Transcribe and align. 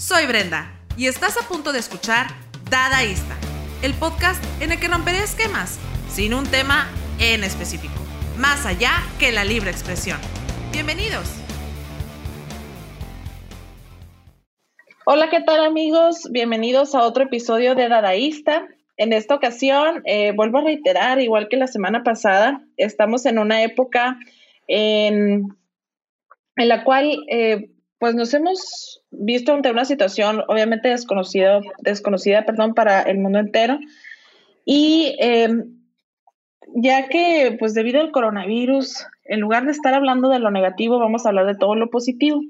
Soy 0.00 0.26
Brenda 0.26 0.72
y 0.96 1.08
estás 1.08 1.36
a 1.36 1.46
punto 1.46 1.74
de 1.74 1.78
escuchar 1.78 2.28
Dadaísta, 2.70 3.36
el 3.82 3.92
podcast 3.92 4.42
en 4.62 4.72
el 4.72 4.80
que 4.80 4.88
romperé 4.88 5.18
esquemas 5.18 5.78
sin 6.08 6.32
un 6.32 6.46
tema 6.46 6.88
en 7.18 7.44
específico, 7.44 7.92
más 8.38 8.64
allá 8.64 8.92
que 9.18 9.30
la 9.30 9.44
libre 9.44 9.70
expresión. 9.70 10.16
Bienvenidos. 10.72 11.30
Hola, 15.04 15.28
¿qué 15.28 15.42
tal 15.42 15.62
amigos? 15.66 16.30
Bienvenidos 16.30 16.94
a 16.94 17.02
otro 17.02 17.24
episodio 17.24 17.74
de 17.74 17.90
Dadaísta. 17.90 18.68
En 18.96 19.12
esta 19.12 19.34
ocasión, 19.34 20.00
eh, 20.06 20.32
vuelvo 20.34 20.58
a 20.58 20.62
reiterar, 20.62 21.20
igual 21.20 21.48
que 21.48 21.58
la 21.58 21.66
semana 21.66 22.02
pasada, 22.04 22.62
estamos 22.78 23.26
en 23.26 23.38
una 23.38 23.62
época 23.64 24.18
en, 24.66 25.54
en 26.56 26.68
la 26.68 26.84
cual 26.84 27.18
eh, 27.28 27.68
pues 28.00 28.14
nos 28.14 28.32
hemos 28.32 29.02
visto 29.10 29.52
ante 29.52 29.70
una 29.70 29.84
situación 29.84 30.42
obviamente 30.48 30.88
desconocida, 30.88 31.60
desconocida 31.80 32.46
perdón, 32.46 32.74
para 32.74 33.02
el 33.02 33.18
mundo 33.18 33.38
entero. 33.38 33.78
Y 34.64 35.16
em, 35.20 35.76
ya 36.74 37.08
que 37.08 37.56
pues 37.58 37.74
debido 37.74 38.00
al 38.00 38.10
coronavirus, 38.10 39.06
en 39.24 39.40
lugar 39.40 39.66
de 39.66 39.72
estar 39.72 39.92
hablando 39.92 40.30
de 40.30 40.38
lo 40.38 40.50
negativo, 40.50 40.98
vamos 40.98 41.26
a 41.26 41.28
hablar 41.28 41.46
de 41.46 41.56
todo 41.56 41.74
lo 41.74 41.90
positivo. 41.90 42.40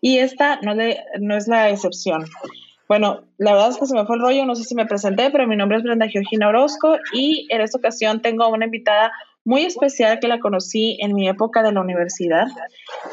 Y 0.00 0.18
esta 0.18 0.60
no, 0.62 0.72
no 1.20 1.36
es 1.36 1.48
la 1.48 1.68
excepción. 1.70 2.24
Bueno, 2.86 3.24
la 3.38 3.54
verdad 3.54 3.70
es 3.70 3.78
que 3.78 3.86
se 3.86 3.94
me 3.94 4.06
fue 4.06 4.14
el 4.16 4.22
rollo, 4.22 4.46
no 4.46 4.54
sé 4.54 4.62
si 4.62 4.76
me 4.76 4.86
presenté, 4.86 5.30
pero 5.30 5.48
mi 5.48 5.56
nombre 5.56 5.78
es 5.78 5.82
Brenda 5.82 6.08
Georgina 6.08 6.48
Orozco 6.48 6.96
y 7.12 7.48
en 7.50 7.60
esta 7.60 7.78
ocasión 7.78 8.22
tengo 8.22 8.48
una 8.48 8.66
invitada 8.66 9.10
muy 9.44 9.62
especial 9.62 10.20
que 10.20 10.28
la 10.28 10.40
conocí 10.40 10.96
en 11.00 11.14
mi 11.14 11.28
época 11.28 11.62
de 11.62 11.72
la 11.72 11.80
universidad. 11.80 12.46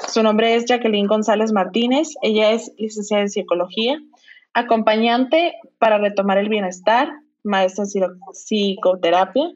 Su 0.08 0.24
nombre 0.24 0.56
es 0.56 0.66
Jacqueline 0.66 1.08
González 1.08 1.52
Martínez. 1.52 2.10
Ella 2.22 2.52
es 2.52 2.72
licenciada 2.78 3.24
en 3.24 3.30
psicología, 3.30 4.00
acompañante 4.54 5.56
para 5.80 5.98
retomar 5.98 6.38
el 6.38 6.50
bienestar, 6.50 7.10
maestra 7.44 7.86
en 7.96 8.20
psicoterapia, 8.34 9.50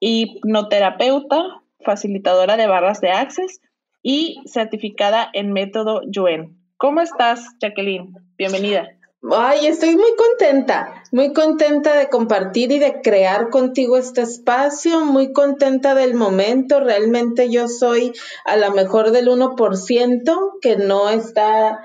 hipnoterapeuta, 0.00 1.62
facilitadora 1.84 2.56
de 2.56 2.66
barras 2.66 3.00
de 3.00 3.10
access 3.10 3.60
y 4.02 4.40
certificada 4.46 5.28
en 5.32 5.52
método 5.52 6.02
Yuen. 6.08 6.56
¿Cómo 6.76 7.00
estás, 7.00 7.46
Jacqueline? 7.60 8.14
Bienvenida. 8.36 8.95
Ay, 9.32 9.66
estoy 9.66 9.96
muy 9.96 10.14
contenta, 10.16 11.02
muy 11.10 11.32
contenta 11.32 11.96
de 11.96 12.08
compartir 12.08 12.70
y 12.70 12.78
de 12.78 13.00
crear 13.00 13.50
contigo 13.50 13.96
este 13.96 14.22
espacio, 14.22 15.04
muy 15.04 15.32
contenta 15.32 15.94
del 15.94 16.14
momento. 16.14 16.80
Realmente 16.80 17.50
yo 17.50 17.68
soy 17.68 18.12
a 18.44 18.56
lo 18.56 18.70
mejor 18.72 19.10
del 19.10 19.28
1% 19.28 20.58
que 20.60 20.76
no 20.76 21.08
está 21.08 21.80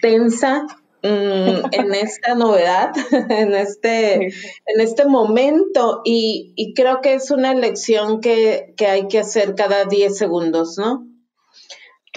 tensa 0.00 0.66
mm, 1.02 1.72
en 1.72 1.94
esta 1.94 2.34
novedad, 2.34 2.92
en 3.30 3.54
este, 3.54 4.14
en 4.14 4.80
este 4.80 5.04
momento. 5.04 6.00
Y, 6.04 6.52
y, 6.56 6.74
creo 6.74 7.00
que 7.00 7.14
es 7.14 7.30
una 7.30 7.54
lección 7.54 8.20
que, 8.20 8.74
que 8.76 8.86
hay 8.86 9.08
que 9.08 9.20
hacer 9.20 9.54
cada 9.54 9.84
10 9.84 10.16
segundos, 10.16 10.78
¿no? 10.78 11.06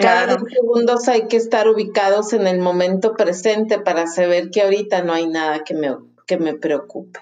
Cada 0.00 0.26
dos 0.26 0.42
segundos 0.50 1.08
hay 1.08 1.28
que 1.28 1.36
estar 1.36 1.68
ubicados 1.68 2.32
en 2.32 2.46
el 2.46 2.58
momento 2.58 3.14
presente 3.14 3.78
para 3.78 4.06
saber 4.06 4.50
que 4.50 4.62
ahorita 4.62 5.02
no 5.02 5.12
hay 5.12 5.26
nada 5.26 5.62
que 5.64 5.74
me, 5.74 5.94
que 6.26 6.38
me 6.38 6.54
preocupe. 6.54 7.20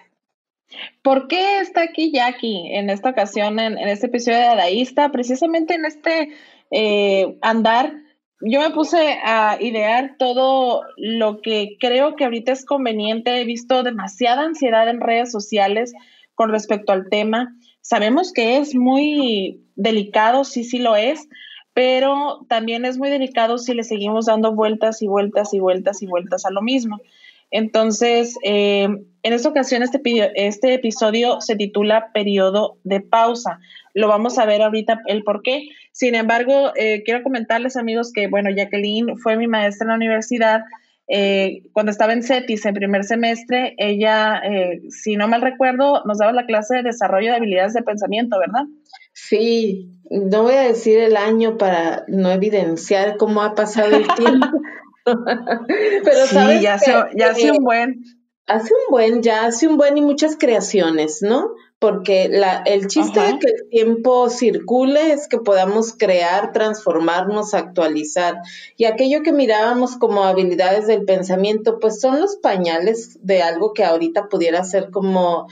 ¿Por 1.02 1.28
qué 1.28 1.60
está 1.60 1.82
aquí 1.82 2.12
Jackie 2.12 2.74
en 2.74 2.90
esta 2.90 3.10
ocasión, 3.10 3.58
en, 3.58 3.78
este 3.78 4.06
episodio 4.06 4.38
de 4.38 4.44
Dadaísta? 4.44 5.10
Precisamente 5.10 5.74
en 5.74 5.86
este 5.86 6.30
eh, 6.70 7.38
andar, 7.40 7.94
yo 8.40 8.60
me 8.60 8.70
puse 8.70 9.18
a 9.24 9.56
idear 9.60 10.16
todo 10.18 10.82
lo 10.96 11.40
que 11.40 11.76
creo 11.80 12.14
que 12.14 12.24
ahorita 12.24 12.52
es 12.52 12.64
conveniente. 12.64 13.40
He 13.40 13.44
visto 13.44 13.82
demasiada 13.82 14.42
ansiedad 14.42 14.88
en 14.88 15.00
redes 15.00 15.32
sociales 15.32 15.92
con 16.34 16.50
respecto 16.50 16.92
al 16.92 17.08
tema. 17.08 17.56
Sabemos 17.80 18.32
que 18.32 18.58
es 18.58 18.74
muy 18.74 19.64
delicado, 19.74 20.44
sí, 20.44 20.62
sí 20.62 20.78
lo 20.78 20.94
es, 20.94 21.28
pero 21.78 22.44
también 22.48 22.84
es 22.84 22.98
muy 22.98 23.08
delicado 23.08 23.56
si 23.56 23.72
le 23.72 23.84
seguimos 23.84 24.26
dando 24.26 24.52
vueltas 24.52 25.00
y 25.00 25.06
vueltas 25.06 25.54
y 25.54 25.60
vueltas 25.60 26.02
y 26.02 26.08
vueltas 26.08 26.44
a 26.44 26.50
lo 26.50 26.60
mismo. 26.60 27.00
Entonces, 27.52 28.36
eh, 28.42 28.88
en 29.22 29.32
esta 29.32 29.48
ocasión, 29.48 29.84
este, 29.84 30.00
este 30.34 30.74
episodio 30.74 31.40
se 31.40 31.54
titula 31.54 32.10
Periodo 32.12 32.78
de 32.82 33.00
Pausa. 33.00 33.60
Lo 33.94 34.08
vamos 34.08 34.38
a 34.38 34.44
ver 34.44 34.60
ahorita 34.60 35.02
el 35.06 35.22
por 35.22 35.42
qué. 35.42 35.68
Sin 35.92 36.16
embargo, 36.16 36.72
eh, 36.74 37.04
quiero 37.04 37.22
comentarles, 37.22 37.76
amigos, 37.76 38.10
que, 38.12 38.26
bueno, 38.26 38.50
Jacqueline 38.50 39.16
fue 39.16 39.36
mi 39.36 39.46
maestra 39.46 39.84
en 39.84 39.90
la 39.90 39.94
universidad. 39.94 40.62
Eh, 41.08 41.62
cuando 41.72 41.90
estaba 41.90 42.12
en 42.12 42.22
CETIS 42.22 42.66
en 42.66 42.74
primer 42.74 43.04
semestre, 43.04 43.74
ella, 43.78 44.42
si 44.90 45.16
no 45.16 45.26
mal 45.26 45.40
recuerdo, 45.40 46.02
nos 46.04 46.18
daba 46.18 46.32
la 46.32 46.46
clase 46.46 46.76
de 46.76 46.82
desarrollo 46.82 47.30
de 47.30 47.36
habilidades 47.36 47.72
de 47.72 47.82
pensamiento, 47.82 48.38
¿verdad? 48.38 48.64
Sí, 49.12 49.90
no 50.10 50.44
voy 50.44 50.54
a 50.54 50.62
decir 50.62 50.98
el 50.98 51.16
año 51.16 51.58
para 51.58 52.04
no 52.08 52.30
evidenciar 52.30 53.16
cómo 53.16 53.42
ha 53.42 53.54
pasado 53.54 53.96
el 53.96 54.06
tiempo. 54.06 54.46
Pero 55.04 56.26
sí, 56.26 56.60
ya, 56.62 56.74
hace, 56.74 56.92
ya 57.16 57.30
hace 57.30 57.50
un 57.50 57.64
buen. 57.64 58.02
Hace 58.46 58.72
un 58.72 58.90
buen, 58.90 59.22
ya 59.22 59.46
hace 59.46 59.66
un 59.66 59.76
buen 59.76 59.98
y 59.98 60.02
muchas 60.02 60.36
creaciones, 60.38 61.20
¿no? 61.22 61.50
Porque 61.80 62.28
la, 62.28 62.62
el 62.66 62.88
chiste 62.88 63.20
de 63.20 63.38
que 63.38 63.46
el 63.46 63.68
tiempo 63.70 64.28
circule 64.30 65.12
es 65.12 65.28
que 65.28 65.38
podamos 65.38 65.94
crear, 65.96 66.52
transformarnos, 66.52 67.54
actualizar. 67.54 68.38
Y 68.76 68.84
aquello 68.84 69.22
que 69.22 69.32
mirábamos 69.32 69.96
como 69.96 70.24
habilidades 70.24 70.88
del 70.88 71.04
pensamiento, 71.04 71.78
pues 71.78 72.00
son 72.00 72.20
los 72.20 72.36
pañales 72.36 73.18
de 73.24 73.42
algo 73.42 73.72
que 73.74 73.84
ahorita 73.84 74.28
pudiera 74.28 74.64
ser 74.64 74.90
como 74.90 75.46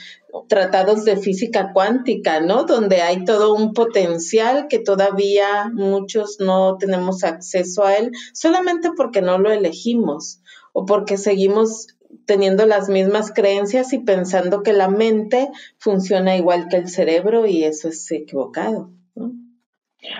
tratados 0.48 1.04
de 1.04 1.16
física 1.16 1.72
cuántica, 1.72 2.40
¿no? 2.40 2.64
Donde 2.64 3.02
hay 3.02 3.24
todo 3.24 3.54
un 3.54 3.72
potencial 3.72 4.66
que 4.68 4.78
todavía 4.78 5.70
muchos 5.72 6.38
no 6.40 6.76
tenemos 6.78 7.24
acceso 7.24 7.84
a 7.84 7.94
él, 7.94 8.12
solamente 8.32 8.90
porque 8.96 9.22
no 9.22 9.38
lo 9.38 9.50
elegimos 9.50 10.40
o 10.72 10.84
porque 10.84 11.16
seguimos 11.16 11.88
teniendo 12.26 12.66
las 12.66 12.88
mismas 12.88 13.32
creencias 13.32 13.92
y 13.92 13.98
pensando 13.98 14.62
que 14.62 14.72
la 14.72 14.88
mente 14.88 15.48
funciona 15.78 16.36
igual 16.36 16.68
que 16.68 16.76
el 16.76 16.88
cerebro 16.88 17.46
y 17.46 17.64
eso 17.64 17.88
es 17.88 18.10
equivocado. 18.10 18.90
¿no? 19.14 19.32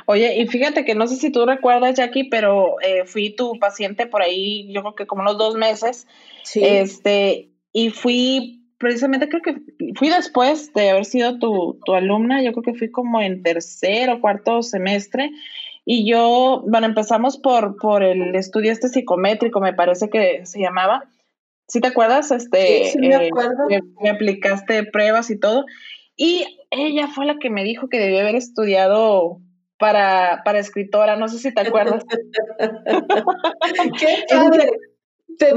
Oye, 0.07 0.41
y 0.41 0.47
fíjate 0.47 0.85
que 0.85 0.95
no 0.95 1.07
sé 1.07 1.17
si 1.17 1.31
tú 1.31 1.45
recuerdas, 1.45 1.95
Jackie, 1.97 2.25
pero 2.25 2.81
eh, 2.81 3.05
fui 3.05 3.35
tu 3.35 3.59
paciente 3.59 4.07
por 4.07 4.23
ahí, 4.23 4.73
yo 4.73 4.83
creo 4.83 4.95
que 4.95 5.07
como 5.07 5.23
unos 5.23 5.39
dos 5.39 5.57
meses. 5.57 6.07
Sí. 6.43 6.61
Este, 6.65 7.51
y 7.73 7.91
fui 7.91 8.63
precisamente 8.79 9.29
creo 9.29 9.43
que 9.43 9.57
fui 9.95 10.11
después 10.11 10.73
de 10.75 10.91
haber 10.91 11.05
sido 11.07 11.39
tu, 11.39 11.79
tu 11.85 11.95
alumna, 11.95 12.43
yo 12.43 12.53
creo 12.53 12.63
que 12.63 12.79
fui 12.79 12.91
como 12.91 13.21
en 13.21 13.43
tercer 13.43 14.11
o 14.11 14.21
cuarto 14.21 14.63
semestre. 14.63 15.31
Y 15.85 16.09
yo, 16.09 16.65
bueno, 16.67 16.87
empezamos 16.87 17.39
por, 17.39 17.77
por 17.77 18.03
el 18.03 18.35
estudio 18.35 18.73
este 18.73 18.89
psicométrico, 18.89 19.61
me 19.61 19.73
parece 19.73 20.11
que 20.11 20.45
se 20.45 20.61
llamaba. 20.61 21.05
¿Sí 21.69 21.81
te 21.81 21.89
acuerdas? 21.89 22.31
Este, 22.31 22.91
sí, 22.93 22.99
me 22.99 23.09
eh, 23.09 23.29
acuerdo. 23.29 23.67
me, 24.01 24.11
aplicaste 24.11 24.85
pruebas 24.85 25.31
y 25.31 25.39
todo. 25.39 25.65
Y 26.17 26.47
ella 26.71 27.09
fue 27.09 27.27
la 27.27 27.39
que 27.39 27.51
me 27.51 27.65
dijo 27.65 27.89
que 27.89 27.99
debía 27.99 28.23
haber 28.23 28.37
estudiado 28.37 29.41
para, 29.79 30.43
para 30.45 30.59
escritora, 30.59 31.17
no 31.17 31.29
sé 31.29 31.39
si 31.39 31.53
te 31.53 31.61
acuerdas. 31.63 32.05
¡Qué 33.99 34.25
padre! 34.31 34.71
Te 35.39 35.53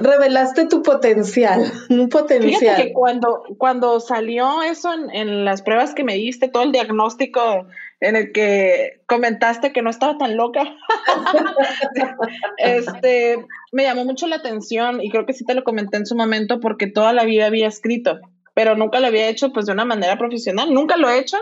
revelaste 0.00 0.66
tu 0.66 0.82
potencial, 0.82 1.72
un 1.90 2.08
potencial. 2.08 2.60
Fíjate 2.60 2.82
que 2.88 2.92
cuando, 2.92 3.42
cuando 3.58 4.00
salió 4.00 4.62
eso 4.62 4.90
en, 5.12 5.44
las 5.44 5.62
pruebas 5.62 5.94
que 5.94 6.04
me 6.04 6.14
diste, 6.14 6.48
todo 6.48 6.62
el 6.62 6.72
diagnóstico 6.72 7.66
en 8.00 8.16
el 8.16 8.32
que 8.32 9.00
comentaste 9.06 9.72
que 9.72 9.82
no 9.82 9.90
estaba 9.90 10.16
tan 10.16 10.36
loca, 10.36 10.62
este, 12.58 13.44
me 13.72 13.82
llamó 13.82 14.04
mucho 14.04 14.26
la 14.26 14.36
atención 14.36 15.02
y 15.02 15.10
creo 15.10 15.26
que 15.26 15.34
sí 15.34 15.44
te 15.44 15.54
lo 15.54 15.64
comenté 15.64 15.96
en 15.98 16.06
su 16.06 16.16
momento 16.16 16.60
porque 16.60 16.86
toda 16.86 17.12
la 17.12 17.24
vida 17.24 17.46
había 17.46 17.68
escrito, 17.68 18.18
pero 18.54 18.76
nunca 18.76 19.00
lo 19.00 19.08
había 19.08 19.28
hecho 19.28 19.52
pues 19.52 19.66
de 19.66 19.72
una 19.72 19.84
manera 19.84 20.16
profesional, 20.16 20.72
nunca 20.72 20.96
lo 20.96 21.10
he 21.10 21.18
hecho 21.18 21.36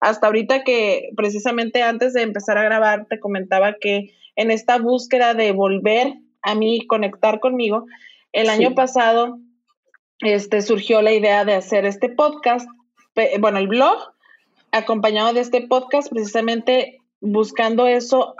hasta 0.00 0.26
ahorita 0.26 0.64
que 0.64 1.10
precisamente 1.16 1.82
antes 1.82 2.12
de 2.12 2.22
empezar 2.22 2.58
a 2.58 2.64
grabar 2.64 3.06
te 3.08 3.18
comentaba 3.18 3.76
que 3.80 4.12
en 4.36 4.50
esta 4.50 4.78
búsqueda 4.78 5.32
de 5.32 5.52
volver 5.52 6.14
a 6.44 6.54
mí 6.54 6.86
conectar 6.86 7.40
conmigo. 7.40 7.86
El 8.32 8.48
año 8.48 8.74
pasado 8.74 9.38
este, 10.20 10.62
surgió 10.62 11.02
la 11.02 11.12
idea 11.12 11.44
de 11.44 11.54
hacer 11.54 11.86
este 11.86 12.08
podcast, 12.08 12.68
bueno, 13.40 13.58
el 13.58 13.68
blog, 13.68 13.96
acompañado 14.70 15.32
de 15.32 15.40
este 15.40 15.66
podcast, 15.66 16.10
precisamente 16.10 16.98
buscando 17.20 17.86
eso 17.86 18.34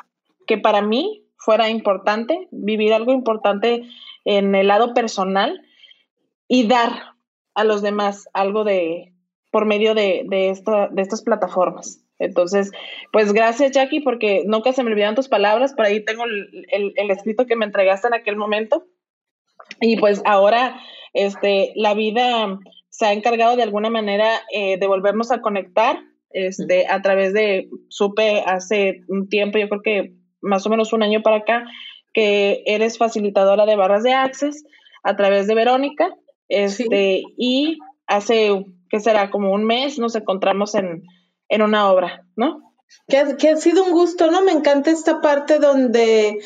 que 0.47 0.59
para 0.59 0.83
mí 0.83 1.25
fuera 1.37 1.69
importante, 1.69 2.49
vivir 2.51 2.93
algo 2.93 3.13
importante 3.13 3.83
en 4.25 4.55
el 4.55 4.69
lado 4.69 4.95
personal 4.95 5.63
y 6.49 6.67
dar 6.67 7.15
a 7.55 7.65
los 7.65 7.83
demás 7.83 8.29
algo 8.33 8.65
de 8.65 9.13
por 9.51 9.65
medio 9.65 9.95
de, 9.95 10.25
de, 10.29 10.61
de 10.91 11.03
estas 11.03 11.23
plataformas. 11.23 12.04
Entonces, 12.25 12.71
pues 13.13 13.33
gracias 13.33 13.73
Jackie, 13.73 14.01
porque 14.01 14.43
nunca 14.47 14.73
se 14.73 14.83
me 14.83 14.91
olvidan 14.91 15.15
tus 15.15 15.29
palabras, 15.29 15.75
por 15.75 15.87
ahí 15.87 16.05
tengo 16.05 16.25
el, 16.25 16.95
escrito 17.11 17.47
que 17.47 17.57
me 17.57 17.65
entregaste 17.65 18.09
en 18.09 18.15
aquel 18.15 18.37
momento. 18.37 18.85
Y 19.81 19.97
pues 19.97 20.23
ahora, 20.25 20.81
este, 21.13 21.73
la 21.77 21.95
vida 21.95 22.59
se 22.91 23.07
ha 23.07 23.13
encargado 23.13 23.57
de 23.57 23.63
alguna 23.63 23.91
manera 23.91 24.29
eh, 24.53 24.79
de 24.79 24.87
volvernos 24.87 25.31
a 25.31 25.41
conectar, 25.41 26.01
este, 26.31 26.87
a 26.89 27.01
través 27.03 27.33
de, 27.33 27.69
supe 27.89 28.43
hace 28.47 29.01
un 29.09 29.29
tiempo, 29.29 29.59
yo 29.59 29.69
creo 29.69 29.83
que 29.83 30.15
más 30.41 30.67
o 30.67 30.71
menos 30.71 30.93
un 30.93 31.03
año 31.03 31.23
para 31.23 31.37
acá, 31.37 31.67
que 32.13 32.63
eres 32.67 32.99
facilitadora 32.99 33.67
de 33.67 33.77
barras 33.77 34.03
de 34.03 34.13
access 34.13 34.65
a 35.03 35.17
través 35.17 35.47
de 35.47 35.55
Verónica, 35.55 36.15
este, 36.49 37.23
y 37.37 37.79
hace, 38.07 38.65
¿qué 38.91 39.01
será? 39.01 39.31
Como 39.31 39.53
un 39.53 39.65
mes 39.65 39.99
nos 39.99 40.15
encontramos 40.15 40.75
en, 40.75 41.03
en 41.49 41.63
una 41.63 41.91
obra, 41.91 42.27
¿no? 42.37 42.73
Que 43.09 43.19
ha, 43.19 43.57
sido 43.57 43.85
un 43.85 43.93
gusto, 43.93 44.31
¿no? 44.31 44.43
Me 44.43 44.53
encanta 44.53 44.91
esta 44.91 45.21
parte 45.21 45.59
donde 45.59 46.41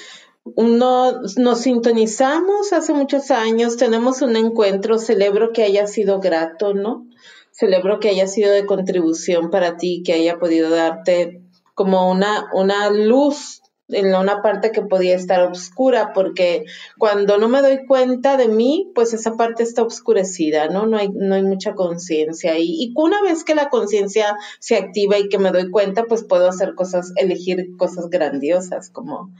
uno, 0.45 1.21
nos 1.37 1.61
sintonizamos 1.61 2.73
hace 2.73 2.93
muchos 2.95 3.31
años, 3.31 3.77
tenemos 3.77 4.23
un 4.23 4.37
encuentro, 4.37 4.99
celebro 4.99 5.53
que 5.53 5.62
haya 5.62 5.87
sido 5.87 6.21
grato, 6.21 6.75
¿no? 6.75 7.06
Celebro 7.50 8.00
que 8.00 8.09
haya 8.09 8.27
sido 8.27 8.53
de 8.53 8.67
contribución 8.67 9.50
para 9.50 9.77
ti, 9.77 10.03
que 10.05 10.15
haya 10.15 10.39
podido 10.39 10.71
darte 10.71 11.43
como 11.75 12.11
una, 12.11 12.49
una 12.53 12.91
luz 12.91 13.62
en 13.88 14.14
una 14.14 14.43
parte 14.43 14.70
que 14.70 14.82
podía 14.82 15.17
estar 15.17 15.40
oscura, 15.43 16.12
porque 16.12 16.64
cuando 16.99 17.38
no 17.38 17.49
me 17.49 17.62
doy 17.62 17.87
cuenta 17.87 18.37
de 18.37 18.49
mí, 18.49 18.90
pues 18.94 19.14
esa 19.14 19.37
parte 19.37 19.62
está 19.62 19.82
oscurecida, 19.82 20.69
¿no? 20.69 20.87
No 20.87 20.99
hay, 20.99 21.08
no 21.08 21.35
hay 21.35 21.43
mucha 21.43 21.75
conciencia. 21.75 22.58
Y, 22.58 22.85
y 22.85 22.93
una 22.96 23.23
vez 23.23 23.44
que 23.44 23.55
la 23.55 23.70
conciencia 23.70 24.37
se 24.61 24.76
activa 24.76 25.19
y 25.19 25.29
que 25.29 25.38
me 25.38 25.50
doy 25.50 25.70
cuenta, 25.70 26.05
pues 26.05 26.25
puedo 26.25 26.49
hacer 26.49 26.75
cosas, 26.75 27.12
elegir 27.17 27.76
cosas 27.76 28.11
grandiosas, 28.11 28.90
como 28.90 29.31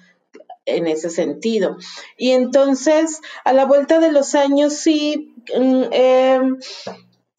en 0.69 0.87
ese 0.87 1.11
sentido. 1.11 1.77
Y 2.17 2.31
entonces, 2.31 3.21
a 3.45 3.53
la 3.53 3.65
vuelta 3.65 4.01
de 4.01 4.13
los 4.13 4.35
años, 4.35 4.75
sí, 4.75 5.35
mm, 5.59 5.83
eh, 5.93 6.41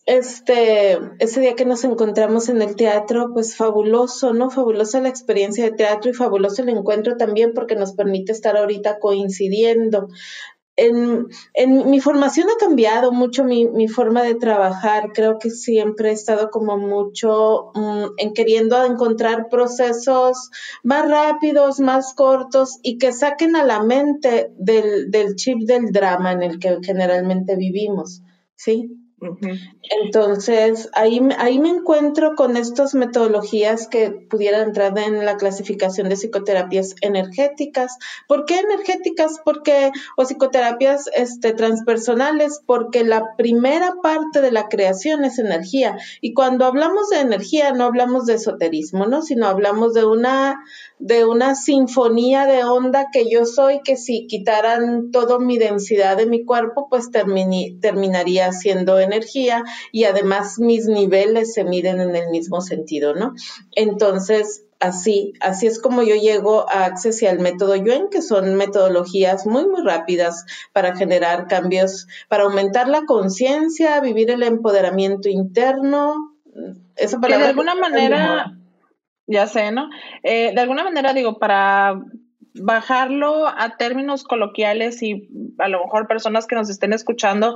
este, 0.09 0.97
ese 1.19 1.39
día 1.39 1.55
que 1.55 1.65
nos 1.65 1.83
encontramos 1.83 2.49
en 2.49 2.63
el 2.63 2.75
teatro, 2.75 3.29
pues 3.31 3.55
fabuloso, 3.55 4.33
¿no? 4.33 4.49
Fabulosa 4.49 5.01
la 5.01 5.09
experiencia 5.09 5.65
de 5.65 5.75
teatro 5.77 6.09
y 6.09 6.15
fabuloso 6.15 6.63
el 6.63 6.69
encuentro 6.69 7.15
también 7.15 7.53
porque 7.53 7.75
nos 7.75 7.93
permite 7.93 8.31
estar 8.31 8.57
ahorita 8.57 8.97
coincidiendo. 8.97 10.07
En, 10.77 11.27
en 11.53 11.91
mi 11.91 11.99
formación 11.99 12.47
ha 12.49 12.57
cambiado 12.57 13.11
mucho 13.11 13.43
mi, 13.43 13.67
mi, 13.67 13.87
forma 13.87 14.23
de 14.23 14.33
trabajar. 14.33 15.11
Creo 15.13 15.37
que 15.37 15.51
siempre 15.51 16.09
he 16.09 16.13
estado 16.13 16.49
como 16.49 16.75
mucho 16.77 17.69
um, 17.75 18.09
en 18.17 18.33
queriendo 18.33 18.83
encontrar 18.83 19.47
procesos 19.47 20.49
más 20.81 21.07
rápidos, 21.07 21.79
más 21.79 22.15
cortos 22.15 22.79
y 22.81 22.97
que 22.97 23.11
saquen 23.11 23.55
a 23.55 23.63
la 23.63 23.83
mente 23.83 24.51
del, 24.57 25.11
del 25.11 25.35
chip 25.35 25.59
del 25.67 25.91
drama 25.91 26.31
en 26.31 26.41
el 26.41 26.57
que 26.57 26.79
generalmente 26.81 27.55
vivimos. 27.55 28.23
¿Sí? 28.55 28.89
Entonces, 29.89 30.87
ahí, 30.93 31.19
ahí 31.39 31.57
me 31.57 31.69
encuentro 31.69 32.35
con 32.35 32.57
estas 32.57 32.93
metodologías 32.93 33.87
que 33.87 34.11
pudieran 34.11 34.67
entrar 34.67 34.97
en 34.99 35.25
la 35.25 35.37
clasificación 35.37 36.09
de 36.09 36.15
psicoterapias 36.15 36.93
energéticas. 37.01 37.97
¿Por 38.27 38.45
qué 38.45 38.59
energéticas? 38.59 39.39
Porque, 39.43 39.91
o 40.15 40.25
psicoterapias 40.25 41.09
este, 41.15 41.53
transpersonales, 41.53 42.61
porque 42.67 43.03
la 43.03 43.35
primera 43.35 43.95
parte 44.03 44.41
de 44.41 44.51
la 44.51 44.69
creación 44.69 45.25
es 45.25 45.39
energía. 45.39 45.97
Y 46.21 46.35
cuando 46.35 46.65
hablamos 46.65 47.09
de 47.09 47.21
energía, 47.21 47.71
no 47.71 47.85
hablamos 47.85 48.27
de 48.27 48.35
esoterismo, 48.35 49.07
¿no? 49.07 49.23
Sino 49.23 49.47
hablamos 49.47 49.95
de 49.95 50.05
una 50.05 50.59
de 50.99 51.25
una 51.25 51.55
sinfonía 51.55 52.45
de 52.45 52.65
onda 52.65 53.07
que 53.11 53.29
yo 53.31 53.45
soy, 53.45 53.79
que 53.83 53.95
si 53.95 54.27
quitaran 54.27 55.11
toda 55.11 55.39
mi 55.39 55.57
densidad 55.57 56.17
de 56.17 56.25
mi 56.25 56.43
cuerpo, 56.43 56.87
pues 56.89 57.09
terminaría 57.09 58.51
siendo 58.51 58.99
energía 58.99 59.63
y 59.91 60.05
además 60.05 60.59
mis 60.59 60.87
niveles 60.87 61.53
se 61.53 61.63
miden 61.63 62.01
en 62.01 62.15
el 62.15 62.29
mismo 62.29 62.61
sentido, 62.61 63.15
¿no? 63.15 63.33
Entonces, 63.73 64.65
así, 64.79 65.33
así 65.41 65.67
es 65.67 65.81
como 65.81 66.03
yo 66.03 66.15
llego 66.15 66.69
a 66.69 66.85
Access 66.85 67.21
y 67.21 67.27
al 67.27 67.39
método 67.39 67.75
Yuen, 67.75 68.09
que 68.09 68.21
son 68.21 68.55
metodologías 68.55 69.45
muy, 69.45 69.67
muy 69.67 69.83
rápidas 69.83 70.45
para 70.73 70.95
generar 70.95 71.47
cambios, 71.47 72.07
para 72.27 72.43
aumentar 72.43 72.87
la 72.87 73.03
conciencia, 73.05 73.99
vivir 73.99 74.31
el 74.31 74.43
empoderamiento 74.43 75.29
interno. 75.29 76.35
Esa 76.95 77.19
palabra 77.19 77.45
de 77.45 77.49
alguna 77.51 77.75
manera 77.75 78.55
ya 79.29 79.45
sé, 79.45 79.71
¿no? 79.71 79.89
Eh, 80.23 80.51
de 80.55 80.59
alguna 80.59 80.83
manera, 80.83 81.13
digo, 81.13 81.37
para 81.37 82.01
bajarlo 82.55 83.47
a 83.47 83.77
términos 83.77 84.23
coloquiales 84.23 85.03
y 85.03 85.29
a 85.59 85.69
lo 85.69 85.83
mejor 85.83 86.07
personas 86.07 86.47
que 86.47 86.55
nos 86.55 86.69
estén 86.69 86.93
escuchando 86.93 87.55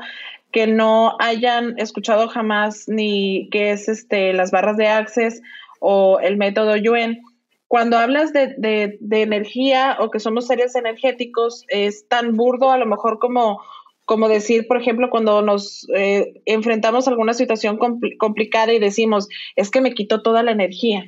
que 0.54 0.68
no 0.68 1.18
hayan 1.20 1.78
escuchado 1.78 2.30
jamás 2.30 2.88
ni 2.88 3.50
qué 3.52 3.72
es 3.72 3.90
este 3.90 4.32
las 4.32 4.52
barras 4.52 4.78
de 4.78 4.88
access 4.88 5.42
o 5.82 6.20
el 6.20 6.38
método 6.38 6.78
Yuen. 6.78 7.22
Cuando 7.68 7.98
hablas 7.98 8.32
de, 8.32 8.56
de, 8.58 9.22
energía 9.22 9.98
o 10.00 10.12
que 10.12 10.20
somos 10.20 10.48
seres 10.48 10.76
energéticos, 10.76 11.66
es 11.70 12.08
tan 12.08 12.38
burdo 12.38 12.72
a 12.72 12.78
lo 12.78 12.86
mejor 12.86 13.18
como, 13.20 13.60
como 14.06 14.30
decir, 14.30 14.68
por 14.68 14.78
ejemplo, 14.78 15.10
cuando 15.10 15.42
nos 15.42 15.88
eh, 15.96 16.42
enfrentamos 16.46 17.08
a 17.08 17.12
alguna 17.12 17.34
situación 17.34 17.80
complicada 18.20 18.72
y 18.74 18.80
decimos, 18.80 19.28
es 19.56 19.72
que 19.72 19.82
me 19.82 19.96
quitó 19.96 20.22
toda 20.22 20.44
la 20.44 20.52
energía. 20.52 21.04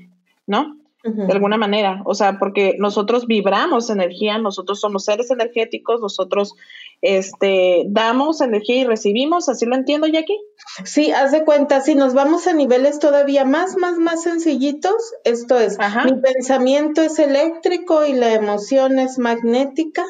¿no? 0.47 0.77
De 1.03 1.33
alguna 1.33 1.57
manera, 1.57 2.01
o 2.06 2.15
sea, 2.15 2.39
porque 2.39 2.77
nosotros 2.80 3.27
vibramos 3.27 3.92
energía, 3.92 4.39
nosotros 4.39 4.80
somos 4.80 5.06
seres 5.06 5.30
energéticos, 5.30 6.01
nosotros 6.01 6.56
este, 7.01 7.83
damos 7.88 8.42
energía 8.42 8.77
y 8.77 8.86
recibimos, 8.86 9.50
¿así 9.50 9.65
lo 9.65 9.75
entiendo, 9.75 10.07
Jackie? 10.07 10.39
Sí, 10.83 11.12
haz 11.12 11.31
de 11.31 11.45
cuenta, 11.45 11.81
si 11.81 11.95
nos 11.95 12.13
vamos 12.13 12.47
a 12.47 12.53
niveles 12.53 13.00
todavía 13.00 13.45
más, 13.45 13.77
más, 13.77 13.97
más 13.97 14.24
sencillitos, 14.24 14.95
esto 15.24 15.59
es, 15.59 15.77
mi 16.06 16.19
pensamiento 16.19 17.01
es 17.01 17.19
eléctrico 17.19 18.06
y 18.06 18.13
la 18.13 18.33
emoción 18.33 19.00
es 19.00 19.18
magnética, 19.19 20.06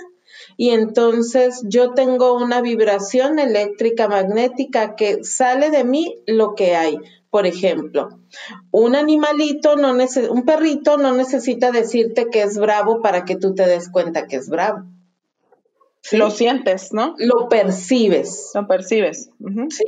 y 0.58 0.70
entonces 0.70 1.64
yo 1.68 1.94
tengo 1.94 2.34
una 2.34 2.62
vibración 2.62 3.40
eléctrica 3.40 4.08
magnética 4.08 4.96
que 4.96 5.24
sale 5.24 5.70
de 5.70 5.84
mí 5.84 6.16
lo 6.28 6.56
que 6.56 6.76
hay. 6.76 6.98
Por 7.30 7.46
ejemplo, 7.46 8.22
un 8.72 8.96
animalito, 8.96 9.76
no 9.76 9.94
un 10.30 10.46
perrito 10.46 10.98
no 10.98 11.12
necesita 11.14 11.72
decirte 11.72 12.30
que 12.30 12.44
es 12.44 12.58
bravo 12.58 13.02
para 13.02 13.26
que 13.26 13.36
tú 13.36 13.54
te 13.54 13.68
des 13.68 13.90
cuenta 13.90 14.28
que 14.28 14.38
es 14.38 14.48
bravo. 14.48 14.86
Lo 16.12 16.30
sientes, 16.32 16.94
¿no? 16.94 17.16
Lo 17.18 17.50
percibes. 17.50 18.52
Lo 18.54 18.68
percibes. 18.68 19.30
Sí. 19.70 19.86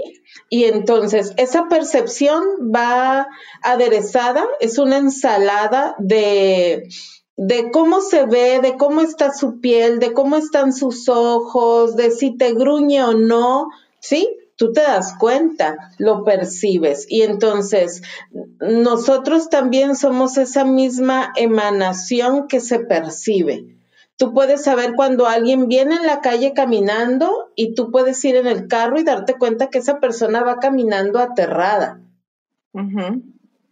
Y 0.49 0.65
entonces 0.65 1.33
esa 1.37 1.67
percepción 1.67 2.43
va 2.73 3.27
aderezada, 3.61 4.45
es 4.59 4.77
una 4.77 4.97
ensalada 4.97 5.95
de, 5.99 6.87
de 7.35 7.71
cómo 7.71 8.01
se 8.01 8.25
ve, 8.25 8.59
de 8.61 8.77
cómo 8.77 9.01
está 9.01 9.33
su 9.33 9.59
piel, 9.59 9.99
de 9.99 10.13
cómo 10.13 10.37
están 10.37 10.73
sus 10.73 11.07
ojos, 11.07 11.95
de 11.95 12.11
si 12.11 12.35
te 12.35 12.53
gruñe 12.53 13.03
o 13.03 13.13
no, 13.13 13.67
¿sí? 13.99 14.27
tú 14.57 14.73
te 14.73 14.81
das 14.81 15.13
cuenta, 15.17 15.77
lo 15.99 16.23
percibes. 16.23 17.05
Y 17.07 17.21
entonces 17.21 18.01
nosotros 18.59 19.49
también 19.49 19.95
somos 19.95 20.37
esa 20.37 20.65
misma 20.65 21.31
emanación 21.35 22.47
que 22.47 22.59
se 22.59 22.79
percibe. 22.79 23.76
Tú 24.17 24.33
puedes 24.33 24.63
saber 24.63 24.93
cuando 24.95 25.27
alguien 25.27 25.67
viene 25.67 25.95
en 25.95 26.07
la 26.07 26.21
calle 26.21 26.53
caminando 26.53 27.51
y 27.55 27.75
tú 27.75 27.91
puedes 27.91 28.23
ir 28.25 28.35
en 28.35 28.47
el 28.47 28.67
carro 28.67 28.99
y 28.99 29.03
darte 29.03 29.37
cuenta 29.37 29.69
que 29.69 29.77
esa 29.77 29.99
persona 29.99 30.41
va 30.43 30.57
caminando 30.59 31.19
aterrada. 31.19 32.01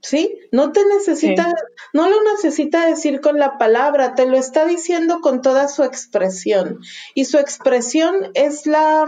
¿Sí? 0.02 0.38
No 0.52 0.72
te 0.72 0.86
necesita, 0.86 1.52
no 1.94 2.08
lo 2.08 2.18
necesita 2.32 2.86
decir 2.86 3.22
con 3.22 3.40
la 3.40 3.58
palabra, 3.58 4.14
te 4.14 4.28
lo 4.28 4.38
está 4.38 4.66
diciendo 4.66 5.20
con 5.20 5.42
toda 5.42 5.68
su 5.68 5.84
expresión. 5.84 6.80
Y 7.16 7.25
su 7.25 7.40
expresión 7.40 8.30
es 8.36 8.68
la, 8.68 9.08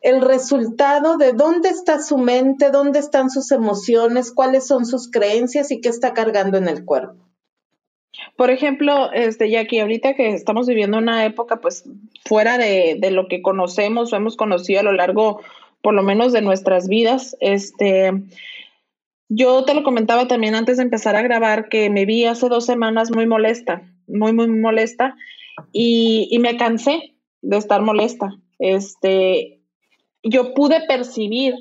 el 0.00 0.20
resultado 0.20 1.16
de 1.16 1.32
dónde 1.32 1.68
está 1.68 2.02
su 2.02 2.18
mente, 2.18 2.72
dónde 2.72 2.98
están 2.98 3.30
sus 3.30 3.52
emociones, 3.52 4.32
cuáles 4.32 4.66
son 4.66 4.84
sus 4.84 5.08
creencias 5.08 5.70
y 5.70 5.80
qué 5.80 5.90
está 5.90 6.12
cargando 6.12 6.58
en 6.58 6.66
el 6.66 6.84
cuerpo. 6.84 7.31
Por 8.36 8.50
ejemplo, 8.50 9.12
este, 9.12 9.50
Jackie, 9.50 9.80
ahorita 9.80 10.14
que 10.14 10.28
estamos 10.28 10.66
viviendo 10.66 10.98
una 10.98 11.24
época 11.24 11.60
pues 11.60 11.84
fuera 12.24 12.58
de, 12.58 12.96
de, 12.98 13.10
lo 13.10 13.26
que 13.26 13.42
conocemos 13.42 14.12
o 14.12 14.16
hemos 14.16 14.36
conocido 14.36 14.80
a 14.80 14.84
lo 14.84 14.92
largo 14.92 15.40
por 15.82 15.94
lo 15.94 16.02
menos 16.02 16.32
de 16.32 16.42
nuestras 16.42 16.88
vidas, 16.88 17.36
este, 17.40 18.12
yo 19.28 19.64
te 19.64 19.74
lo 19.74 19.82
comentaba 19.82 20.28
también 20.28 20.54
antes 20.54 20.76
de 20.76 20.84
empezar 20.84 21.16
a 21.16 21.22
grabar 21.22 21.68
que 21.68 21.90
me 21.90 22.04
vi 22.04 22.24
hace 22.24 22.48
dos 22.48 22.66
semanas 22.66 23.10
muy 23.10 23.26
molesta, 23.26 23.82
muy, 24.06 24.32
muy 24.32 24.48
molesta 24.48 25.16
y, 25.72 26.28
y 26.30 26.38
me 26.38 26.56
cansé 26.56 27.14
de 27.40 27.56
estar 27.56 27.82
molesta. 27.82 28.30
Este, 28.58 29.60
yo 30.22 30.54
pude 30.54 30.86
percibir 30.86 31.54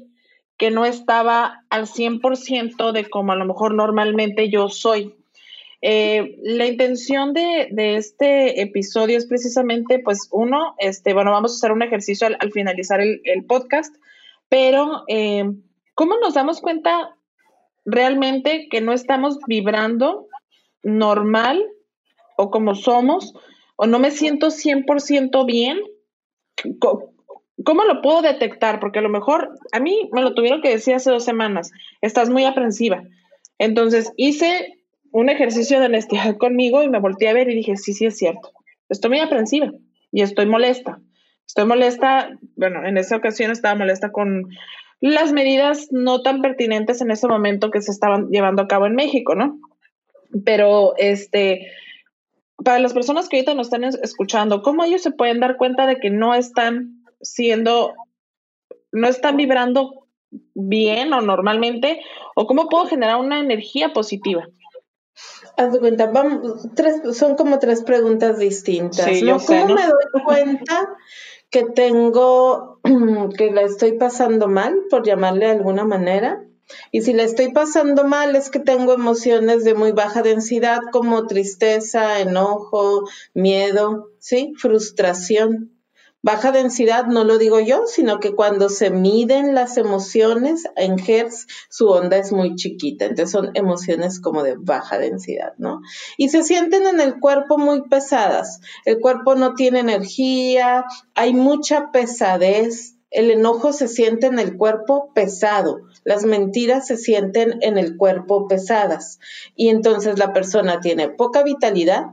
que 0.58 0.70
no 0.70 0.86
estaba 0.86 1.66
al 1.70 1.88
100% 1.88 2.92
de 2.92 3.10
como 3.10 3.32
a 3.32 3.36
lo 3.36 3.46
mejor 3.46 3.74
normalmente 3.74 4.50
yo 4.50 4.70
soy. 4.70 5.16
Eh, 5.82 6.38
la 6.44 6.68
intención 6.68 7.34
de, 7.34 7.70
este 7.96 8.62
episodio 8.62 9.18
es 9.18 9.26
precisamente, 9.26 10.00
pues, 10.00 10.28
uno, 10.32 10.76
este, 10.78 11.14
bueno, 11.14 11.32
vamos 11.32 11.54
a 11.54 11.56
hacer 11.56 11.72
un 11.72 11.82
ejercicio 11.82 12.28
al, 12.28 12.52
finalizar 12.52 13.02
el, 13.02 13.46
podcast, 13.48 13.96
pero 14.48 15.04
eh, 15.08 15.44
¿cómo 15.96 16.18
nos 16.18 16.36
damos 16.36 16.62
cuenta 16.62 17.16
realmente 17.84 18.68
que 18.70 18.80
no 18.80 18.94
estamos 18.94 19.40
vibrando 19.48 20.28
normal 20.84 21.66
o 22.38 22.52
como 22.52 22.76
somos, 22.76 23.34
o 23.76 23.88
no 23.88 23.98
me 23.98 24.12
siento 24.12 24.48
100% 24.48 25.46
bien? 25.46 25.80
¿Cómo 26.80 27.86
lo 27.86 28.02
puedo 28.04 28.22
detectar? 28.22 28.80
Porque 28.80 29.00
a 29.00 29.04
lo 29.04 29.10
mejor 29.10 29.56
a 29.72 29.80
mí 29.80 30.10
me 30.12 30.22
lo 30.22 30.36
tuvieron 30.36 30.62
que 30.62 30.70
decir 30.70 30.94
hace 30.94 31.10
dos 31.10 31.26
semanas, 31.26 31.72
estás 32.02 32.30
muy 32.30 32.46
aprensiva. 32.46 33.04
Entonces 33.58 34.12
hice 34.16 34.81
un 35.12 35.30
ejercicio 35.30 35.80
de 35.80 35.88
honestidad 35.88 36.38
conmigo 36.38 36.84
y 36.84 36.90
me 36.90 37.00
volteé 37.00 37.30
a 37.30 37.34
ver 37.34 37.50
y 37.50 37.56
dije, 37.56 37.78
sí, 37.78 37.94
sí 37.94 38.06
es 38.06 38.18
cierto, 38.18 38.52
estoy 38.90 39.12
muy 39.12 39.20
aprensiva 39.20 39.72
y 40.12 40.22
estoy 40.22 40.46
molesta. 40.46 41.00
Estoy 41.48 41.66
molesta, 41.66 42.30
bueno, 42.56 42.86
en 42.86 42.98
esa 42.98 43.18
ocasión 43.18 43.52
estaba 43.52 43.76
molesta 43.76 44.12
con 44.14 44.48
las 45.02 45.34
medidas 45.34 45.90
no 45.92 46.22
tan 46.22 46.42
pertinentes 46.42 47.02
en 47.02 47.12
ese 47.12 47.28
momento 47.28 47.72
que 47.72 47.82
se 47.82 47.92
estaban 47.92 48.30
llevando 48.30 48.62
a 48.62 48.68
cabo 48.68 48.86
en 48.86 48.96
México, 48.96 49.36
¿no? 49.36 49.60
Pero 50.46 50.94
este, 50.98 51.68
para 52.64 52.80
las 52.80 52.94
personas 52.94 53.28
que 53.28 53.38
ahorita 53.38 53.56
nos 53.56 53.68
están 53.68 53.84
escuchando, 53.84 54.62
¿cómo 54.62 54.84
ellos 54.84 55.02
se 55.02 55.12
pueden 55.12 55.40
dar 55.40 55.58
cuenta 55.58 55.88
de 55.88 55.98
que 55.98 56.10
no 56.10 56.34
están 56.36 57.04
siendo, 57.20 57.96
no 58.92 59.08
están 59.08 59.36
vibrando 59.36 60.08
bien 60.54 61.12
o 61.12 61.22
normalmente? 61.22 62.00
¿O 62.36 62.48
cómo 62.48 62.70
puedo 62.70 62.86
generar 62.86 63.18
una 63.18 63.40
energía 63.40 63.92
positiva? 63.92 64.48
Haz 65.62 65.74
de 65.74 65.80
cuenta, 65.80 66.08
vamos, 66.08 66.68
tres, 66.76 67.02
son 67.16 67.36
como 67.36 67.60
tres 67.60 67.84
preguntas 67.84 68.40
distintas. 68.40 69.08
¿Cómo 69.46 69.76
me 69.76 69.86
doy 69.86 70.24
cuenta 70.26 70.90
que 71.52 71.66
tengo, 71.66 72.80
que 73.38 73.52
la 73.52 73.62
estoy 73.62 73.94
pasando 73.94 74.48
mal, 74.48 74.74
por 74.90 75.06
llamarle 75.06 75.46
de 75.46 75.52
alguna 75.52 75.86
manera? 75.86 76.44
Y 76.92 77.02
si 77.02 77.14
la 77.14 77.24
estoy 77.24 77.52
pasando 77.52 78.06
mal 78.06 78.36
es 78.36 78.50
que 78.50 78.60
tengo 78.60 78.94
emociones 78.94 79.64
de 79.64 79.74
muy 79.76 79.92
baja 79.92 80.22
densidad 80.22 80.80
como 80.92 81.28
tristeza, 81.28 82.20
enojo, 82.20 83.08
miedo, 83.34 84.08
¿sí? 84.20 84.54
Frustración. 84.58 85.72
Baja 86.24 86.52
densidad 86.52 87.08
no 87.08 87.24
lo 87.24 87.40
digo 87.40 87.60
yo, 87.60 87.88
sino 87.88 88.20
que 88.20 88.36
cuando 88.36 88.70
se 88.70 88.92
miden 88.92 89.56
las 89.56 89.78
emociones 89.78 90.70
en 90.76 91.00
Hertz, 91.00 91.48
su 91.70 91.88
onda 91.88 92.18
es 92.18 92.32
muy 92.32 92.56
chiquita. 92.56 93.06
Entonces 93.06 93.32
son 93.32 93.50
emociones 93.56 94.20
como 94.20 94.44
de 94.44 94.56
baja 94.56 95.00
densidad, 95.00 95.54
¿no? 95.58 95.82
Y 96.18 96.30
se 96.30 96.44
sienten 96.44 96.86
en 96.86 97.00
el 97.00 97.20
cuerpo 97.20 97.58
muy 97.58 97.82
pesadas. 97.90 98.62
El 98.86 99.00
cuerpo 99.00 99.34
no 99.34 99.56
tiene 99.56 99.80
energía, 99.80 100.86
hay 101.16 101.34
mucha 101.34 101.92
pesadez. 101.92 102.98
El 103.10 103.32
enojo 103.32 103.74
se 103.74 103.88
siente 103.88 104.28
en 104.28 104.38
el 104.38 104.58
cuerpo 104.58 105.12
pesado. 105.16 105.82
Las 106.04 106.24
mentiras 106.24 106.86
se 106.86 106.98
sienten 106.98 107.58
en 107.62 107.80
el 107.80 107.98
cuerpo 107.98 108.48
pesadas. 108.48 109.20
Y 109.56 109.70
entonces 109.70 110.20
la 110.20 110.34
persona 110.34 110.82
tiene 110.82 111.10
poca 111.10 111.42
vitalidad, 111.42 112.12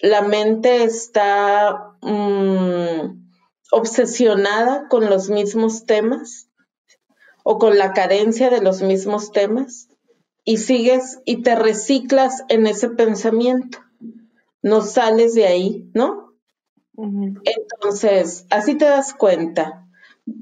la 0.00 0.22
mente 0.22 0.84
está 0.84 1.89
mm, 2.02 3.30
obsesionada 3.72 4.88
con 4.88 5.08
los 5.08 5.30
mismos 5.30 5.86
temas 5.86 6.48
o 7.42 7.58
con 7.58 7.78
la 7.78 7.92
carencia 7.92 8.50
de 8.50 8.60
los 8.60 8.82
mismos 8.82 9.32
temas 9.32 9.88
y 10.44 10.58
sigues 10.58 11.20
y 11.24 11.42
te 11.42 11.54
reciclas 11.54 12.44
en 12.48 12.66
ese 12.66 12.90
pensamiento. 12.90 13.78
No 14.62 14.82
sales 14.82 15.34
de 15.34 15.46
ahí, 15.46 15.90
¿no? 15.94 16.34
Entonces, 16.96 18.46
así 18.50 18.74
te 18.74 18.84
das 18.84 19.14
cuenta. 19.14 19.86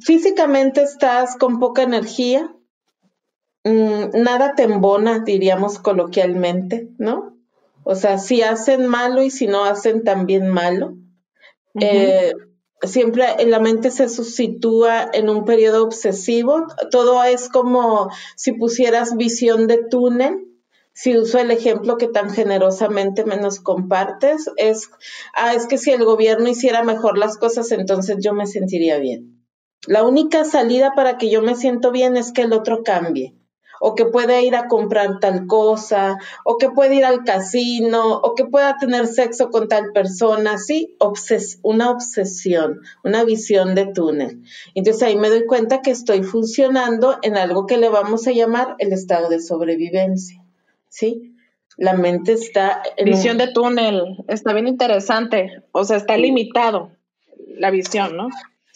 Físicamente 0.01 0.83
estás 0.83 1.37
con 1.37 1.61
poca 1.61 1.83
energía, 1.83 2.53
mm, 3.65 4.21
nada 4.23 4.55
te 4.55 4.65
embona, 4.65 5.21
diríamos 5.21 5.79
coloquialmente, 5.79 6.89
¿no? 6.99 7.37
O 7.85 7.95
sea, 7.95 8.19
si 8.19 8.43
hacen 8.43 8.87
malo 8.87 9.23
y 9.23 9.31
si 9.31 9.47
no 9.47 9.65
hacen 9.65 10.05
también 10.05 10.49
malo. 10.49 10.97
Eh, 11.81 12.33
siempre 12.83 13.27
la 13.47 13.61
mente 13.61 13.91
se 13.91 14.09
sitúa 14.09 15.11
en 15.13 15.29
un 15.29 15.45
periodo 15.45 15.85
obsesivo. 15.85 16.67
Todo 16.91 17.23
es 17.25 17.49
como 17.49 18.11
si 18.37 18.53
pusieras 18.53 19.17
visión 19.17 19.67
de 19.67 19.85
túnel. 19.89 20.45
Si 20.93 21.17
uso 21.17 21.39
el 21.39 21.53
ejemplo 21.53 21.97
que 21.97 22.09
tan 22.09 22.31
generosamente 22.31 23.25
me 23.25 23.37
nos 23.37 23.61
compartes, 23.61 24.51
es, 24.57 24.91
ah, 25.33 25.55
es 25.55 25.67
que 25.67 25.79
si 25.79 25.93
el 25.93 26.05
gobierno 26.05 26.49
hiciera 26.49 26.83
mejor 26.83 27.19
las 27.19 27.37
cosas, 27.37 27.71
entonces 27.71 28.17
yo 28.21 28.33
me 28.33 28.47
sentiría 28.47 28.99
bien. 28.99 29.45
La 29.87 30.05
única 30.05 30.45
salida 30.45 30.95
para 30.97 31.17
que 31.17 31.31
yo 31.31 31.41
me 31.41 31.55
siento 31.55 31.93
bien 31.93 32.17
es 32.17 32.33
que 32.33 32.43
el 32.43 32.53
otro 32.53 32.83
cambie 32.83 33.39
o 33.81 33.95
que 33.95 34.05
pueda 34.05 34.41
ir 34.41 34.55
a 34.57 34.69
comprar 34.69 35.21
tal 35.21 35.47
cosa, 35.47 36.19
o 36.45 36.57
que 36.57 36.71
pueda 36.71 36.95
ir 36.95 37.05
al 37.05 37.25
casino, 37.25 38.19
o 38.19 38.35
que 38.35 38.45
pueda 38.45 38.77
tener 38.77 39.07
sexo 39.07 39.51
con 39.51 39.69
tal 39.69 39.93
persona, 39.93 40.59
sí, 40.59 40.97
obses 40.99 41.59
una 41.63 41.91
obsesión, 41.91 42.81
una 43.05 43.25
visión 43.25 43.75
de 43.75 43.87
túnel. 43.87 44.43
Entonces 44.75 45.03
ahí 45.03 45.17
me 45.17 45.31
doy 45.31 45.47
cuenta 45.47 45.83
que 45.83 45.91
estoy 45.91 46.23
funcionando 46.23 47.19
en 47.23 47.37
algo 47.37 47.67
que 47.67 47.79
le 47.79 47.89
vamos 47.89 48.27
a 48.27 48.33
llamar 48.33 48.75
el 48.79 48.93
estado 48.93 49.29
de 49.29 49.41
sobrevivencia, 49.41 50.43
¿sí? 50.89 51.35
La 51.77 51.93
mente 51.93 52.33
está 52.33 52.83
en 52.97 53.05
visión 53.05 53.39
de 53.39 53.53
túnel, 53.53 54.17
está 54.27 54.53
bien 54.53 54.67
interesante, 54.67 55.63
o 55.71 55.85
sea, 55.85 55.97
está 55.97 56.17
limitado 56.17 56.91
la 57.57 57.71
visión, 57.71 58.17
¿no? 58.17 58.29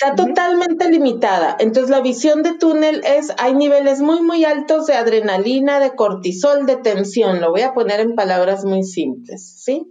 Está 0.02 0.16
totalmente 0.16 0.90
limitada. 0.90 1.56
Entonces 1.60 1.88
la 1.88 2.00
visión 2.00 2.42
de 2.42 2.54
túnel 2.54 3.02
es, 3.04 3.32
hay 3.38 3.54
niveles 3.54 4.00
muy, 4.00 4.20
muy 4.20 4.44
altos 4.44 4.86
de 4.86 4.94
adrenalina, 4.94 5.78
de 5.78 5.94
cortisol, 5.94 6.66
de 6.66 6.76
tensión. 6.76 7.40
Lo 7.40 7.50
voy 7.50 7.60
a 7.60 7.72
poner 7.72 8.00
en 8.00 8.16
palabras 8.16 8.64
muy 8.64 8.82
simples, 8.82 9.62
¿sí? 9.62 9.86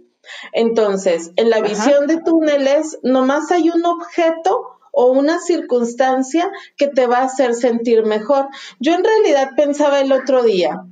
Entonces, 0.52 1.32
en 1.36 1.48
la 1.48 1.60
visión 1.60 2.06
de 2.06 2.20
túneles, 2.20 2.98
nomás 3.02 3.50
hay 3.50 3.70
un 3.70 3.84
objeto 3.86 4.72
o 4.92 5.06
una 5.06 5.40
circunstancia 5.40 6.50
que 6.76 6.88
te 6.88 7.06
va 7.06 7.18
a 7.18 7.24
hacer 7.24 7.54
sentir 7.54 8.04
mejor. 8.04 8.48
Yo 8.78 8.92
en 8.92 9.02
realidad 9.02 9.52
pensaba 9.56 10.00
el 10.00 10.12
otro 10.12 10.42
día, 10.42 10.84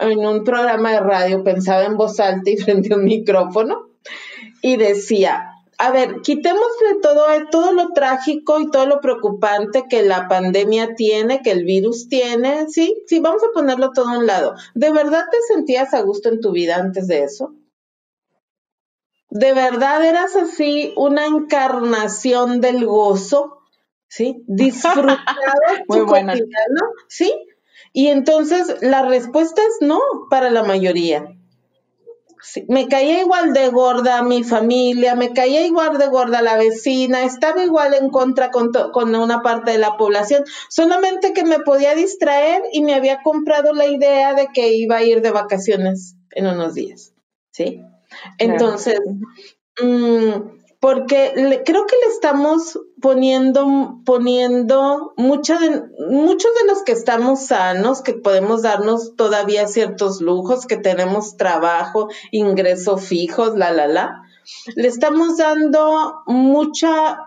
en 0.00 0.18
un 0.18 0.44
programa 0.44 0.92
de 0.92 1.00
radio, 1.00 1.42
pensaba 1.42 1.84
en 1.84 1.96
voz 1.96 2.20
alta 2.20 2.50
y 2.50 2.56
frente 2.58 2.92
a 2.92 2.98
un 2.98 3.04
micrófono, 3.04 3.88
y 4.60 4.76
decía, 4.76 5.55
a 5.78 5.90
ver, 5.90 6.22
quitémosle 6.22 7.00
todo, 7.02 7.26
todo 7.50 7.72
lo 7.72 7.92
trágico 7.92 8.60
y 8.60 8.70
todo 8.70 8.86
lo 8.86 9.00
preocupante 9.00 9.84
que 9.88 10.02
la 10.02 10.26
pandemia 10.26 10.94
tiene, 10.94 11.42
que 11.42 11.50
el 11.50 11.64
virus 11.64 12.08
tiene, 12.08 12.68
¿sí? 12.68 13.02
Sí, 13.06 13.20
vamos 13.20 13.42
a 13.44 13.52
ponerlo 13.52 13.90
todo 13.92 14.08
a 14.08 14.18
un 14.18 14.26
lado. 14.26 14.54
¿De 14.74 14.90
verdad 14.90 15.24
te 15.30 15.38
sentías 15.52 15.92
a 15.92 16.00
gusto 16.00 16.30
en 16.30 16.40
tu 16.40 16.52
vida 16.52 16.76
antes 16.76 17.08
de 17.08 17.24
eso? 17.24 17.54
¿De 19.28 19.52
verdad 19.52 20.02
eras 20.02 20.34
así 20.34 20.94
una 20.96 21.26
encarnación 21.26 22.62
del 22.62 22.86
gozo? 22.86 23.58
¿Sí? 24.08 24.44
Disfrutabas 24.46 25.18
Muy 25.88 26.00
buena. 26.00 26.34
¿Sí? 27.08 27.34
Y 27.92 28.08
entonces 28.08 28.76
la 28.80 29.02
respuesta 29.02 29.60
es 29.60 29.86
no 29.86 30.00
para 30.30 30.50
la 30.50 30.62
mayoría 30.62 31.35
me 32.68 32.88
caía 32.88 33.20
igual 33.20 33.52
de 33.52 33.68
gorda 33.68 34.22
mi 34.22 34.44
familia, 34.44 35.14
me 35.14 35.32
caía 35.32 35.66
igual 35.66 35.98
de 35.98 36.06
gorda 36.06 36.42
la 36.42 36.56
vecina, 36.56 37.24
estaba 37.24 37.64
igual 37.64 37.94
en 37.94 38.10
contra 38.10 38.50
con, 38.50 38.72
con, 38.92 39.14
una 39.14 39.42
parte 39.42 39.72
de 39.72 39.78
la 39.78 39.96
población, 39.96 40.44
solamente 40.68 41.32
que 41.32 41.44
me 41.44 41.60
podía 41.60 41.94
distraer 41.94 42.62
y 42.72 42.82
me 42.82 42.94
había 42.94 43.22
comprado 43.22 43.72
la 43.72 43.86
idea 43.86 44.34
de 44.34 44.48
que 44.52 44.74
iba 44.74 44.96
a 44.96 45.02
ir 45.02 45.22
de 45.22 45.30
vacaciones 45.30 46.16
en 46.30 46.46
unos 46.46 46.74
días, 46.74 47.12
¿sí? 47.50 47.82
Entonces, 48.38 49.00
mm, 49.82 50.56
porque 50.80 51.62
creo 51.64 51.86
que 51.86 51.96
le 51.96 52.12
estamos 52.12 52.78
poniendo, 53.00 54.00
poniendo 54.04 55.14
de, 55.16 55.82
muchos 56.08 56.50
de 56.54 56.66
los 56.66 56.82
que 56.84 56.92
estamos 56.92 57.46
sanos, 57.46 58.02
que 58.02 58.14
podemos 58.14 58.62
darnos 58.62 59.14
todavía 59.16 59.68
ciertos 59.68 60.20
lujos, 60.20 60.66
que 60.66 60.76
tenemos 60.76 61.36
trabajo, 61.36 62.08
ingresos 62.30 63.04
fijos, 63.04 63.56
la, 63.56 63.70
la, 63.70 63.86
la, 63.86 64.22
le 64.74 64.88
estamos 64.88 65.36
dando 65.36 66.22
mucha, 66.26 67.18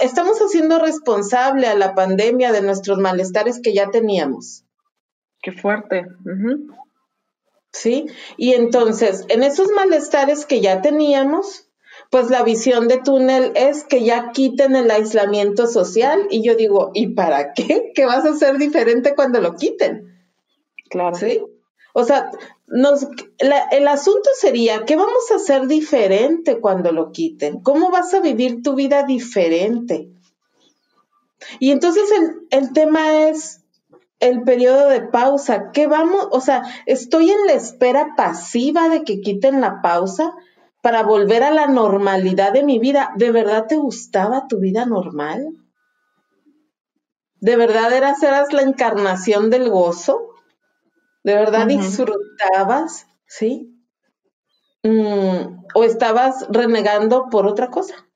estamos 0.00 0.38
haciendo 0.38 0.78
responsable 0.78 1.66
a 1.66 1.74
la 1.74 1.94
pandemia 1.94 2.52
de 2.52 2.62
nuestros 2.62 2.98
malestares 2.98 3.60
que 3.60 3.74
ya 3.74 3.90
teníamos. 3.90 4.64
Qué 5.42 5.52
fuerte. 5.52 6.06
Sí, 7.72 8.06
y 8.36 8.54
entonces, 8.54 9.24
en 9.28 9.42
esos 9.42 9.68
malestares 9.70 10.46
que 10.46 10.60
ya 10.60 10.80
teníamos, 10.82 11.65
pues 12.10 12.30
la 12.30 12.42
visión 12.42 12.88
de 12.88 12.98
túnel 12.98 13.52
es 13.54 13.84
que 13.84 14.04
ya 14.04 14.30
quiten 14.32 14.76
el 14.76 14.90
aislamiento 14.90 15.66
social 15.66 16.26
y 16.30 16.42
yo 16.42 16.54
digo, 16.54 16.90
¿y 16.94 17.08
para 17.08 17.52
qué? 17.52 17.92
¿Qué 17.94 18.06
vas 18.06 18.24
a 18.24 18.30
hacer 18.30 18.58
diferente 18.58 19.14
cuando 19.14 19.40
lo 19.40 19.56
quiten? 19.56 20.16
Claro. 20.88 21.16
¿Sí? 21.16 21.42
O 21.92 22.04
sea, 22.04 22.30
nos, 22.66 23.06
el 23.38 23.88
asunto 23.88 24.28
sería, 24.38 24.84
¿qué 24.84 24.96
vamos 24.96 25.30
a 25.30 25.36
hacer 25.36 25.66
diferente 25.66 26.60
cuando 26.60 26.92
lo 26.92 27.10
quiten? 27.10 27.60
¿Cómo 27.60 27.90
vas 27.90 28.12
a 28.12 28.20
vivir 28.20 28.62
tu 28.62 28.74
vida 28.74 29.02
diferente? 29.04 30.10
Y 31.58 31.70
entonces 31.70 32.04
el, 32.12 32.46
el 32.50 32.72
tema 32.72 33.28
es 33.28 33.60
el 34.20 34.42
periodo 34.42 34.88
de 34.88 35.02
pausa. 35.02 35.70
¿Qué 35.72 35.86
vamos? 35.86 36.28
O 36.30 36.40
sea, 36.40 36.62
estoy 36.86 37.30
en 37.30 37.46
la 37.46 37.54
espera 37.54 38.14
pasiva 38.16 38.88
de 38.88 39.02
que 39.02 39.20
quiten 39.20 39.60
la 39.60 39.80
pausa 39.82 40.34
para 40.86 41.02
volver 41.02 41.42
a 41.42 41.50
la 41.50 41.66
normalidad 41.66 42.52
de 42.52 42.62
mi 42.62 42.78
vida. 42.78 43.10
¿De 43.16 43.32
verdad 43.32 43.66
te 43.66 43.74
gustaba 43.74 44.46
tu 44.46 44.60
vida 44.60 44.86
normal? 44.86 45.48
¿De 47.40 47.56
verdad 47.56 47.92
eras, 47.92 48.22
eras 48.22 48.52
la 48.52 48.62
encarnación 48.62 49.50
del 49.50 49.68
gozo? 49.68 50.28
¿De 51.24 51.34
verdad 51.34 51.66
disfrutabas? 51.66 53.08
¿Sí? 53.26 53.76
Mm, 54.84 55.64
¿O 55.74 55.82
estabas 55.82 56.46
renegando 56.50 57.30
por 57.32 57.48
otra 57.48 57.68
cosa? 57.68 58.06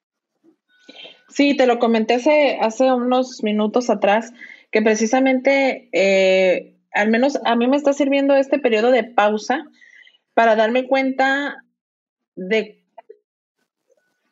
Sí, 1.29 1.57
te 1.57 1.67
lo 1.67 1.81
comenté 1.81 2.23
hace, 2.61 2.93
unos 2.93 3.43
minutos 3.43 3.91
atrás, 3.91 4.33
que 4.71 4.81
precisamente, 4.81 5.89
eh, 5.91 6.79
al 6.93 7.11
menos 7.11 7.37
a 7.45 7.57
mí 7.57 7.67
me 7.67 7.77
está 7.77 7.93
sirviendo 7.93 8.37
este 8.37 8.61
periodo 8.61 8.93
de 8.93 9.03
pausa 9.03 9.65
para 10.35 10.55
darme 10.55 10.87
cuenta 10.87 11.65
de, 12.41 12.79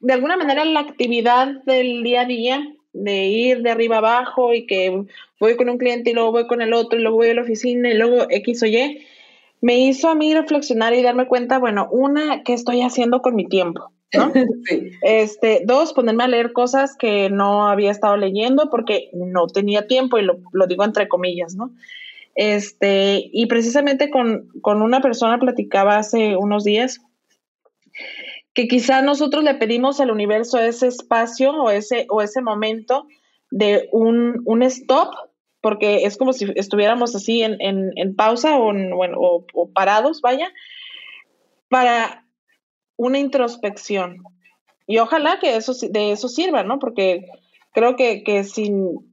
de 0.00 0.12
alguna 0.12 0.36
manera, 0.36 0.64
la 0.64 0.80
actividad 0.80 1.48
del 1.64 2.02
día 2.02 2.22
a 2.22 2.24
día 2.24 2.74
de 2.94 3.26
ir 3.26 3.62
de 3.62 3.70
arriba 3.70 3.98
abajo 3.98 4.54
y 4.54 4.66
que 4.66 5.04
voy 5.38 5.56
con 5.56 5.68
un 5.68 5.78
cliente 5.78 6.10
y 6.10 6.14
luego 6.14 6.32
voy 6.32 6.46
con 6.46 6.62
el 6.62 6.72
otro 6.72 6.98
y 6.98 7.02
luego 7.02 7.18
voy 7.18 7.28
a 7.28 7.34
la 7.34 7.42
oficina 7.42 7.90
y 7.90 7.94
luego 7.94 8.26
X 8.30 8.62
o 8.62 8.66
Y, 8.66 9.06
me 9.60 9.78
hizo 9.78 10.08
a 10.08 10.14
mí 10.14 10.32
reflexionar 10.34 10.94
y 10.94 11.02
darme 11.02 11.26
cuenta, 11.26 11.58
bueno, 11.58 11.88
una, 11.90 12.42
¿qué 12.44 12.54
estoy 12.54 12.80
haciendo 12.80 13.20
con 13.20 13.34
mi 13.34 13.46
tiempo? 13.46 13.92
¿no? 14.14 14.32
Este, 15.02 15.62
dos, 15.66 15.92
ponerme 15.92 16.24
a 16.24 16.28
leer 16.28 16.52
cosas 16.52 16.96
que 16.96 17.28
no 17.28 17.68
había 17.68 17.90
estado 17.90 18.16
leyendo 18.16 18.70
porque 18.70 19.10
no 19.12 19.48
tenía 19.48 19.86
tiempo 19.86 20.18
y 20.18 20.22
lo, 20.22 20.38
lo 20.52 20.66
digo 20.66 20.84
entre 20.84 21.08
comillas, 21.08 21.54
¿no? 21.56 21.70
Este, 22.34 23.28
y 23.32 23.46
precisamente 23.46 24.10
con, 24.10 24.48
con 24.62 24.80
una 24.80 25.00
persona 25.00 25.38
platicaba 25.38 25.98
hace 25.98 26.36
unos 26.36 26.64
días 26.64 27.00
que 28.54 28.66
quizá 28.66 29.02
nosotros 29.02 29.44
le 29.44 29.54
pedimos 29.54 30.00
al 30.00 30.10
universo 30.10 30.58
ese 30.58 30.88
espacio 30.88 31.52
o 31.52 31.70
ese, 31.70 32.06
o 32.08 32.22
ese 32.22 32.42
momento 32.42 33.06
de 33.50 33.88
un, 33.92 34.42
un 34.44 34.62
stop, 34.62 35.14
porque 35.60 36.04
es 36.04 36.16
como 36.16 36.32
si 36.32 36.52
estuviéramos 36.56 37.14
así 37.14 37.42
en, 37.42 37.56
en, 37.60 38.16
pausa 38.16 38.56
o, 38.56 38.72
o, 38.72 39.46
o, 39.54 39.70
parados, 39.70 40.20
vaya, 40.20 40.50
para 41.68 42.24
una 42.96 43.18
introspección. 43.18 44.24
Y 44.86 44.98
ojalá 44.98 45.38
que 45.38 45.56
eso, 45.56 45.72
de 45.88 46.12
eso 46.12 46.28
sirva, 46.28 46.62
¿no? 46.62 46.78
Porque 46.78 47.26
creo 47.72 47.94
que, 47.96 48.24
que 48.24 48.44
sin 48.44 49.08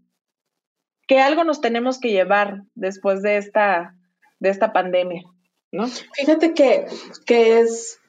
que 1.08 1.20
algo 1.20 1.44
nos 1.44 1.62
tenemos 1.62 2.00
que 2.00 2.10
llevar 2.10 2.64
después 2.74 3.22
de 3.22 3.38
esta, 3.38 3.96
de 4.40 4.50
esta 4.50 4.74
pandemia, 4.74 5.24
¿no? 5.72 5.88
Fíjate 5.88 6.54
que, 6.54 6.88
que 7.28 7.60
es 7.60 8.00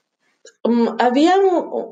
Um, 0.62 0.96
había 0.98 1.34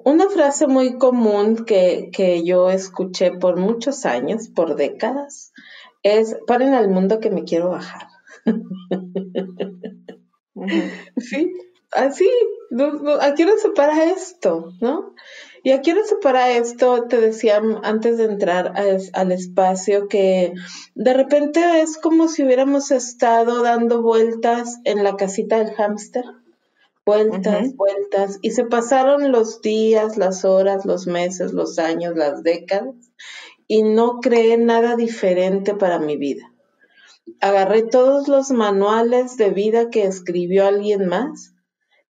una 0.04 0.28
frase 0.28 0.66
muy 0.66 0.98
común 0.98 1.64
que, 1.64 2.42
yo 2.44 2.70
escuché 2.70 3.32
por 3.32 3.56
muchos 3.56 4.04
años, 4.04 4.48
por 4.48 4.76
décadas, 4.76 5.52
es, 6.02 6.36
paren 6.46 6.74
al 6.74 6.88
mundo 6.88 7.20
que 7.20 7.30
me 7.30 7.44
quiero 7.44 7.70
bajar. 7.70 8.08
Sí, 11.18 11.52
así, 11.92 12.26
¿a 13.20 13.34
qué 13.34 13.44
hora 13.44 13.52
se 13.60 13.70
para 13.70 14.04
esto? 14.04 14.70
¿No? 14.80 15.14
Y 15.62 15.72
a 15.72 15.80
hora 15.80 16.04
se 16.06 16.16
para 16.22 16.52
esto, 16.52 17.06
te 17.06 17.20
decía 17.20 17.60
antes 17.82 18.16
de 18.16 18.24
entrar 18.24 18.72
al 18.76 19.32
espacio, 19.32 20.08
que 20.08 20.54
de 20.94 21.12
repente 21.12 21.82
es 21.82 21.98
como 21.98 22.28
si 22.28 22.44
hubiéramos 22.44 22.92
estado 22.92 23.62
dando 23.62 24.00
vueltas 24.00 24.78
en 24.84 25.04
la 25.04 25.16
casita 25.16 25.58
del 25.58 25.74
hámster 25.74 26.24
vueltas, 27.06 27.76
vueltas, 27.76 28.38
y 28.40 28.52
se 28.52 28.64
pasaron 28.64 29.30
los 29.30 29.60
días, 29.60 30.16
las 30.16 30.44
horas, 30.44 30.86
los 30.86 31.06
meses, 31.06 31.52
los 31.52 31.78
años, 31.78 32.16
las 32.16 32.42
décadas, 32.42 32.94
y 33.66 33.82
no 33.82 34.20
creé 34.20 34.56
nada 34.56 34.96
diferente 34.96 35.74
para 35.74 35.98
mi 35.98 36.16
vida. 36.16 36.50
Agarré 37.40 37.82
todos 37.82 38.28
los 38.28 38.50
manuales 38.50 39.36
de 39.36 39.50
vida 39.50 39.90
que 39.90 40.04
escribió 40.04 40.66
alguien 40.66 41.06
más 41.06 41.54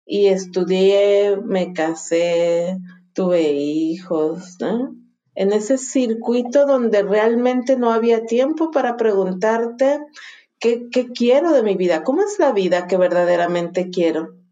y 0.06 0.28
estudié, 0.28 1.38
me 1.38 1.74
casé, 1.74 2.78
tuve 3.14 3.52
hijos, 3.52 4.58
¿no? 4.60 4.96
En 5.36 5.54
ese 5.54 5.80
circuito 5.80 6.68
donde 6.68 7.02
realmente 7.02 7.78
no 7.78 7.92
había 7.92 8.26
tiempo 8.26 8.70
para 8.70 8.98
preguntarte 8.98 10.00
qué, 10.60 10.88
qué 10.92 11.08
quiero 11.08 11.52
de 11.52 11.64
mi 11.64 11.76
vida, 11.76 12.04
cómo 12.04 12.22
es 12.22 12.38
la 12.38 12.52
vida 12.52 12.86
que 12.86 12.98
verdaderamente 12.98 13.90
quiero 13.90 14.43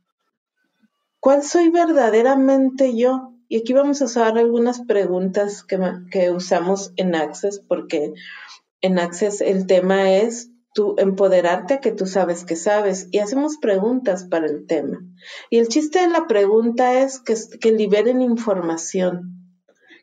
¿Cuál 1.21 1.43
soy 1.43 1.69
verdaderamente 1.69 2.97
yo? 2.97 3.35
Y 3.47 3.59
aquí 3.59 3.73
vamos 3.73 4.01
a 4.01 4.05
usar 4.05 4.39
algunas 4.39 4.81
preguntas 4.81 5.61
que, 5.61 5.77
que 6.09 6.31
usamos 6.31 6.93
en 6.95 7.13
Access, 7.13 7.59
porque 7.59 8.13
en 8.81 8.97
Access 8.97 9.39
el 9.41 9.67
tema 9.67 10.13
es 10.13 10.49
tú 10.73 10.95
empoderarte 10.97 11.75
a 11.75 11.79
que 11.79 11.91
tú 11.91 12.07
sabes 12.07 12.43
que 12.43 12.55
sabes 12.55 13.07
y 13.11 13.19
hacemos 13.19 13.57
preguntas 13.61 14.23
para 14.23 14.47
el 14.47 14.65
tema. 14.65 14.97
Y 15.51 15.59
el 15.59 15.67
chiste 15.67 15.99
de 15.99 16.07
la 16.07 16.25
pregunta 16.25 17.03
es 17.03 17.19
que, 17.19 17.35
que 17.59 17.71
liberen 17.71 18.23
información, 18.23 19.55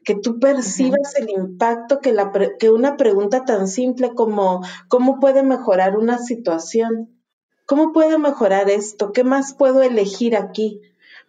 que 0.05 0.15
tú 0.15 0.39
percibas 0.39 1.17
el 1.17 1.31
impacto 1.31 1.99
que, 1.99 2.13
la, 2.13 2.31
que 2.61 2.71
una 2.71 2.97
pregunta 2.97 3.45
tan 3.45 3.67
simple 3.67 4.15
como 4.15 4.61
¿cómo 4.87 5.19
puede 5.19 5.43
mejorar 5.43 5.99
una 5.99 6.19
situación? 6.19 7.21
¿Cómo 7.67 7.93
puedo 7.93 8.21
mejorar 8.21 8.71
esto? 8.71 9.11
¿Qué 9.11 9.25
más 9.25 9.55
puedo 9.55 9.83
elegir 9.83 10.37
aquí? 10.37 10.81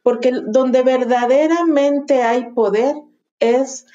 Porque 0.03 0.31
donde 0.31 0.83
verdaderamente 0.83 2.23
hay 2.23 2.51
poder 2.51 2.95
es 3.39 3.85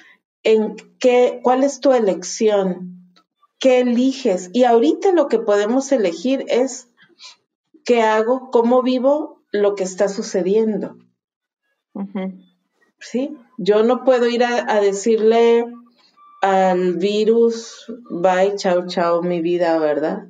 en 0.42 0.76
qué, 0.98 1.40
cuál 1.42 1.64
es 1.64 1.80
tu 1.80 1.92
elección, 1.92 3.12
qué 3.58 3.80
eliges. 3.80 4.50
Y 4.52 4.64
ahorita 4.64 5.12
lo 5.12 5.28
que 5.28 5.38
podemos 5.38 5.90
elegir 5.92 6.44
es 6.48 6.88
qué 7.84 8.02
hago, 8.02 8.50
cómo 8.50 8.82
vivo 8.82 9.42
lo 9.52 9.74
que 9.74 9.84
está 9.84 10.08
sucediendo. 10.08 10.96
¿Sí? 12.98 13.36
Yo 13.58 13.82
no 13.82 14.04
puedo 14.04 14.28
ir 14.28 14.44
a, 14.44 14.70
a 14.70 14.80
decirle 14.80 15.64
al 16.42 16.94
virus, 16.94 17.86
bye, 18.10 18.54
chao, 18.56 18.86
chao, 18.86 19.22
mi 19.22 19.40
vida, 19.40 19.78
¿verdad? 19.78 20.28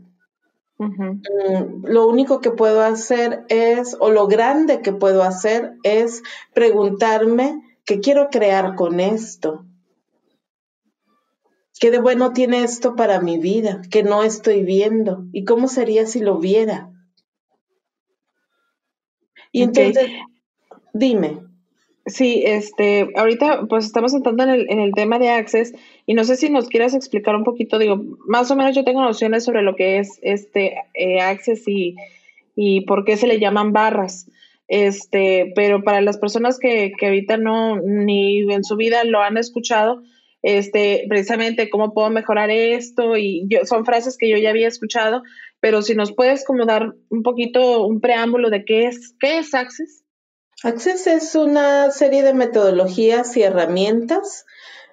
Mm, 0.79 1.85
lo 1.87 2.07
único 2.07 2.41
que 2.41 2.51
puedo 2.51 2.83
hacer 2.83 3.45
es, 3.49 3.97
o 4.01 4.11
lo 4.11 4.27
grande 4.27 4.81
que 4.81 4.93
puedo 4.93 5.23
hacer 5.23 5.77
es 5.85 6.23
preguntarme 6.53 7.63
qué 7.85 8.01
quiero 8.01 8.29
crear 8.31 8.75
con 8.75 9.01
esto. 9.01 9.65
¿Qué 11.79 11.91
de 11.91 12.01
bueno 12.01 12.33
tiene 12.33 12.63
esto 12.63 12.97
para 12.97 13.21
mi 13.21 13.39
vida 13.39 13.83
que 13.91 14.03
no 14.03 14.23
estoy 14.23 14.65
viendo? 14.65 15.25
¿Y 15.33 15.45
cómo 15.45 15.69
sería 15.69 16.07
si 16.07 16.21
lo 16.21 16.39
viera? 16.39 16.91
Y 19.53 19.63
entonces, 19.63 20.11
dime. 20.93 21.54
Sí, 22.07 22.43
este, 22.45 23.09
ahorita 23.17 23.65
pues 23.67 23.87
estamos 23.87 24.13
entrando 24.13 24.43
en 24.43 24.51
el, 24.51 24.71
en 24.71 24.79
el 24.79 24.93
tema 24.93 25.19
de 25.19 25.31
Access 25.31 25.73
y 26.05 26.13
no 26.13 26.25
sé 26.25 26.37
si 26.37 26.51
nos 26.51 26.69
quieras 26.69 26.95
explicar 26.95 27.35
un 27.35 27.45
poquito, 27.45 27.79
digo, 27.79 27.99
más 28.27 28.51
o 28.51 28.57
menos 28.57 28.77
yo 28.77 28.85
tengo 28.85 29.01
nociones 29.01 29.45
sobre 29.45 29.63
lo 29.63 29.75
que 29.75 29.99
es 29.99 30.19
este 30.21 30.75
eh, 30.93 31.21
Access 31.21 31.67
y, 31.67 31.97
y 32.55 32.83
por 32.83 33.07
qué 33.07 33.17
se 33.17 33.27
le 33.27 33.41
llaman 33.41 33.73
barras. 33.73 34.31
Este, 34.69 35.53
pero 35.55 35.83
para 35.83 36.03
las 36.03 36.19
personas 36.19 36.59
que, 36.59 36.93
que 36.99 37.07
ahorita 37.07 37.39
no, 37.39 37.77
ni 37.77 38.41
en 38.53 38.65
su 38.65 38.77
vida 38.77 39.05
lo 39.05 39.23
han 39.23 39.39
escuchado, 39.39 40.03
este, 40.43 41.07
precisamente 41.09 41.71
cómo 41.71 41.95
puedo 41.95 42.11
mejorar 42.11 42.51
esto 42.51 43.17
y 43.17 43.47
yo, 43.49 43.65
son 43.65 43.87
frases 43.87 44.19
que 44.19 44.29
yo 44.29 44.37
ya 44.37 44.51
había 44.51 44.69
escuchado, 44.69 45.23
pero 45.61 45.81
si 45.81 45.95
nos 45.95 46.13
puedes 46.13 46.45
como 46.45 46.67
dar 46.67 46.95
un 47.09 47.23
poquito 47.23 47.87
un 47.87 48.03
preámbulo 48.03 48.51
de 48.51 48.67
qué 48.67 48.85
es, 48.85 49.15
qué 49.19 49.39
es 49.39 49.55
Access. 49.55 50.04
Access 50.63 51.07
es 51.07 51.35
una 51.35 51.91
serie 51.91 52.23
de 52.23 52.33
metodologías 52.33 53.37
y 53.37 53.43
herramientas, 53.43 54.47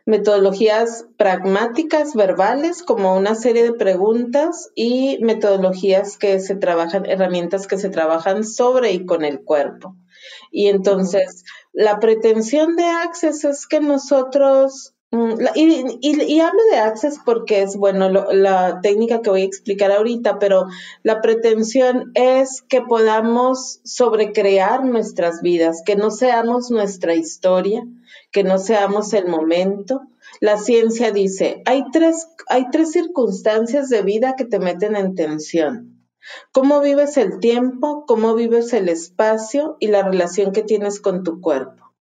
metodologías 0.05 1.05
pragmáticas, 1.17 2.15
verbales, 2.15 2.83
como 2.83 3.15
una 3.15 3.35
serie 3.35 3.63
de 3.63 3.73
preguntas 3.73 4.69
y 4.75 5.19
metodologías 5.21 6.17
que 6.17 6.39
se 6.39 6.55
trabajan, 6.55 7.05
herramientas 7.05 7.67
que 7.67 7.77
se 7.77 7.89
trabajan 7.89 8.43
sobre 8.43 8.91
y 8.91 9.05
con 9.05 9.23
el 9.23 9.43
cuerpo. 9.43 9.95
Y 10.51 10.67
entonces, 10.67 11.43
la 11.71 11.99
pretensión 11.99 12.75
de 12.75 12.85
Access 12.85 13.45
es 13.45 13.67
que 13.67 13.79
nosotros 13.79 14.93
Mm, 15.13 15.33
y, 15.55 16.39
hablo 16.39 16.61
de 16.71 16.77
Access 16.77 17.19
porque 17.25 17.63
es, 17.63 17.75
bueno, 17.75 18.09
la 18.09 18.79
técnica 18.81 19.21
que 19.21 19.29
voy 19.29 19.41
a 19.41 19.45
explicar 19.45 19.91
ahorita, 19.91 20.39
pero 20.39 20.67
la 21.03 21.19
pretensión 21.19 22.11
es 22.13 22.61
que 22.61 22.81
podamos 22.81 23.81
sobrecrear 23.83 24.85
nuestras 24.85 25.41
vidas, 25.41 25.83
que 25.85 25.97
no 25.97 26.11
seamos 26.11 26.71
nuestra 26.71 27.13
historia, 27.13 27.85
que 28.31 28.45
no 28.45 28.57
seamos 28.57 29.13
el 29.13 29.27
momento. 29.27 30.01
La 30.39 30.57
ciencia 30.57 31.11
dice, 31.11 31.61
hay 31.65 31.83
tres, 31.91 32.29
hay 32.47 32.69
tres 32.71 32.91
circunstancias 32.91 33.89
de 33.89 34.03
vida 34.03 34.35
que 34.37 34.45
te 34.45 34.59
meten 34.59 34.95
en 34.95 35.15
tensión. 35.15 36.07
Cómo 36.53 36.79
vives 36.79 37.17
el 37.17 37.39
tiempo, 37.39 38.05
cómo 38.07 38.33
vives 38.33 38.71
el 38.71 38.87
espacio 38.87 39.75
y 39.81 39.87
la 39.87 40.03
relación 40.03 40.53
que 40.53 40.63
tienes 40.63 41.01
con 41.01 41.23
tu 41.23 41.41
cuerpo 41.41 41.93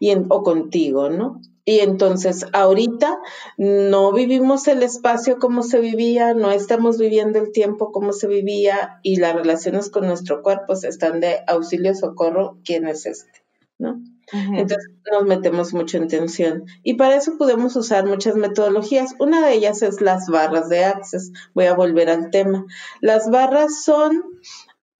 y 0.00 0.12
o 0.28 0.42
contigo, 0.42 1.08
¿no? 1.08 1.40
Y 1.64 1.78
entonces 1.78 2.46
ahorita 2.52 3.18
no 3.56 4.12
vivimos 4.12 4.66
el 4.66 4.82
espacio 4.82 5.38
como 5.38 5.62
se 5.62 5.78
vivía, 5.78 6.34
no 6.34 6.50
estamos 6.50 6.98
viviendo 6.98 7.38
el 7.38 7.52
tiempo 7.52 7.92
como 7.92 8.12
se 8.12 8.26
vivía 8.26 8.98
y 9.02 9.16
las 9.16 9.34
relaciones 9.34 9.88
con 9.88 10.06
nuestro 10.06 10.42
cuerpo 10.42 10.72
están 10.72 11.20
de 11.20 11.40
auxilio, 11.46 11.94
socorro, 11.94 12.58
¿quién 12.64 12.88
es 12.88 13.06
este? 13.06 13.44
¿No? 13.78 14.00
Entonces 14.32 14.90
nos 15.10 15.24
metemos 15.24 15.74
mucho 15.74 15.98
en 15.98 16.08
tensión. 16.08 16.64
Y 16.82 16.94
para 16.94 17.16
eso 17.16 17.36
podemos 17.36 17.76
usar 17.76 18.06
muchas 18.06 18.34
metodologías. 18.36 19.14
Una 19.18 19.46
de 19.46 19.54
ellas 19.54 19.82
es 19.82 20.00
las 20.00 20.26
barras 20.28 20.68
de 20.68 20.84
Access. 20.84 21.32
Voy 21.54 21.66
a 21.66 21.74
volver 21.74 22.08
al 22.08 22.30
tema. 22.30 22.64
Las 23.00 23.28
barras 23.28 23.82
son 23.82 24.22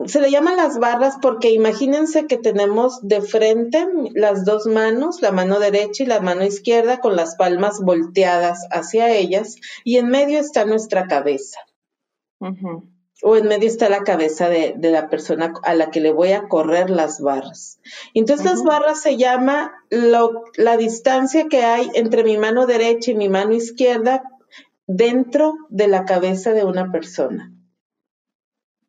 se 0.06 0.20
le 0.20 0.30
llaman 0.30 0.56
las 0.56 0.78
barras 0.78 1.16
porque 1.20 1.50
imagínense 1.50 2.26
que 2.26 2.36
tenemos 2.36 3.00
de 3.02 3.20
frente 3.20 3.86
las 4.14 4.44
dos 4.44 4.66
manos, 4.66 5.22
la 5.22 5.32
mano 5.32 5.58
derecha 5.58 6.02
y 6.02 6.06
la 6.06 6.20
mano 6.20 6.44
izquierda 6.44 7.00
con 7.00 7.16
las 7.16 7.36
palmas 7.36 7.80
volteadas 7.80 8.66
hacia 8.70 9.10
ellas 9.10 9.56
y 9.84 9.96
en 9.96 10.08
medio 10.08 10.38
está 10.38 10.64
nuestra 10.64 11.06
cabeza. 11.06 11.58
O 13.24 13.36
en 13.36 13.46
medio 13.46 13.68
está 13.68 13.88
la 13.88 14.02
cabeza 14.02 14.48
de, 14.48 14.76
la 14.80 15.08
persona 15.08 15.52
a 15.62 15.74
la 15.74 15.90
que 15.90 16.00
le 16.00 16.12
voy 16.12 16.32
a 16.32 16.48
correr 16.48 16.90
las 16.90 17.20
barras. 17.20 17.78
Entonces 18.14 18.44
las 18.44 18.64
barras 18.64 19.00
se 19.00 19.16
llama 19.16 19.72
la 19.90 20.76
distancia 20.76 21.48
que 21.48 21.62
hay 21.62 21.88
entre 21.94 22.24
mi 22.24 22.36
mano 22.36 22.66
derecha 22.66 23.12
y 23.12 23.14
mi 23.14 23.28
mano 23.28 23.52
izquierda 23.54 24.24
dentro 24.86 25.54
de 25.68 25.88
la 25.88 26.04
cabeza 26.04 26.52
de 26.52 26.64
una 26.64 26.90
persona. 26.90 27.52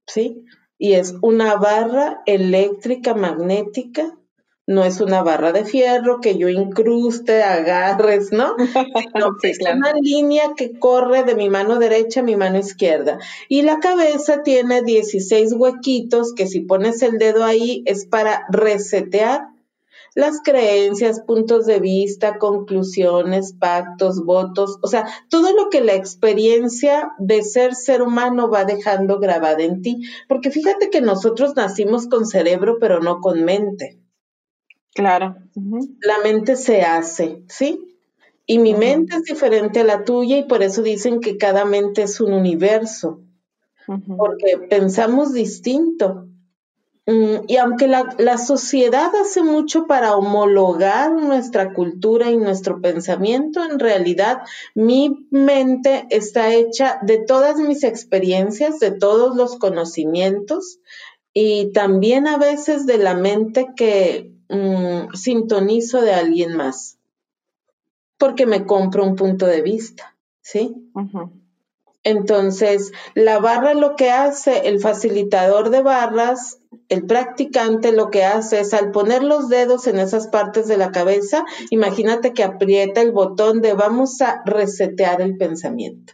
¿Sí? 0.07 0.45
Y 0.83 0.95
es 0.95 1.15
una 1.21 1.55
barra 1.55 2.23
eléctrica 2.25 3.13
magnética, 3.13 4.17
no 4.67 4.83
es 4.83 4.99
una 4.99 5.23
barra 5.23 5.53
de 5.53 5.63
fierro 5.63 6.19
que 6.19 6.37
yo 6.37 6.49
incruste, 6.49 7.41
agarres, 7.41 8.33
¿no? 8.33 8.57
es 9.43 9.59
una 9.61 9.93
línea 9.93 10.51
que 10.57 10.77
corre 10.77 11.23
de 11.23 11.35
mi 11.35 11.49
mano 11.49 11.79
derecha 11.79 12.19
a 12.19 12.23
mi 12.23 12.35
mano 12.35 12.59
izquierda. 12.59 13.17
Y 13.47 13.61
la 13.61 13.79
cabeza 13.79 14.43
tiene 14.43 14.81
16 14.81 15.53
huequitos 15.53 16.33
que 16.33 16.47
si 16.47 16.59
pones 16.59 17.01
el 17.01 17.17
dedo 17.17 17.45
ahí 17.45 17.83
es 17.85 18.05
para 18.05 18.45
resetear 18.49 19.52
las 20.15 20.41
creencias, 20.43 21.21
puntos 21.21 21.65
de 21.65 21.79
vista, 21.79 22.37
conclusiones, 22.37 23.53
pactos, 23.53 24.23
votos, 24.23 24.77
o 24.81 24.87
sea, 24.87 25.07
todo 25.29 25.53
lo 25.53 25.69
que 25.69 25.81
la 25.81 25.95
experiencia 25.95 27.13
de 27.17 27.41
ser 27.43 27.75
ser 27.75 28.01
humano 28.01 28.49
va 28.49 28.65
dejando 28.65 29.19
grabada 29.19 29.63
en 29.63 29.81
ti, 29.81 30.03
porque 30.27 30.51
fíjate 30.51 30.89
que 30.89 31.01
nosotros 31.01 31.55
nacimos 31.55 32.07
con 32.07 32.25
cerebro, 32.25 32.77
pero 32.79 32.99
no 32.99 33.19
con 33.21 33.43
mente. 33.43 33.99
Claro. 34.93 35.35
La 35.55 36.19
mente 36.23 36.55
se 36.55 36.83
hace, 36.83 37.43
¿sí? 37.47 37.89
Y 38.45 38.59
mi 38.59 38.73
mente 38.73 39.15
es 39.15 39.23
diferente 39.23 39.79
a 39.79 39.83
la 39.85 40.03
tuya 40.03 40.37
y 40.37 40.43
por 40.43 40.63
eso 40.63 40.83
dicen 40.83 41.21
que 41.21 41.37
cada 41.37 41.65
mente 41.65 42.03
es 42.03 42.19
un 42.19 42.33
universo, 42.33 43.21
porque 44.17 44.67
pensamos 44.69 45.33
distinto. 45.33 46.27
Mm, 47.05 47.45
y 47.47 47.57
aunque 47.57 47.87
la, 47.87 48.37
sociedad 48.37 49.13
hace 49.15 49.43
mucho 49.43 49.87
para 49.87 50.15
homologar 50.15 51.11
nuestra 51.11 51.73
cultura 51.73 52.31
y 52.31 52.37
nuestro 52.37 52.79
pensamiento, 52.79 53.63
en 53.63 53.77
realidad 53.77 54.43
mi 54.73 55.27
mente 55.29 56.07
está 56.11 56.53
hecha 56.53 56.99
de 57.01 57.17
todas 57.17 57.57
mis 57.57 57.83
experiencias, 57.83 58.79
de 58.79 58.91
todos 58.91 59.35
los 59.35 59.57
conocimientos 59.57 60.79
y 61.33 61.73
también 61.73 62.25
a 62.25 62.37
veces 62.37 62.85
de 62.85 62.97
la 62.97 63.15
mente 63.15 63.67
que 63.75 64.31
mm, 64.47 65.13
sintonizo 65.13 66.01
de 66.01 66.13
alguien 66.13 66.55
más, 66.55 66.97
porque 68.17 68.45
me 68.45 68.65
compro 68.65 69.03
un 69.03 69.17
punto 69.17 69.45
de 69.45 69.61
vista, 69.61 70.15
¿sí? 70.41 70.73
Entonces, 72.03 72.93
la 73.13 73.39
barra 73.39 73.73
lo 73.73 73.97
que 73.97 74.11
hace, 74.11 74.69
el 74.69 74.79
facilitador 74.79 75.69
de 75.69 75.81
barras, 75.81 76.59
el 76.89 77.05
practicante 77.05 77.91
lo 77.91 78.09
que 78.09 78.23
hace 78.23 78.59
es 78.59 78.73
al 78.73 78.91
poner 78.91 79.23
los 79.23 79.49
dedos 79.49 79.87
en 79.87 79.99
esas 79.99 80.27
partes 80.27 80.67
de 80.67 80.77
la 80.77 80.91
cabeza, 80.91 81.45
imagínate 81.69 82.33
que 82.33 82.43
aprieta 82.43 83.01
el 83.01 83.11
botón 83.11 83.61
de 83.61 83.73
vamos 83.73 84.21
a 84.21 84.41
resetear 84.45 85.21
el 85.21 85.37
pensamiento. 85.37 86.13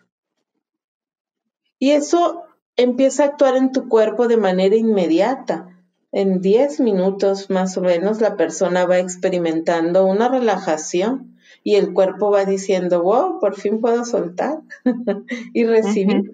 Y 1.79 1.91
eso 1.91 2.43
empieza 2.75 3.23
a 3.23 3.27
actuar 3.27 3.55
en 3.55 3.71
tu 3.71 3.87
cuerpo 3.87 4.27
de 4.27 4.37
manera 4.37 4.75
inmediata. 4.75 5.75
En 6.11 6.41
10 6.41 6.79
minutos 6.79 7.49
más 7.49 7.77
o 7.77 7.81
menos 7.81 8.19
la 8.19 8.35
persona 8.35 8.85
va 8.85 8.99
experimentando 8.99 10.05
una 10.05 10.27
relajación 10.27 11.37
y 11.63 11.75
el 11.75 11.93
cuerpo 11.93 12.31
va 12.31 12.45
diciendo, 12.45 13.03
wow, 13.03 13.39
por 13.39 13.55
fin 13.55 13.79
puedo 13.79 14.05
soltar 14.05 14.61
y 15.53 15.65
recibir, 15.65 16.31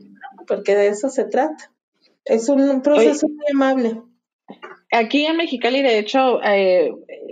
porque 0.47 0.75
de 0.75 0.87
eso 0.87 1.09
se 1.09 1.25
trata. 1.25 1.71
Es 2.25 2.49
un 2.49 2.81
proceso 2.81 3.27
muy 3.27 3.45
amable. 3.53 4.01
Aquí 4.91 5.25
en 5.25 5.37
Mexicali, 5.37 5.81
de 5.81 5.99
hecho, 5.99 6.41
eh, 6.43 6.91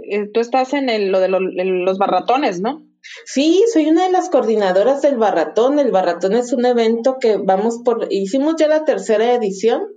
eh, 0.09 0.29
tú 0.33 0.39
estás 0.39 0.73
en 0.73 0.89
el, 0.89 1.11
lo 1.11 1.19
de 1.19 1.29
los 1.29 1.97
barratones, 1.97 2.61
¿no? 2.61 2.85
Sí, 3.25 3.63
soy 3.71 3.87
una 3.87 4.05
de 4.05 4.11
las 4.11 4.29
coordinadoras 4.29 5.01
del 5.01 5.17
barratón. 5.17 5.79
El 5.79 5.91
barratón 5.91 6.33
es 6.33 6.53
un 6.53 6.65
evento 6.65 7.17
que 7.19 7.37
vamos 7.37 7.79
por, 7.83 8.07
hicimos 8.11 8.55
ya 8.57 8.67
la 8.67 8.85
tercera 8.85 9.33
edición. 9.33 9.87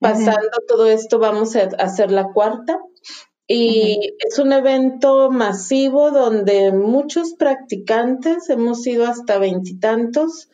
Pasando 0.00 0.58
todo 0.68 0.86
esto, 0.86 1.18
vamos 1.18 1.56
a 1.56 1.62
hacer 1.78 2.12
la 2.12 2.28
cuarta. 2.32 2.78
Y 3.50 4.14
es 4.18 4.38
un 4.38 4.52
evento 4.52 5.30
masivo 5.30 6.10
donde 6.10 6.70
muchos 6.70 7.32
practicantes, 7.32 8.50
hemos 8.50 8.86
ido 8.86 9.06
hasta 9.06 9.38
veintitantos, 9.38 10.50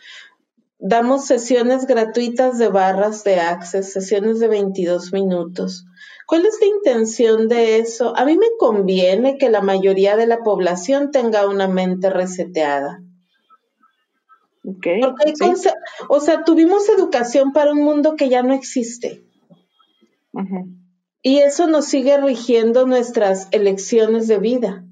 damos 0.78 1.26
sesiones 1.26 1.86
gratuitas 1.86 2.56
de 2.56 2.68
barras 2.68 3.24
de 3.24 3.40
Access, 3.40 3.92
sesiones 3.92 4.38
de 4.38 4.46
22 4.46 5.12
minutos. 5.12 5.86
¿Cuál 6.26 6.46
es 6.46 6.58
la 6.60 6.66
intención 6.66 7.48
de 7.48 7.78
eso? 7.78 8.16
A 8.16 8.24
mí 8.24 8.36
me 8.36 8.48
conviene 8.58 9.36
que 9.38 9.50
la 9.50 9.60
mayoría 9.60 10.16
de 10.16 10.26
la 10.26 10.38
población 10.38 11.10
tenga 11.10 11.46
una 11.46 11.68
mente 11.68 12.10
reseteada. 12.10 13.02
Okay, 14.66 15.02
o 16.08 16.20
sea, 16.20 16.44
tuvimos 16.44 16.88
educación 16.88 17.52
para 17.52 17.72
un 17.72 17.82
mundo 17.82 18.16
que 18.16 18.30
ya 18.30 18.42
no 18.42 18.54
existe. 18.54 19.22
Y 21.20 21.38
eso 21.38 21.66
nos 21.66 21.86
sigue 21.86 22.16
rigiendo 22.18 22.86
nuestras 22.86 23.48
elecciones 23.50 24.26
de 24.26 24.38
vida. 24.38 24.84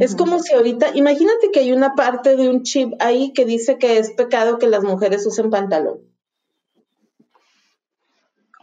Es 0.00 0.14
como 0.14 0.40
si 0.40 0.52
ahorita, 0.52 0.90
imagínate 0.94 1.50
que 1.52 1.60
hay 1.60 1.72
una 1.72 1.94
parte 1.94 2.36
de 2.36 2.48
un 2.48 2.62
chip 2.62 2.92
ahí 3.00 3.32
que 3.32 3.44
dice 3.44 3.78
que 3.78 3.98
es 3.98 4.12
pecado 4.12 4.58
que 4.58 4.68
las 4.68 4.84
mujeres 4.84 5.26
usen 5.26 5.50
pantalón. 5.50 6.00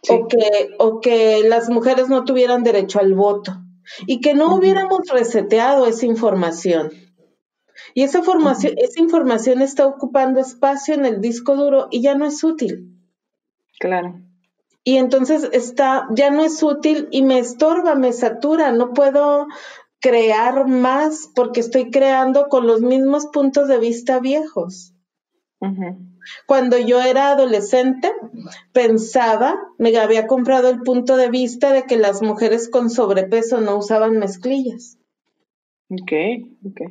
O, 0.10 0.28
que, 0.28 0.76
o 0.80 1.00
que 1.00 1.44
las 1.48 1.70
mujeres 1.70 2.10
no 2.10 2.26
tuvieran 2.26 2.64
derecho 2.64 3.00
al 3.00 3.14
voto. 3.14 3.54
Y 4.06 4.22
que 4.22 4.34
no 4.34 4.56
hubiéramos 4.56 5.02
reseteado 5.12 5.88
esa 5.88 6.06
información. 6.06 6.92
Y 7.94 8.04
esa, 8.04 8.22
formación, 8.22 8.74
esa 8.78 9.00
información 9.00 9.62
está 9.62 9.86
ocupando 9.86 10.40
espacio 10.40 10.94
en 10.94 11.06
el 11.06 11.22
disco 11.22 11.56
duro 11.56 11.88
y 11.92 12.02
ya 12.02 12.16
no 12.16 12.26
es 12.26 12.44
útil. 12.44 12.98
Claro 13.80 14.16
y 14.84 14.98
entonces 14.98 15.50
está, 15.54 16.08
ya 16.12 16.30
no 16.30 16.44
es 16.44 16.62
útil 16.62 17.08
y 17.12 17.24
me 17.24 17.40
estorba, 17.40 17.96
me 17.96 18.12
satura, 18.12 18.72
no 18.72 18.94
puedo 18.94 19.48
crear 20.00 20.68
más 20.68 21.30
porque 21.34 21.62
estoy 21.62 21.90
creando 21.90 22.50
con 22.50 22.68
los 22.68 22.82
mismos 22.82 23.28
puntos 23.28 23.70
de 23.70 23.80
vista 23.80 24.20
viejos. 24.20 24.94
Cuando 26.46 26.78
yo 26.78 27.02
era 27.02 27.32
adolescente, 27.32 28.12
pensaba, 28.72 29.56
me 29.78 29.96
había 29.98 30.28
comprado 30.28 30.70
el 30.70 30.82
punto 30.82 31.18
de 31.18 31.30
vista 31.30 31.72
de 31.72 31.84
que 31.84 31.98
las 31.98 32.22
mujeres 32.22 32.70
con 32.70 32.90
sobrepeso 32.90 33.62
no 33.62 33.78
usaban 33.78 34.18
mezclillas. 34.18 34.98
Ok, 35.90 36.12
ok. 36.66 36.82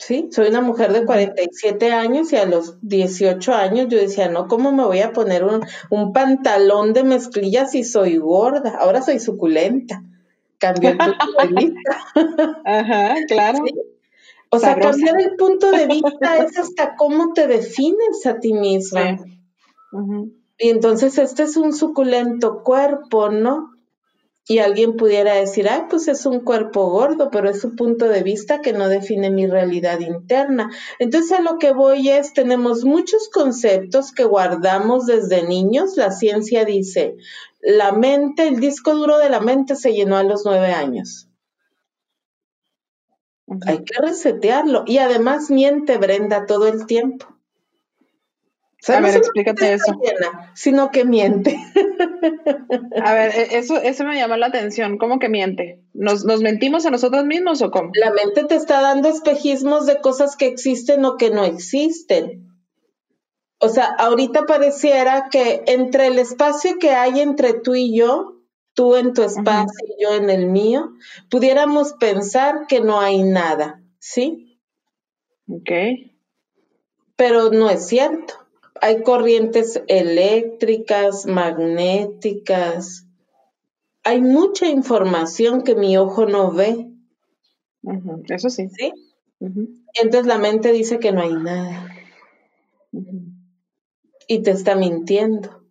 Sí, 0.00 0.30
soy 0.32 0.48
una 0.48 0.62
mujer 0.62 0.94
de 0.94 1.04
47 1.04 1.92
años 1.92 2.32
y 2.32 2.36
a 2.36 2.46
los 2.46 2.78
18 2.80 3.52
años 3.52 3.88
yo 3.90 3.98
decía, 3.98 4.30
no, 4.30 4.48
¿cómo 4.48 4.72
me 4.72 4.84
voy 4.84 5.00
a 5.00 5.12
poner 5.12 5.44
un, 5.44 6.12
pantalón 6.14 6.94
de 6.94 7.04
mezclilla 7.04 7.66
si 7.66 7.84
soy 7.84 8.16
gorda? 8.16 8.78
Ahora 8.78 9.02
soy 9.02 9.20
suculenta. 9.20 10.02
Cambió 10.56 10.90
el 10.90 10.98
Ajá, 12.64 13.14
claro. 13.28 13.58
O 14.50 14.58
sea, 14.58 14.78
cambiar 14.78 15.20
el 15.20 15.36
punto 15.36 15.70
de 15.70 15.86
vista 15.86 16.36
es 16.44 16.58
hasta 16.58 16.96
cómo 16.96 17.32
te 17.32 17.46
defines 17.46 18.26
a 18.26 18.38
ti 18.38 18.52
misma. 18.52 19.18
Y 20.58 20.68
entonces 20.68 21.16
este 21.18 21.44
es 21.44 21.56
un 21.56 21.72
suculento 21.72 22.62
cuerpo, 22.62 23.30
¿no? 23.30 23.70
Y 24.46 24.58
alguien 24.58 24.96
pudiera 24.96 25.34
decir, 25.34 25.68
ay, 25.68 25.84
pues 25.88 26.08
es 26.08 26.26
un 26.26 26.40
cuerpo 26.40 26.90
gordo, 26.90 27.30
pero 27.30 27.48
es 27.48 27.60
su 27.60 27.76
punto 27.76 28.08
de 28.08 28.22
vista 28.22 28.60
que 28.60 28.72
no 28.72 28.88
define 28.88 29.30
mi 29.30 29.46
realidad 29.46 30.00
interna. 30.00 30.70
Entonces 30.98 31.38
a 31.38 31.40
lo 31.40 31.58
que 31.58 31.72
voy 31.72 32.10
es, 32.10 32.32
tenemos 32.32 32.84
muchos 32.84 33.28
conceptos 33.28 34.12
que 34.12 34.24
guardamos 34.24 35.06
desde 35.06 35.46
niños. 35.46 35.96
La 35.96 36.10
ciencia 36.10 36.64
dice, 36.64 37.16
la 37.60 37.92
mente, 37.92 38.48
el 38.48 38.58
disco 38.58 38.94
duro 38.94 39.18
de 39.18 39.30
la 39.30 39.40
mente 39.40 39.76
se 39.76 39.92
llenó 39.92 40.16
a 40.16 40.24
los 40.24 40.44
nueve 40.44 40.72
años. 40.72 41.29
Hay 43.66 43.84
que 43.84 44.00
resetearlo. 44.00 44.84
Y 44.86 44.98
además 44.98 45.50
miente 45.50 45.96
Brenda 45.98 46.46
todo 46.46 46.68
el 46.68 46.86
tiempo. 46.86 47.26
a 48.88 49.00
ver, 49.00 49.16
explícate 49.16 49.72
eso. 49.74 50.00
sino 50.54 50.90
que 50.90 51.04
miente. 51.04 51.58
A 53.04 53.14
ver, 53.14 53.32
e, 53.34 53.58
eso, 53.58 53.76
eso 53.78 54.04
me 54.04 54.16
llamó 54.16 54.36
la 54.36 54.46
atención. 54.46 54.98
¿Cómo 54.98 55.18
que 55.18 55.28
miente? 55.28 55.82
¿Nos, 55.94 56.24
¿Nos 56.24 56.42
mentimos 56.42 56.86
a 56.86 56.90
nosotros 56.90 57.24
mismos 57.24 57.62
o 57.62 57.70
cómo? 57.70 57.90
La 57.94 58.12
mente 58.12 58.44
te 58.44 58.54
está 58.54 58.80
dando 58.80 59.08
espejismos 59.08 59.86
de 59.86 60.00
cosas 60.00 60.36
que 60.36 60.46
existen 60.46 61.04
o 61.04 61.16
que 61.16 61.30
no 61.30 61.44
existen. 61.44 62.50
O 63.58 63.68
sea, 63.68 63.86
ahorita 63.98 64.46
pareciera 64.46 65.28
que 65.30 65.62
entre 65.66 66.06
el 66.06 66.18
espacio 66.18 66.78
que 66.78 66.92
hay 66.92 67.20
entre 67.20 67.52
tú 67.52 67.74
y 67.74 67.94
yo, 67.94 68.39
tú 68.80 68.96
en 68.96 69.12
tu 69.12 69.22
espacio 69.22 69.86
y 69.86 70.02
yo 70.02 70.14
en 70.14 70.30
el 70.30 70.46
mío, 70.46 70.92
pudiéramos 71.28 71.92
pensar 72.00 72.66
que 72.66 72.80
no 72.80 72.98
hay 72.98 73.22
nada, 73.22 73.82
¿sí? 73.98 74.58
Ok. 75.46 75.70
Pero 77.14 77.50
no 77.50 77.68
es 77.68 77.86
cierto. 77.86 78.32
Hay 78.80 79.02
corrientes 79.02 79.82
eléctricas, 79.86 81.26
magnéticas. 81.26 83.04
Hay 84.02 84.22
mucha 84.22 84.66
información 84.66 85.62
que 85.62 85.74
mi 85.74 85.98
ojo 85.98 86.24
no 86.24 86.50
ve. 86.50 86.90
Eso 88.30 88.48
sí. 88.48 88.70
¿Sí? 88.70 88.94
Entonces 89.40 90.24
la 90.24 90.38
mente 90.38 90.72
dice 90.72 90.98
que 90.98 91.12
no 91.12 91.20
hay 91.20 91.34
nada. 91.34 91.86
Y 94.26 94.38
te 94.38 94.52
está 94.52 94.74
mintiendo. 94.74 95.66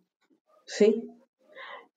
¿Sí? 0.64 1.09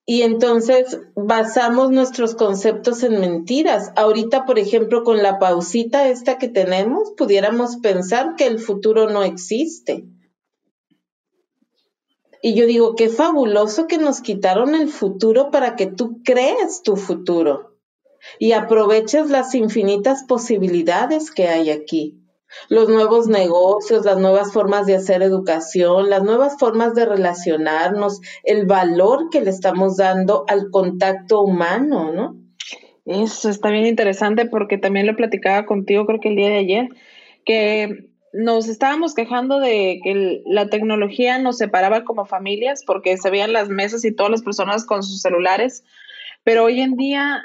Y 0.06 0.24
entonces 0.24 1.00
basamos 1.16 1.92
nuestros 1.92 2.36
conceptos 2.36 3.04
en 3.04 3.22
mentiras. 3.22 3.92
Ahorita, 3.96 4.46
por 4.46 4.60
ejemplo, 4.60 5.04
con 5.04 5.24
la 5.24 5.39
pausita 5.39 6.10
esta 6.10 6.38
que 6.38 6.50
tenemos, 6.50 7.12
pudiéramos 7.16 7.78
pensar 7.78 8.36
que 8.36 8.48
el 8.48 8.60
futuro 8.60 9.10
no 9.10 9.24
existe. 9.24 10.06
Y 12.42 12.56
yo 12.56 12.66
digo, 12.66 12.96
qué 12.96 13.08
fabuloso 13.08 13.88
que 13.88 13.98
nos 13.98 14.20
quitaron 14.20 14.76
el 14.76 14.89
futuro 14.89 15.50
para 15.50 15.78
que 15.78 15.88
tú 15.88 16.22
crees 16.24 16.82
tu 16.84 16.98
futuro 16.98 17.78
y 18.39 18.52
aproveches 18.52 19.30
las 19.30 19.56
infinitas 19.56 20.26
posibilidades 20.26 21.32
que 21.32 21.48
hay 21.48 21.70
aquí 21.70 22.23
los 22.70 22.89
nuevos 22.89 23.28
negocios, 23.28 24.06
las 24.06 24.18
nuevas 24.18 24.54
formas 24.54 24.86
de 24.86 24.96
hacer 24.96 25.22
educación, 25.22 26.10
las 26.10 26.24
nuevas 26.24 26.58
formas 26.58 26.94
de 26.96 27.06
relacionarnos, 27.06 28.22
el 28.44 28.66
valor 28.66 29.30
que 29.32 29.42
le 29.42 29.50
estamos 29.50 29.98
dando 29.98 30.46
al 30.48 30.70
contacto 30.72 31.42
humano, 31.42 32.12
¿no? 32.12 32.36
Eso 33.06 33.50
está 33.50 33.70
bien 33.70 33.86
interesante 33.86 34.46
porque 34.46 34.78
también 34.78 35.08
lo 35.08 35.16
platicaba 35.16 35.66
contigo 35.66 36.06
creo 36.06 36.20
que 36.20 36.30
el 36.30 36.36
día 36.38 36.50
de 36.50 36.58
ayer, 36.58 36.89
que 37.46 38.10
nos 38.34 38.68
estábamos 38.68 39.13
quejando 39.13 39.60
de 39.60 40.00
que 40.04 40.42
la 40.46 40.70
tecnología 40.70 41.38
nos 41.38 41.58
separaba 41.58 42.04
como 42.04 42.26
familias 42.26 42.84
porque 42.86 43.18
se 43.18 43.30
veían 43.30 43.54
las 43.54 43.70
mesas 43.70 44.04
y 44.06 44.16
todas 44.16 44.32
las 44.32 44.42
personas 44.42 44.86
con 44.86 45.04
sus 45.04 45.22
celulares, 45.22 45.84
pero 46.44 46.63
hoy 46.63 46.82
en 46.82 46.96
día, 46.96 47.44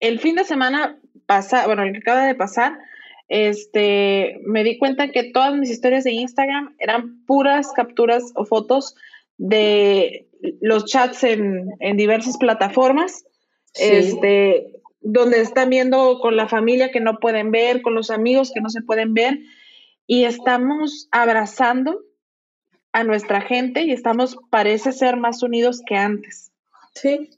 el 0.00 0.20
fin 0.20 0.36
de 0.36 0.44
semana 0.44 0.98
pasa, 1.26 1.66
bueno, 1.66 1.82
el 1.82 1.92
que 1.92 1.98
acaba 1.98 2.24
de 2.24 2.34
pasar, 2.34 2.78
este, 3.34 4.42
me 4.44 4.62
di 4.62 4.76
cuenta 4.76 5.10
que 5.10 5.24
todas 5.24 5.56
mis 5.56 5.70
historias 5.70 6.04
de 6.04 6.12
Instagram 6.12 6.76
eran 6.78 7.24
puras 7.24 7.72
capturas 7.72 8.30
o 8.34 8.44
fotos 8.44 8.94
de 9.38 10.28
los 10.60 10.84
chats 10.84 11.24
en, 11.24 11.96
diversas 11.96 12.36
plataformas, 12.36 13.24
este, 13.72 14.82
donde 15.00 15.40
están 15.40 15.70
viendo 15.70 16.18
con 16.20 16.36
la 16.36 16.46
familia 16.46 16.90
que 16.90 17.00
no 17.00 17.20
pueden 17.20 17.50
ver, 17.52 17.80
con 17.80 17.94
los 17.94 18.10
amigos 18.10 18.52
que 18.52 18.60
no 18.60 18.68
se 18.68 18.82
pueden 18.82 19.14
ver, 19.14 19.38
y 20.06 20.24
estamos 20.24 21.08
abrazando 21.10 22.02
a 22.92 23.02
nuestra 23.02 23.40
gente 23.40 23.80
y 23.80 23.92
estamos, 23.92 24.36
parece 24.50 24.92
ser, 24.92 25.16
más 25.16 25.42
unidos 25.42 25.80
que 25.86 25.96
antes. 25.96 26.52
Sí, 26.94 27.30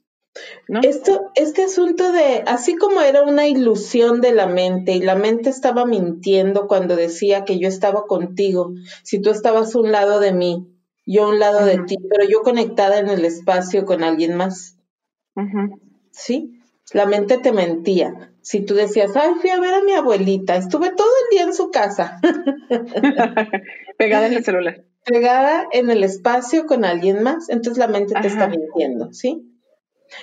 esto, 0.83 1.31
este 1.35 1.63
asunto 1.63 2.11
de, 2.11 2.43
así 2.45 2.75
como 2.75 3.01
era 3.01 3.21
una 3.23 3.47
ilusión 3.47 4.21
de 4.21 4.33
la 4.33 4.47
mente 4.47 4.93
y 4.93 4.99
la 4.99 5.15
mente 5.15 5.49
estaba 5.49 5.85
mintiendo 5.85 6.67
cuando 6.67 6.95
decía 6.95 7.45
que 7.45 7.59
yo 7.59 7.67
estaba 7.67 8.05
contigo, 8.05 8.73
si 9.03 9.21
tú 9.21 9.29
estabas 9.29 9.75
a 9.75 9.79
un 9.79 9.91
lado 9.91 10.19
de 10.19 10.33
mí, 10.33 10.67
yo 11.05 11.25
a 11.25 11.29
un 11.29 11.39
lado 11.39 11.65
de 11.65 11.79
ti, 11.79 11.97
pero 12.09 12.27
yo 12.27 12.41
conectada 12.41 12.99
en 12.99 13.09
el 13.09 13.23
espacio 13.25 13.85
con 13.85 14.03
alguien 14.03 14.35
más. 14.35 14.77
¿Sí? 16.11 16.59
La 16.93 17.05
mente 17.05 17.37
te 17.37 17.51
mentía. 17.51 18.31
Si 18.41 18.61
tú 18.61 18.75
decías, 18.75 19.15
ay, 19.15 19.33
fui 19.41 19.49
a 19.49 19.59
ver 19.59 19.73
a 19.73 19.83
mi 19.83 19.93
abuelita, 19.93 20.55
estuve 20.55 20.91
todo 20.91 21.09
el 21.23 21.35
día 21.35 21.43
en 21.45 21.53
su 21.53 21.71
casa. 21.71 22.19
Pegada 23.97 24.27
en 24.27 24.33
el 24.33 24.43
celular. 24.43 24.83
Pegada 25.03 25.67
en 25.71 25.89
el 25.89 26.03
espacio 26.03 26.65
con 26.65 26.85
alguien 26.85 27.23
más, 27.23 27.49
entonces 27.49 27.77
la 27.77 27.87
mente 27.87 28.15
te 28.19 28.27
está 28.27 28.47
mintiendo, 28.47 29.13
¿sí? 29.13 29.54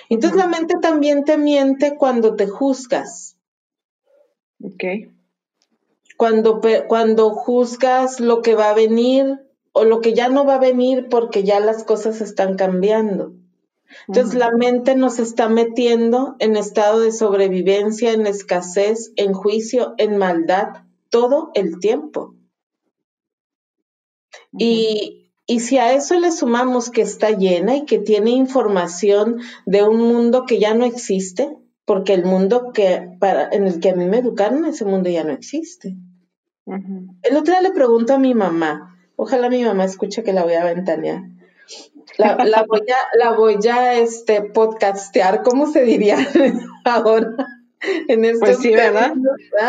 Entonces 0.09 0.37
la 0.37 0.47
mente 0.47 0.75
también 0.81 1.23
te 1.23 1.37
miente 1.37 1.97
cuando 1.97 2.35
te 2.35 2.47
juzgas. 2.47 3.37
Ok. 4.63 4.83
Cuando, 6.17 6.61
cuando 6.87 7.31
juzgas 7.31 8.19
lo 8.19 8.41
que 8.41 8.55
va 8.55 8.69
a 8.69 8.75
venir 8.75 9.39
o 9.71 9.83
lo 9.83 10.01
que 10.01 10.13
ya 10.13 10.29
no 10.29 10.45
va 10.45 10.55
a 10.55 10.59
venir 10.59 11.07
porque 11.09 11.43
ya 11.43 11.59
las 11.59 11.83
cosas 11.83 12.21
están 12.21 12.55
cambiando. 12.55 13.33
Entonces 14.07 14.35
la 14.35 14.51
mente 14.51 14.95
nos 14.95 15.19
está 15.19 15.49
metiendo 15.49 16.35
en 16.39 16.55
estado 16.55 16.99
de 16.99 17.11
sobrevivencia, 17.11 18.11
en 18.11 18.25
escasez, 18.25 19.11
en 19.15 19.33
juicio, 19.33 19.93
en 19.97 20.17
maldad, 20.17 20.83
todo 21.09 21.51
el 21.53 21.79
tiempo. 21.79 22.35
Y 24.57 25.22
y 25.45 25.59
si 25.59 25.77
a 25.77 25.93
eso 25.93 26.19
le 26.19 26.31
sumamos 26.31 26.89
que 26.89 27.01
está 27.01 27.31
llena 27.31 27.75
y 27.75 27.85
que 27.85 27.99
tiene 27.99 28.31
información 28.31 29.41
de 29.65 29.83
un 29.83 29.97
mundo 29.97 30.45
que 30.45 30.59
ya 30.59 30.73
no 30.73 30.85
existe, 30.85 31.57
porque 31.85 32.13
el 32.13 32.23
mundo 32.23 32.71
que 32.73 33.09
para, 33.19 33.49
en 33.51 33.67
el 33.67 33.81
que 33.81 33.89
a 33.89 33.95
mí 33.95 34.05
me 34.05 34.19
educaron, 34.19 34.65
ese 34.65 34.85
mundo 34.85 35.09
ya 35.09 35.23
no 35.25 35.33
existe. 35.33 35.97
El 36.65 37.35
otro 37.35 37.53
día 37.53 37.61
le 37.61 37.71
pregunto 37.71 38.13
a 38.13 38.19
mi 38.19 38.33
mamá, 38.33 38.97
ojalá 39.17 39.49
mi 39.49 39.63
mamá 39.63 39.83
escuche 39.83 40.23
que 40.23 40.31
la 40.31 40.43
voy 40.43 40.53
a 40.53 40.63
ventanear. 40.63 41.23
La, 42.17 42.35
voy 42.67 42.85
a, 42.89 43.17
la 43.17 43.31
voy 43.33 43.57
a 43.67 43.95
este, 43.95 44.43
podcastear, 44.43 45.41
¿cómo 45.43 45.67
se 45.67 45.83
diría 45.83 46.17
ahora? 46.85 47.35
En 48.07 48.23
estos 48.23 48.39
pues 48.39 48.57
sí, 48.59 48.73
¿verdad? 48.73 49.13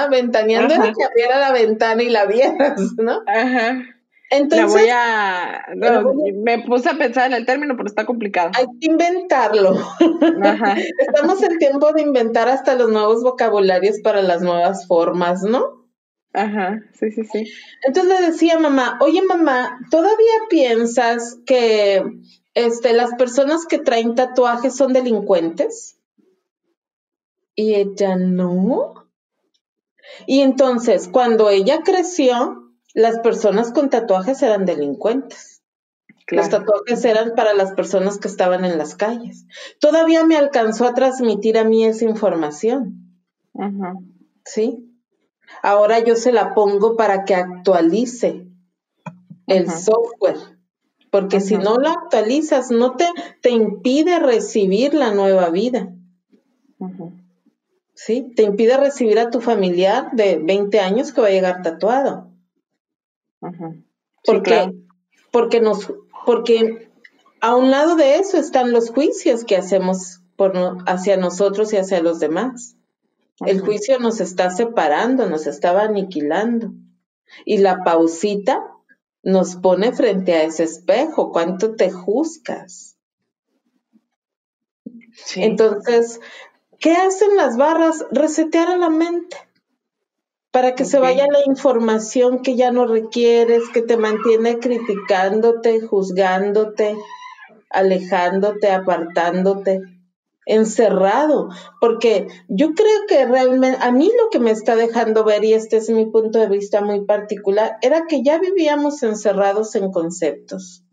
Ventaneando 0.09 0.73
era 0.73 0.93
que 0.93 1.05
abriera 1.05 1.41
la 1.41 1.53
ventana 1.53 2.03
y 2.03 2.11
la 2.11 2.27
vieras, 2.27 2.81
¿no? 2.97 3.23
Ajá. 3.27 3.94
Entonces, 4.37 4.73
voy 4.73 4.91
a, 4.93 5.67
me 6.35 6.63
puse 6.63 6.89
a 6.89 6.95
pensar 6.95 7.27
en 7.27 7.35
el 7.37 7.47
término, 7.47 7.77
pero 7.77 7.87
está 7.87 8.05
complicado. 8.05 8.51
Hay 8.55 8.67
que 8.81 8.87
inventarlo. 8.87 9.77
Estamos 10.99 11.43
en 11.43 11.59
tiempo 11.59 11.93
de 11.93 12.03
inventar 12.03 12.49
hasta 12.49 12.75
los 12.75 12.91
nuevos 12.91 13.23
vocabularios 13.23 14.01
para 14.01 14.23
las 14.23 14.43
nuevas 14.43 14.87
formas, 14.87 15.43
¿no? 15.43 15.85
Ajá, 16.33 16.81
sí, 16.99 17.13
sí, 17.13 17.23
sí. 17.25 17.53
Entonces 17.83 18.21
le 18.21 18.27
decía 18.27 18.57
a 18.57 18.59
mamá, 18.59 18.99
oye 19.01 19.23
mamá, 19.23 19.79
¿todavía 19.91 20.35
piensas 20.51 21.39
que 21.47 22.03
este, 22.55 22.93
las 22.93 23.15
personas 23.15 23.67
que 23.67 23.79
traen 23.79 24.17
tatuajes 24.17 24.75
son 24.75 24.93
delincuentes? 24.93 25.97
Y 27.55 27.75
ella 27.75 28.17
no. 28.17 29.07
Y 30.27 30.41
entonces, 30.41 31.09
cuando 31.09 31.51
ella 31.51 31.83
creció, 31.85 32.64
las 32.95 33.19
personas 33.19 33.73
con 33.73 33.91
tatuajes 33.91 34.43
eran 34.43 34.65
delincuentes. 34.65 35.63
Los 36.29 36.49
tatuajes 36.49 37.05
eran 37.05 37.35
para 37.35 37.53
las 37.53 37.73
personas 37.73 38.19
que 38.19 38.29
estaban 38.29 38.65
en 38.65 38.79
las 38.79 38.95
calles. 38.95 39.45
Todavía 39.79 40.25
me 40.25 40.39
alcanzó 40.39 40.87
a 40.87 40.95
transmitir 40.95 41.59
a 41.59 41.65
mí 41.65 41.85
esa 41.85 42.07
información. 42.07 43.21
¿Sí? 44.45 44.91
Ahora 45.63 45.99
yo 45.99 46.17
se 46.17 46.33
la 46.33 46.55
pongo 46.55 46.97
para 46.97 47.25
que 47.25 47.35
actualice 47.35 48.49
el 49.47 49.71
software. 49.71 50.39
Porque 51.11 51.41
si 51.41 51.57
no 51.57 51.77
lo 51.77 51.91
actualizas, 51.91 52.71
no 52.71 52.97
te, 52.97 53.07
te 53.43 53.51
impide 53.51 54.19
recibir 54.19 54.95
la 54.95 55.13
nueva 55.13 55.51
vida. 55.51 55.95
¿sí? 57.95 58.33
Te 58.35 58.43
impide 58.43 58.77
recibir 58.77 59.19
a 59.19 59.31
tu 59.31 59.41
familiar 59.41 60.11
de 60.13 60.39
20 60.39 60.81
años 60.81 61.13
que 61.13 61.21
va 61.21 61.29
a 61.29 61.33
llegar 61.33 61.63
tatuado. 61.63 62.34
Porque, 64.25 64.73
porque, 65.31 65.61
nos, 65.61 65.93
porque 66.27 66.91
a 67.41 67.55
un 67.57 67.71
lado 67.71 67.97
de 67.97 68.17
eso 68.17 68.39
están 68.39 68.73
los 68.73 68.91
juicios 68.91 69.45
que 69.45 69.57
hacemos 69.57 70.21
por, 70.37 70.55
hacia 70.87 71.17
nosotros 71.17 71.73
y 71.73 71.77
hacia 71.77 72.03
los 72.03 72.21
demás. 72.21 72.77
El 73.41 73.61
juicio 73.61 73.99
nos 73.99 74.21
está 74.21 74.51
separando, 74.51 75.29
nos 75.29 75.47
estaba 75.47 75.83
aniquilando. 75.83 76.73
Y 77.45 77.59
la 77.59 77.83
pausita 77.83 78.63
nos 79.23 79.57
pone 79.57 79.93
frente 79.93 80.35
a 80.35 80.45
ese 80.45 80.65
espejo. 80.65 81.33
¿Cuánto 81.33 81.75
te 81.75 81.91
juzgas? 81.91 82.97
Entonces, 85.37 86.21
¿qué 86.79 86.93
hacen 86.93 87.37
las 87.37 87.57
barras? 87.57 88.05
Resetear 88.11 88.69
a 88.69 88.77
la 88.77 88.91
mente 88.91 89.37
para 90.55 90.77
que 90.77 90.85
se 90.85 91.01
vaya 91.01 91.27
la 91.27 91.41
información 91.47 92.41
que 92.41 92.55
ya 92.55 92.71
no 92.71 92.87
requieres, 92.87 93.69
que 93.71 93.83
te 93.83 93.97
mantiene 93.97 94.61
criticándote, 94.61 95.81
juzgándote, 95.81 96.95
alejándote, 97.71 98.71
apartándote 98.71 99.81
encerrado, 100.47 101.49
porque 101.81 102.29
yo 102.47 102.75
creo 102.75 103.01
que 103.09 103.27
realmente 103.27 103.79
a 103.81 103.91
mí 103.91 104.09
lo 104.17 104.31
que 104.31 104.39
me 104.39 104.53
está 104.53 104.77
dejando 104.77 105.25
ver, 105.25 105.45
y 105.45 105.55
este 105.55 105.79
es 105.79 105.91
mi 105.91 106.07
punto 106.07 106.39
de 106.39 106.47
vista 106.47 106.83
muy 106.83 107.05
particular, 107.05 107.79
era 107.83 108.05
que 108.07 108.23
ya 108.23 108.39
vivíamos 108.39 109.03
encerrados 109.03 109.75
en 109.75 109.91
conceptos. 109.91 110.85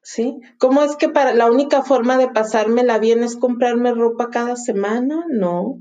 ¿Sí? 0.00 0.40
¿Cómo 0.58 0.82
es 0.82 0.96
que 0.96 1.10
para 1.10 1.34
la 1.34 1.50
única 1.50 1.82
forma 1.82 2.16
de 2.16 2.28
pasármela 2.28 2.98
bien 2.98 3.22
es 3.22 3.36
comprarme 3.36 3.92
ropa 3.92 4.30
cada 4.30 4.56
semana? 4.56 5.26
No. 5.28 5.76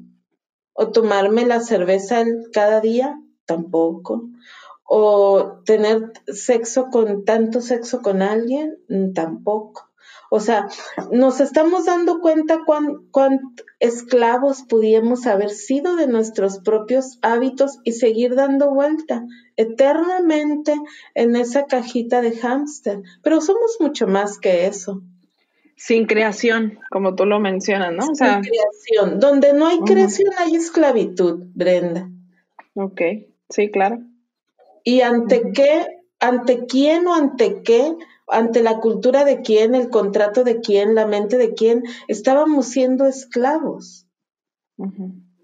¿O 0.82 0.92
tomarme 0.92 1.46
la 1.46 1.60
cerveza 1.60 2.24
cada 2.54 2.80
día? 2.80 3.20
Tampoco. 3.46 4.30
¿O 4.86 5.62
tener 5.66 6.14
sexo 6.28 6.88
con 6.90 7.26
tanto 7.26 7.60
sexo 7.60 8.02
con 8.02 8.22
alguien? 8.22 8.78
Mm, 8.88 9.12
tampoco. 9.12 9.90
O 10.32 10.40
sea, 10.40 10.70
nos 11.12 11.42
estamos 11.42 11.86
dando 11.86 12.22
cuenta 12.22 12.60
cuán, 12.66 13.02
esclavos 13.80 14.64
pudiéramos 14.70 15.28
haber 15.28 15.50
sido 15.50 15.98
de 15.98 16.08
nuestros 16.08 16.60
propios 16.60 17.20
hábitos 17.22 17.80
y 17.84 17.92
seguir 17.92 18.36
dando 18.36 18.74
vuelta 18.74 19.26
eternamente 19.58 20.76
en 21.14 21.36
esa 21.36 21.66
cajita 21.66 22.22
de 22.22 22.38
hámster. 22.38 23.02
Pero 23.22 23.42
somos 23.42 23.78
mucho 23.82 24.08
más 24.08 24.38
que 24.38 24.66
eso. 24.66 25.02
Sin 25.80 26.08
creación, 26.08 26.78
como 26.92 27.16
tú 27.16 27.26
lo 27.26 27.40
mencionas, 27.40 27.94
¿no? 27.94 28.04
Sin 28.14 28.42
creación. 28.42 29.20
Donde 29.20 29.54
no 29.54 29.66
hay 29.66 29.80
creación 29.80 30.30
hay 30.38 30.56
esclavitud, 30.56 31.40
Brenda. 31.56 32.10
Ok, 32.74 33.02
sí, 33.50 33.72
claro. 33.72 34.00
¿Y 34.84 35.02
ante 35.02 35.54
qué, 35.54 35.88
ante 36.20 36.66
quién 36.66 37.08
o 37.08 37.16
ante 37.16 37.62
qué 37.64 37.96
ante 38.30 38.62
la 38.62 38.80
cultura 38.80 39.26
de 39.26 39.42
quién, 39.42 39.76
el 39.76 39.90
contrato 39.90 40.44
de 40.44 40.60
quién, 40.60 40.96
la 40.96 41.08
mente 41.08 41.38
de 41.38 41.54
quién, 41.54 41.84
estábamos 42.08 42.68
siendo 42.68 43.06
esclavos. 43.06 44.06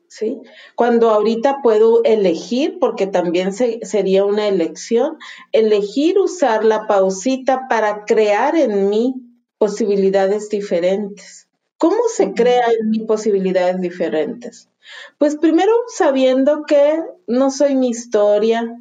¿Sí? 0.08 0.39
Cuando 0.76 1.10
ahorita 1.10 1.62
puedo 1.62 2.04
elegir, 2.04 2.78
porque 2.80 3.08
también 3.08 3.52
sería 3.54 4.24
una 4.24 4.48
elección, 4.48 5.17
elegir 5.52 6.19
usar 6.19 6.63
la 6.63 6.88
pausita 6.88 7.67
para 7.67 8.06
crear 8.06 8.56
en 8.56 8.89
mí 8.89 9.25
posibilidades 9.65 10.49
diferentes. 10.49 11.47
¿Cómo 11.78 12.04
se 12.13 12.34
crea 12.34 12.67
en 12.80 12.89
mí 12.89 12.99
posibilidades 12.99 13.82
diferentes? 13.82 14.69
Pues 15.17 15.36
primero 15.36 15.73
sabiendo 15.88 16.63
que 16.63 17.01
no 17.28 17.51
soy 17.51 17.75
mi 17.75 17.89
historia, 17.89 18.78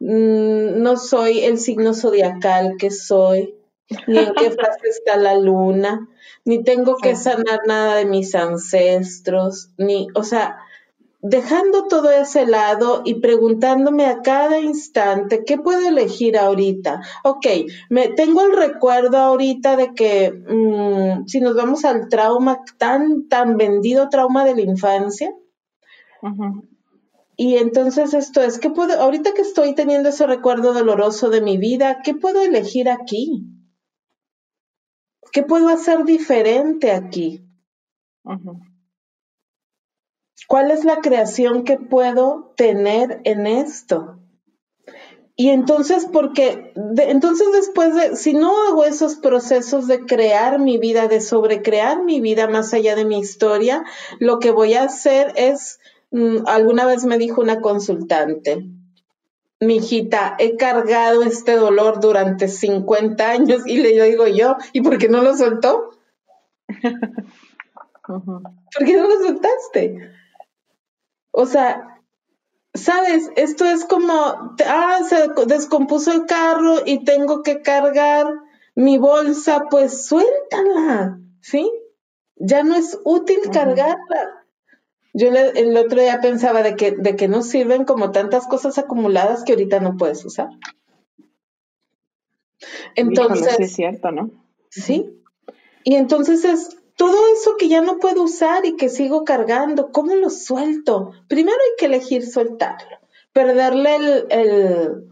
Mm, 0.00 0.80
no 0.80 0.96
soy 0.96 1.40
el 1.40 1.58
signo 1.58 1.92
zodiacal 1.92 2.76
que 2.78 2.90
soy, 2.90 3.54
ni 4.06 4.18
en 4.18 4.32
qué 4.34 4.50
fase 4.50 4.88
está 4.88 5.16
la 5.16 5.34
luna, 5.34 6.08
ni 6.44 6.62
tengo 6.62 6.96
que 6.96 7.16
sanar 7.16 7.60
nada 7.66 7.96
de 7.96 8.04
mis 8.04 8.34
ancestros, 8.34 9.70
ni, 9.76 10.06
o 10.14 10.22
sea, 10.22 10.58
dejando 11.20 11.86
todo 11.88 12.10
ese 12.10 12.46
lado 12.46 13.02
y 13.04 13.14
preguntándome 13.14 14.06
a 14.06 14.22
cada 14.22 14.60
instante, 14.60 15.44
¿qué 15.44 15.58
puedo 15.58 15.86
elegir 15.88 16.38
ahorita? 16.38 17.00
Ok, 17.24 17.46
me 17.90 18.08
tengo 18.08 18.42
el 18.42 18.56
recuerdo 18.56 19.18
ahorita 19.18 19.76
de 19.76 19.94
que 19.94 20.30
mm, 20.30 21.26
si 21.26 21.40
nos 21.40 21.56
vamos 21.56 21.84
al 21.84 22.08
trauma 22.08 22.62
tan, 22.78 23.28
tan 23.28 23.56
vendido 23.56 24.08
trauma 24.08 24.44
de 24.44 24.54
la 24.54 24.62
infancia, 24.62 25.34
y 27.36 27.56
entonces 27.56 28.14
esto 28.14 28.42
es, 28.42 28.58
¿qué 28.58 28.70
puedo, 28.70 29.00
ahorita 29.00 29.32
que 29.32 29.42
estoy 29.42 29.74
teniendo 29.74 30.08
ese 30.08 30.26
recuerdo 30.26 30.72
doloroso 30.72 31.30
de 31.30 31.40
mi 31.40 31.56
vida, 31.56 32.00
¿qué 32.02 32.14
puedo 32.14 32.42
elegir 32.42 32.88
aquí? 32.88 33.44
¿Qué 35.32 35.42
puedo 35.42 35.68
hacer 35.68 36.04
diferente 36.04 36.90
aquí? 36.90 37.44
¿Cuál 40.48 40.72
es 40.72 40.84
la 40.84 40.96
creación 40.96 41.62
que 41.62 41.76
puedo 41.76 42.52
tener 42.56 43.20
en 43.22 43.46
esto? 43.46 44.18
Y 45.36 45.50
entonces, 45.50 46.08
porque, 46.12 46.72
entonces 46.96 47.46
después 47.52 47.94
de, 47.94 48.16
si 48.16 48.34
no 48.34 48.66
hago 48.66 48.84
esos 48.84 49.14
procesos 49.14 49.86
de 49.86 50.04
crear 50.04 50.58
mi 50.58 50.78
vida, 50.78 51.06
de 51.06 51.20
sobrecrear 51.20 52.02
mi 52.02 52.20
vida 52.20 52.48
más 52.48 52.74
allá 52.74 52.96
de 52.96 53.04
mi 53.04 53.20
historia, 53.20 53.84
lo 54.18 54.40
que 54.40 54.50
voy 54.50 54.74
a 54.74 54.82
hacer 54.82 55.32
es 55.36 55.78
Mm, 56.10 56.46
alguna 56.46 56.86
vez 56.86 57.04
me 57.04 57.18
dijo 57.18 57.42
una 57.42 57.60
consultante, 57.60 58.64
mi 59.60 59.76
hijita, 59.76 60.36
he 60.38 60.56
cargado 60.56 61.22
este 61.22 61.56
dolor 61.56 62.00
durante 62.00 62.48
50 62.48 63.30
años 63.30 63.66
y 63.66 63.78
le 63.78 64.08
digo 64.08 64.26
yo, 64.26 64.56
¿y 64.72 64.80
por 64.80 64.98
qué 64.98 65.08
no 65.08 65.20
lo 65.22 65.36
soltó? 65.36 65.90
¿Por 68.06 68.86
qué 68.86 68.96
no 68.96 69.06
lo 69.06 69.16
soltaste? 69.16 70.12
O 71.40 71.46
sea, 71.46 72.02
sabes, 72.74 73.30
esto 73.36 73.64
es 73.64 73.84
como, 73.84 74.12
ah, 74.66 74.98
se 75.08 75.28
descompuso 75.46 76.10
el 76.10 76.26
carro 76.26 76.78
y 76.84 77.04
tengo 77.04 77.44
que 77.44 77.62
cargar 77.62 78.26
mi 78.74 78.98
bolsa, 78.98 79.66
pues 79.70 80.04
suéltala, 80.04 81.20
¿sí? 81.40 81.70
Ya 82.34 82.64
no 82.64 82.74
es 82.74 82.98
útil 83.04 83.38
cargarla. 83.52 84.46
Yo 85.14 85.28
el 85.28 85.76
otro 85.76 86.00
día 86.00 86.20
pensaba 86.20 86.64
de 86.64 86.74
que, 86.74 86.90
de 86.90 87.14
que 87.14 87.28
no 87.28 87.44
sirven 87.44 87.84
como 87.84 88.10
tantas 88.10 88.48
cosas 88.48 88.76
acumuladas 88.76 89.44
que 89.44 89.52
ahorita 89.52 89.78
no 89.78 89.96
puedes 89.96 90.24
usar. 90.24 90.48
Entonces. 92.96 93.54
sí 93.58 93.62
es 93.62 93.72
cierto, 93.76 94.10
¿no? 94.10 94.32
Sí. 94.70 95.22
Y 95.84 95.94
entonces 95.94 96.44
es 96.44 96.77
todo 96.98 97.16
eso 97.32 97.56
que 97.56 97.68
ya 97.68 97.80
no 97.80 97.98
puedo 97.98 98.24
usar 98.24 98.66
y 98.66 98.76
que 98.76 98.90
sigo 98.90 99.24
cargando, 99.24 99.90
¿cómo 99.90 100.14
lo 100.14 100.28
suelto? 100.28 101.12
Primero 101.28 101.56
hay 101.56 101.76
que 101.78 101.86
elegir 101.86 102.26
soltarlo, 102.26 102.98
perderle 103.32 103.96
el, 103.96 104.26
el 104.30 105.04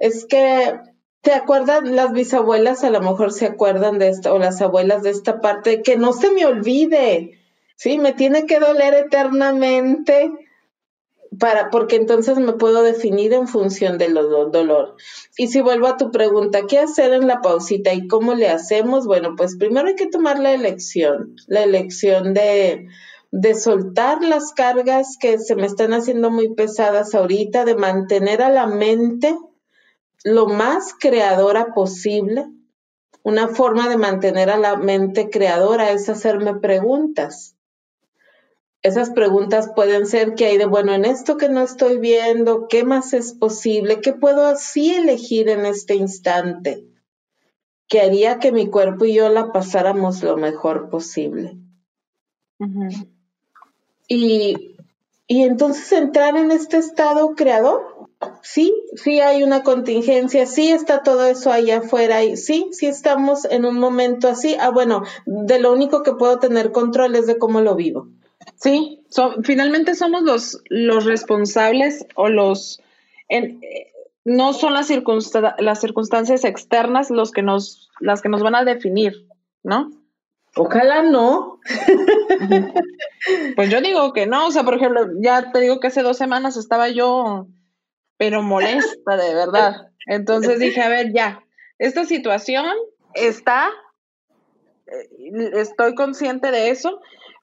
es 0.00 0.24
que 0.26 0.80
¿Te 1.22 1.34
acuerdan 1.34 1.94
las 1.96 2.12
bisabuelas? 2.12 2.82
A 2.82 2.88
lo 2.88 3.02
mejor 3.02 3.30
se 3.30 3.44
acuerdan 3.44 3.98
de 3.98 4.08
esto, 4.08 4.32
o 4.32 4.38
las 4.38 4.62
abuelas 4.62 5.02
de 5.02 5.10
esta 5.10 5.38
parte, 5.42 5.82
que 5.82 5.98
no 5.98 6.14
se 6.14 6.32
me 6.32 6.46
olvide, 6.46 7.40
Sí, 7.80 7.96
me 7.96 8.12
tiene 8.12 8.44
que 8.44 8.60
doler 8.60 8.92
eternamente 8.92 10.30
para, 11.38 11.70
porque 11.70 11.96
entonces 11.96 12.38
me 12.38 12.54
puedo 12.54 12.82
definir 12.82 13.32
en 13.32 13.46
función 13.46 13.98
del 13.98 14.14
dolor. 14.14 14.96
Y 15.36 15.46
si 15.46 15.60
vuelvo 15.60 15.86
a 15.86 15.96
tu 15.96 16.10
pregunta, 16.10 16.62
¿qué 16.68 16.78
hacer 16.78 17.12
en 17.12 17.26
la 17.26 17.40
pausita 17.40 17.94
y 17.94 18.08
cómo 18.08 18.34
le 18.34 18.48
hacemos? 18.48 19.06
Bueno, 19.06 19.34
pues 19.36 19.56
primero 19.56 19.88
hay 19.88 19.94
que 19.94 20.08
tomar 20.08 20.40
la 20.40 20.52
elección, 20.52 21.36
la 21.46 21.62
elección 21.62 22.34
de, 22.34 22.88
de 23.30 23.54
soltar 23.54 24.22
las 24.24 24.52
cargas 24.52 25.16
que 25.20 25.38
se 25.38 25.54
me 25.54 25.66
están 25.66 25.92
haciendo 25.92 26.30
muy 26.30 26.52
pesadas 26.54 27.14
ahorita, 27.14 27.64
de 27.64 27.76
mantener 27.76 28.42
a 28.42 28.50
la 28.50 28.66
mente 28.66 29.36
lo 30.24 30.46
más 30.46 30.94
creadora 30.98 31.72
posible. 31.72 32.46
Una 33.22 33.48
forma 33.48 33.88
de 33.88 33.98
mantener 33.98 34.50
a 34.50 34.56
la 34.56 34.76
mente 34.76 35.30
creadora 35.30 35.90
es 35.92 36.08
hacerme 36.08 36.54
preguntas 36.58 37.56
esas 38.82 39.10
preguntas 39.10 39.70
pueden 39.74 40.06
ser 40.06 40.34
qué 40.34 40.46
hay 40.46 40.58
de 40.58 40.64
bueno 40.64 40.94
en 40.94 41.04
esto 41.04 41.36
que 41.36 41.48
no 41.48 41.62
estoy 41.62 41.98
viendo, 41.98 42.66
qué 42.68 42.84
más 42.84 43.12
es 43.12 43.34
posible, 43.34 44.00
qué 44.00 44.12
puedo 44.12 44.46
así 44.46 44.94
elegir 44.94 45.48
en 45.48 45.66
este 45.66 45.94
instante, 45.94 46.86
que 47.88 48.00
haría 48.00 48.38
que 48.38 48.52
mi 48.52 48.68
cuerpo 48.68 49.04
y 49.04 49.14
yo 49.14 49.28
la 49.28 49.52
pasáramos 49.52 50.22
lo 50.22 50.36
mejor 50.36 50.88
posible. 50.88 51.58
y, 54.08 54.76
y 55.26 55.42
entonces 55.42 55.92
entrar 55.92 56.36
en 56.36 56.50
este 56.50 56.78
estado 56.78 57.34
creador 57.34 58.00
sí, 58.42 58.74
sí 58.96 59.20
hay 59.20 59.42
una 59.42 59.62
contingencia, 59.62 60.46
sí 60.46 60.70
está 60.70 61.02
todo 61.02 61.26
eso 61.26 61.50
allá 61.50 61.78
afuera 61.78 62.22
y 62.22 62.36
sí, 62.36 62.68
sí 62.72 62.86
estamos 62.86 63.44
en 63.44 63.64
un 63.64 63.78
momento 63.78 64.28
así. 64.28 64.56
Ah, 64.60 64.70
bueno, 64.70 65.02
de 65.26 65.58
lo 65.58 65.72
único 65.72 66.02
que 66.02 66.14
puedo 66.14 66.38
tener 66.38 66.72
control 66.72 67.14
es 67.14 67.26
de 67.26 67.38
cómo 67.38 67.60
lo 67.60 67.74
vivo. 67.74 68.08
Sí, 68.62 69.02
finalmente 69.42 69.94
somos 69.94 70.22
los, 70.22 70.62
los 70.68 71.04
responsables 71.04 72.06
o 72.14 72.28
los... 72.28 72.80
En, 73.28 73.60
no 74.24 74.52
son 74.52 74.74
las, 74.74 74.90
las 75.58 75.80
circunstancias 75.80 76.44
externas 76.44 77.10
los 77.10 77.32
que 77.32 77.42
nos, 77.42 77.90
las 78.00 78.20
que 78.20 78.28
nos 78.28 78.42
van 78.42 78.54
a 78.54 78.64
definir, 78.64 79.26
¿no? 79.62 79.90
Ojalá 80.56 81.02
no. 81.02 81.60
Pues 83.54 83.68
yo 83.70 83.80
digo 83.80 84.14
que 84.14 84.26
no, 84.26 84.46
o 84.46 84.50
sea, 84.50 84.64
por 84.64 84.74
ejemplo, 84.74 85.06
ya 85.20 85.52
te 85.52 85.60
digo 85.60 85.78
que 85.78 85.88
hace 85.88 86.02
dos 86.02 86.16
semanas 86.16 86.56
estaba 86.56 86.88
yo, 86.88 87.46
pero 88.16 88.42
molesta 88.42 89.16
de 89.16 89.34
verdad. 89.34 89.90
Entonces 90.06 90.58
dije, 90.58 90.80
a 90.80 90.88
ver, 90.88 91.12
ya, 91.12 91.44
esta 91.78 92.06
situación 92.06 92.64
está, 93.14 93.68
eh, 94.86 95.50
estoy 95.52 95.94
consciente 95.94 96.50
de 96.50 96.70
eso, 96.70 97.00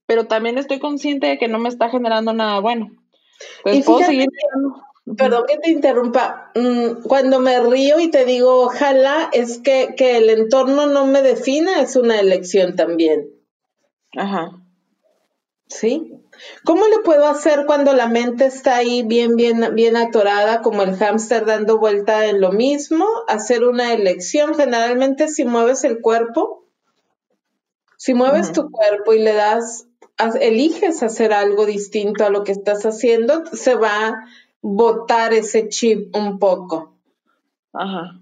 pero 0.07 0.25
también 0.25 0.57
estoy 0.57 0.79
consciente 0.79 1.27
de 1.27 1.37
que 1.37 1.47
no 1.47 1.59
me 1.59 1.69
está 1.69 1.89
generando 1.89 2.33
nada 2.33 2.59
bueno. 2.59 2.89
Pues 3.61 3.85
puedo 3.85 3.99
seguir 3.99 4.29
Perdón 5.15 5.45
que 5.47 5.57
te 5.57 5.69
interrumpa. 5.69 6.51
Mm, 6.53 7.03
cuando 7.03 7.39
me 7.39 7.59
río 7.61 7.99
y 7.99 8.09
te 8.09 8.25
digo 8.25 8.63
ojalá, 8.63 9.29
es 9.31 9.59
que, 9.59 9.93
que 9.95 10.17
el 10.17 10.29
entorno 10.29 10.87
no 10.87 11.05
me 11.05 11.21
defina, 11.21 11.81
es 11.81 11.95
una 11.95 12.19
elección 12.19 12.75
también. 12.75 13.29
Ajá. 14.17 14.51
¿Sí? 15.67 16.13
¿Cómo 16.65 16.87
le 16.87 16.99
puedo 16.99 17.25
hacer 17.27 17.65
cuando 17.65 17.93
la 17.93 18.07
mente 18.07 18.45
está 18.45 18.75
ahí 18.75 19.03
bien, 19.03 19.35
bien, 19.37 19.75
bien 19.75 19.95
atorada, 19.95 20.61
como 20.61 20.83
el 20.83 20.95
hámster 20.97 21.45
dando 21.45 21.77
vuelta 21.79 22.25
en 22.25 22.41
lo 22.41 22.51
mismo? 22.51 23.05
Hacer 23.27 23.63
una 23.63 23.93
elección. 23.93 24.55
Generalmente 24.55 25.29
si 25.29 25.45
mueves 25.45 25.83
el 25.85 26.01
cuerpo, 26.01 26.65
si 27.97 28.13
mueves 28.13 28.51
tu 28.51 28.69
cuerpo 28.69 29.13
y 29.13 29.19
le 29.19 29.33
das, 29.33 29.87
eliges 30.39 31.03
hacer 31.03 31.33
algo 31.33 31.65
distinto 31.65 32.25
a 32.25 32.29
lo 32.29 32.43
que 32.43 32.51
estás 32.51 32.85
haciendo, 32.85 33.45
se 33.53 33.75
va 33.75 34.25
botar 34.61 35.33
ese 35.33 35.69
chip 35.69 36.15
un 36.15 36.39
poco. 36.39 36.95
Ajá. 37.73 38.19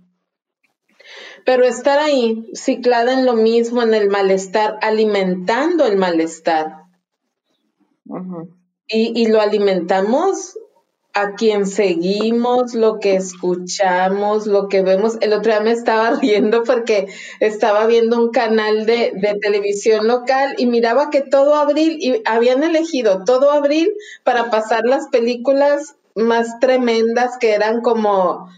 Pero 1.45 1.63
estar 1.63 1.99
ahí, 1.99 2.49
ciclada 2.53 3.13
en 3.13 3.25
lo 3.25 3.33
mismo, 3.33 3.83
en 3.83 3.93
el 3.93 4.09
malestar, 4.09 4.77
alimentando 4.81 5.85
el 5.85 5.97
malestar. 5.97 6.83
y, 8.87 9.21
y, 9.21 9.27
lo 9.27 9.41
alimentamos 9.41 10.57
a 11.15 11.33
quien 11.33 11.65
seguimos, 11.65 12.75
lo 12.75 12.99
que 12.99 13.15
escuchamos, 13.15 14.45
lo 14.47 14.67
que 14.67 14.81
vemos. 14.81 15.17
El 15.21 15.31
otro 15.31 15.53
día 15.53 15.61
me 15.61 15.71
estaba 15.71 16.11
riendo 16.21 16.63
porque 16.63 17.07
estaba 17.39 17.87
viendo 17.87 18.17
un 18.17 18.31
canal 18.31 18.85
de, 18.85 19.13
de, 19.15 19.39
televisión 19.41 20.07
local 20.07 20.55
y 20.57 20.65
miraba 20.65 21.09
que 21.09 21.21
todo 21.21 21.55
abril, 21.55 21.97
y 21.99 22.21
habían 22.25 22.63
elegido 22.63 23.23
todo 23.23 23.51
abril 23.51 23.91
para 24.23 24.51
pasar 24.51 24.83
las 24.85 25.07
películas 25.07 25.95
más 26.15 26.59
tremendas 26.59 27.37
que 27.39 27.53
eran 27.53 27.81
como 27.81 28.49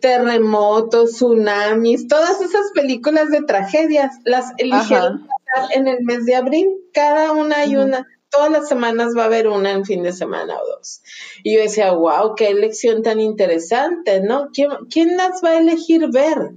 terremotos, 0.00 1.12
tsunamis, 1.12 2.08
todas 2.08 2.40
esas 2.40 2.70
películas 2.74 3.30
de 3.30 3.42
tragedias, 3.42 4.12
las 4.24 4.52
eligieron 4.58 5.26
en 5.74 5.88
el 5.88 6.02
mes 6.02 6.24
de 6.26 6.34
abril, 6.34 6.68
cada 6.92 7.32
una 7.32 7.64
y 7.64 7.76
una, 7.76 8.06
todas 8.32 8.50
las 8.50 8.68
semanas 8.68 9.14
va 9.16 9.24
a 9.24 9.26
haber 9.26 9.46
una 9.46 9.70
en 9.70 9.84
fin 9.84 10.02
de 10.02 10.12
semana 10.12 10.54
o 10.58 10.66
dos. 10.66 11.02
Y 11.44 11.54
yo 11.54 11.60
decía, 11.60 11.92
wow, 11.92 12.34
qué 12.34 12.48
elección 12.48 13.02
tan 13.02 13.20
interesante, 13.20 14.20
¿no? 14.20 14.48
¿Quién, 14.52 14.70
quién 14.90 15.16
las 15.16 15.42
va 15.44 15.50
a 15.50 15.60
elegir 15.60 16.08
ver? 16.10 16.52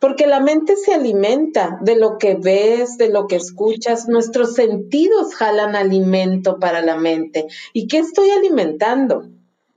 Porque 0.00 0.26
la 0.26 0.40
mente 0.40 0.76
se 0.76 0.92
alimenta 0.92 1.78
de 1.80 1.96
lo 1.96 2.18
que 2.18 2.34
ves, 2.34 2.98
de 2.98 3.08
lo 3.08 3.26
que 3.26 3.36
escuchas. 3.36 4.08
Nuestros 4.08 4.54
sentidos 4.54 5.34
jalan 5.34 5.74
alimento 5.74 6.58
para 6.58 6.82
la 6.82 6.96
mente. 6.96 7.46
¿Y 7.72 7.86
qué 7.86 7.98
estoy 7.98 8.30
alimentando? 8.30 9.28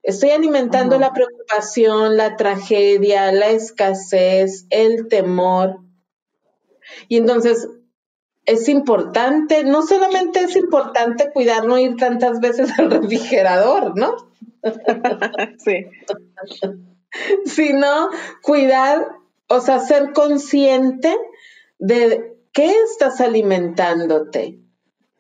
Estoy 0.04 0.32
alimentando 0.32 0.98
la 0.98 1.14
preocupación, 1.14 2.18
la 2.18 2.36
tragedia, 2.36 3.32
la 3.32 3.52
escasez, 3.52 4.66
el 4.72 5.08
temor. 5.08 5.78
Y 7.08 7.18
entonces 7.18 7.68
es 8.46 8.68
importante, 8.70 9.64
no 9.64 9.82
solamente 9.82 10.42
es 10.42 10.56
importante 10.56 11.32
cuidar 11.32 11.66
no 11.66 11.78
ir 11.78 11.96
tantas 11.96 12.40
veces 12.40 12.78
al 12.80 12.92
refrigerador, 12.92 13.98
¿no? 13.98 14.16
sí. 15.58 15.86
Sino 17.46 18.10
cuidar 18.42 19.22
o 19.52 19.60
sea, 19.60 19.80
ser 19.80 20.14
consciente 20.14 21.14
de 21.78 22.38
qué 22.54 22.72
estás 22.90 23.20
alimentándote. 23.20 24.61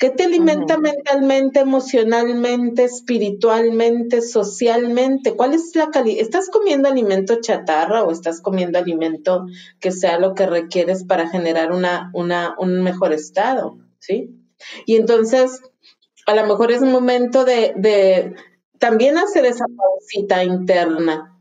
¿Qué 0.01 0.09
te 0.09 0.23
alimenta 0.23 0.79
mentalmente, 0.79 1.59
emocionalmente, 1.59 2.85
espiritualmente, 2.85 4.23
socialmente? 4.23 5.35
¿Cuál 5.35 5.53
es 5.53 5.75
la 5.75 5.91
calidad? 5.91 6.21
¿Estás 6.21 6.49
comiendo 6.49 6.89
alimento 6.89 7.39
chatarra 7.39 8.03
o 8.03 8.09
estás 8.09 8.41
comiendo 8.41 8.79
alimento 8.79 9.45
que 9.79 9.91
sea 9.91 10.17
lo 10.17 10.33
que 10.33 10.47
requieres 10.47 11.03
para 11.03 11.29
generar 11.29 11.71
una, 11.71 12.09
una, 12.15 12.55
un 12.57 12.81
mejor 12.81 13.13
estado? 13.13 13.77
¿Sí? 13.99 14.35
Y 14.87 14.95
entonces, 14.95 15.61
a 16.25 16.33
lo 16.33 16.47
mejor 16.47 16.71
es 16.71 16.81
momento 16.81 17.45
de, 17.45 17.73
de 17.75 18.33
también 18.79 19.19
hacer 19.19 19.45
esa 19.45 19.65
pausita 19.67 20.43
interna 20.43 21.39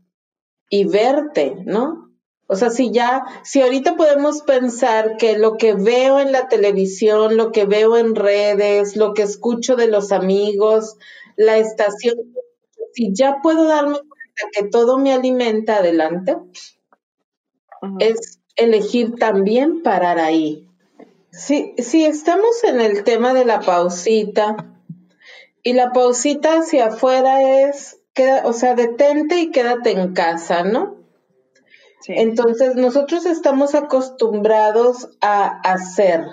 y 0.69 0.85
verte, 0.85 1.55
¿no? 1.65 2.00
O 2.51 2.57
sea, 2.57 2.69
si 2.69 2.91
ya, 2.91 3.23
si 3.45 3.61
ahorita 3.61 3.95
podemos 3.95 4.41
pensar 4.41 5.15
que 5.15 5.37
lo 5.37 5.55
que 5.55 5.73
veo 5.73 6.19
en 6.19 6.33
la 6.33 6.49
televisión, 6.49 7.37
lo 7.37 7.53
que 7.53 7.63
veo 7.63 7.95
en 7.95 8.13
redes, 8.13 8.97
lo 8.97 9.13
que 9.13 9.21
escucho 9.21 9.77
de 9.77 9.87
los 9.87 10.11
amigos, 10.11 10.97
la 11.37 11.57
estación, 11.57 12.15
si 12.91 13.13
ya 13.13 13.37
puedo 13.41 13.63
darme 13.69 13.99
cuenta 13.99 14.49
que 14.51 14.63
todo 14.67 14.97
me 14.97 15.13
alimenta 15.13 15.77
adelante, 15.77 16.35
es 17.99 18.41
elegir 18.57 19.15
también 19.15 19.81
parar 19.81 20.19
ahí. 20.19 20.67
Si, 21.31 21.73
si 21.77 22.03
estamos 22.03 22.65
en 22.65 22.81
el 22.81 23.05
tema 23.05 23.33
de 23.33 23.45
la 23.45 23.61
pausita, 23.61 24.57
y 25.63 25.71
la 25.71 25.93
pausita 25.93 26.59
hacia 26.59 26.87
afuera 26.87 27.61
es, 27.61 28.01
queda, 28.13 28.45
o 28.45 28.51
sea, 28.51 28.75
detente 28.75 29.39
y 29.39 29.51
quédate 29.51 29.91
en 29.91 30.13
casa, 30.13 30.63
¿no? 30.63 31.00
Entonces, 32.07 32.75
nosotros 32.75 33.25
estamos 33.25 33.75
acostumbrados 33.75 35.09
a 35.21 35.47
hacer. 35.61 36.25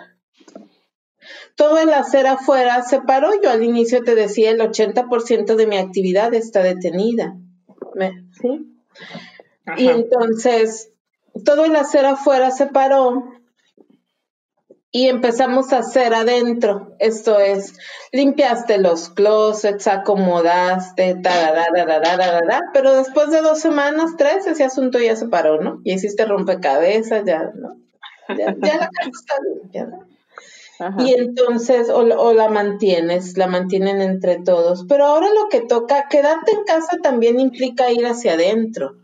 Todo 1.56 1.78
el 1.78 1.92
hacer 1.92 2.26
afuera 2.26 2.82
se 2.82 3.00
paró. 3.00 3.30
Yo 3.42 3.50
al 3.50 3.62
inicio 3.62 4.02
te 4.02 4.14
decía, 4.14 4.50
el 4.50 4.60
80% 4.60 5.56
de 5.56 5.66
mi 5.66 5.76
actividad 5.76 6.32
está 6.34 6.62
detenida. 6.62 7.36
¿Sí? 8.40 8.66
Y 9.76 9.88
entonces, 9.88 10.90
todo 11.44 11.64
el 11.64 11.76
hacer 11.76 12.06
afuera 12.06 12.50
se 12.50 12.66
paró 12.66 13.37
y 14.90 15.08
empezamos 15.08 15.72
a 15.72 15.78
hacer 15.78 16.14
adentro. 16.14 16.94
Esto 16.98 17.38
es, 17.38 17.74
limpiaste 18.12 18.78
los 18.78 19.10
closets, 19.10 19.86
acomodaste, 19.86 21.20
pero 22.72 22.94
después 22.94 23.30
de 23.30 23.42
dos 23.42 23.60
semanas, 23.60 24.12
tres, 24.16 24.46
ese 24.46 24.64
asunto 24.64 24.98
ya 24.98 25.16
se 25.16 25.28
paró, 25.28 25.60
¿no? 25.60 25.80
Y 25.84 25.94
hiciste 25.94 26.24
rompecabezas, 26.24 27.24
ya, 27.24 27.50
¿no? 27.54 27.76
Ya, 28.28 28.46
la 28.52 28.90
casa 28.90 29.10
está 29.10 29.34
limpia, 29.42 29.86
¿no? 29.86 30.06
Y 30.98 31.12
entonces, 31.12 31.90
o, 31.90 31.98
o, 31.98 32.34
la 32.34 32.48
mantienes, 32.48 33.36
la 33.36 33.48
mantienen 33.48 34.00
entre 34.00 34.36
todos. 34.36 34.84
Pero 34.88 35.06
ahora 35.06 35.26
lo 35.28 35.48
que 35.48 35.60
toca, 35.60 36.06
quedarte 36.08 36.52
en 36.52 36.62
casa 36.62 36.98
también 37.02 37.40
implica 37.40 37.90
ir 37.90 38.06
hacia 38.06 38.34
adentro. 38.34 38.94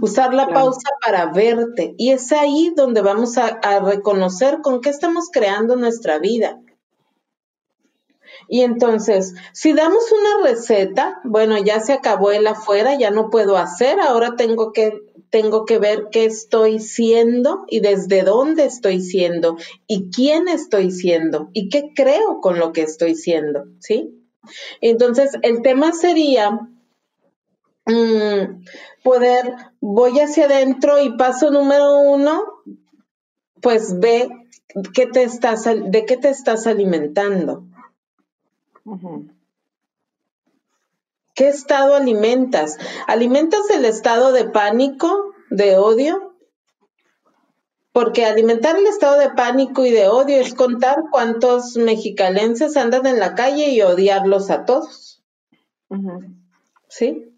Usar 0.00 0.34
la 0.34 0.48
pausa 0.48 0.90
para 1.04 1.26
verte. 1.26 1.94
Y 1.98 2.10
es 2.10 2.32
ahí 2.32 2.72
donde 2.74 3.02
vamos 3.02 3.38
a, 3.38 3.80
reconocer 3.80 4.60
con 4.62 4.80
qué 4.80 4.90
estamos 4.90 5.28
creando 5.32 5.76
nuestra 5.76 6.18
vida. 6.18 6.60
Y 8.48 8.60
entonces, 8.62 9.34
si 9.52 9.72
damos 9.72 10.04
una 10.12 10.48
receta, 10.48 11.20
bueno, 11.24 11.58
ya 11.58 11.80
se 11.80 11.92
acabó 11.92 12.30
el 12.30 12.46
afuera, 12.46 12.96
ya 12.96 13.10
no 13.10 13.30
puedo 13.30 13.56
hacer, 13.56 13.98
ahora 14.00 14.36
tengo 14.36 14.72
que, 14.72 15.00
tengo 15.30 15.64
que 15.64 15.78
ver 15.78 16.08
qué 16.12 16.26
estoy 16.26 16.78
siendo 16.78 17.64
y 17.68 17.80
desde 17.80 18.22
dónde 18.22 18.64
estoy 18.64 19.00
siendo 19.00 19.56
y 19.86 20.10
quién 20.10 20.48
estoy 20.48 20.90
siendo 20.92 21.50
y 21.52 21.68
qué 21.70 21.92
creo 21.94 22.40
con 22.40 22.58
lo 22.58 22.72
que 22.72 22.82
estoy 22.82 23.16
siendo, 23.16 23.64
¿sí? 23.80 24.12
Entonces, 24.80 25.32
el 25.42 25.62
tema 25.62 25.92
sería 25.92 26.68
Mm, 27.88 28.64
poder, 29.06 29.54
voy 29.80 30.18
hacia 30.18 30.46
adentro 30.46 31.00
y 31.00 31.16
paso 31.16 31.52
número 31.52 32.00
uno, 32.00 32.42
pues 33.62 34.00
ve 34.00 34.28
qué 34.92 35.06
te 35.06 35.22
estás, 35.22 35.62
de 35.64 36.04
qué 36.04 36.16
te 36.16 36.28
estás 36.28 36.66
alimentando. 36.66 37.62
¿Qué 41.36 41.46
estado 41.46 41.94
alimentas? 41.94 42.78
¿Alimentas 43.06 43.70
el 43.70 43.84
estado 43.84 44.32
de 44.32 44.46
pánico, 44.46 45.32
de 45.50 45.78
odio? 45.78 46.34
Porque 47.92 48.24
alimentar 48.24 48.76
el 48.76 48.88
estado 48.88 49.20
de 49.20 49.30
pánico 49.30 49.86
y 49.86 49.92
de 49.92 50.08
odio 50.08 50.40
es 50.40 50.52
contar 50.52 50.96
cuántos 51.12 51.76
mexicalenses 51.76 52.76
andan 52.76 53.06
en 53.06 53.20
la 53.20 53.36
calle 53.36 53.70
y 53.70 53.82
odiarlos 53.82 54.50
a 54.50 54.64
todos. 54.64 55.22
¿Sí? 56.88 57.35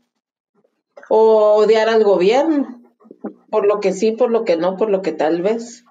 O 1.09 1.55
odiar 1.55 1.89
al 1.89 2.05
gobierno, 2.05 2.83
por 3.51 3.67
lo 3.67 3.81
que 3.81 3.93
sí, 3.93 4.13
por 4.13 4.31
lo 4.31 4.45
que 4.45 4.57
no, 4.57 4.77
por 4.77 4.91
lo 4.91 5.03
que 5.03 5.13
tal 5.13 5.43
vez. 5.43 5.85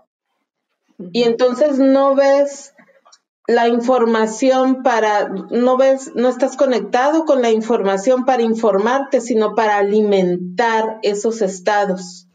Y 1.11 1.23
entonces 1.23 1.79
no 1.79 2.15
ves 2.15 2.73
la 3.47 3.69
información 3.69 4.83
para, 4.83 5.29
no 5.29 5.77
ves, 5.77 6.11
no 6.15 6.27
estás 6.27 6.57
conectado 6.57 7.25
con 7.25 7.41
la 7.41 7.49
información 7.49 8.25
para 8.25 8.43
informarte, 8.43 9.21
sino 9.21 9.55
para 9.55 9.77
alimentar 9.77 10.99
esos 11.01 11.41
estados. 11.41 12.27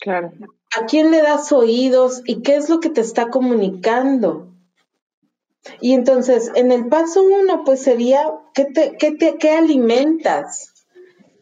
Claro. 0.00 0.32
¿A 0.76 0.86
quién 0.86 1.10
le 1.10 1.22
das 1.22 1.52
oídos 1.52 2.22
y 2.24 2.42
qué 2.42 2.56
es 2.56 2.68
lo 2.68 2.80
que 2.80 2.90
te 2.90 3.00
está 3.00 3.28
comunicando? 3.28 4.49
Y 5.80 5.94
entonces, 5.94 6.50
en 6.54 6.72
el 6.72 6.88
paso 6.88 7.22
uno, 7.22 7.64
pues 7.64 7.82
sería, 7.82 8.30
¿qué, 8.54 8.64
te, 8.66 8.96
qué, 8.98 9.12
te, 9.12 9.36
qué 9.38 9.50
alimentas? 9.50 10.74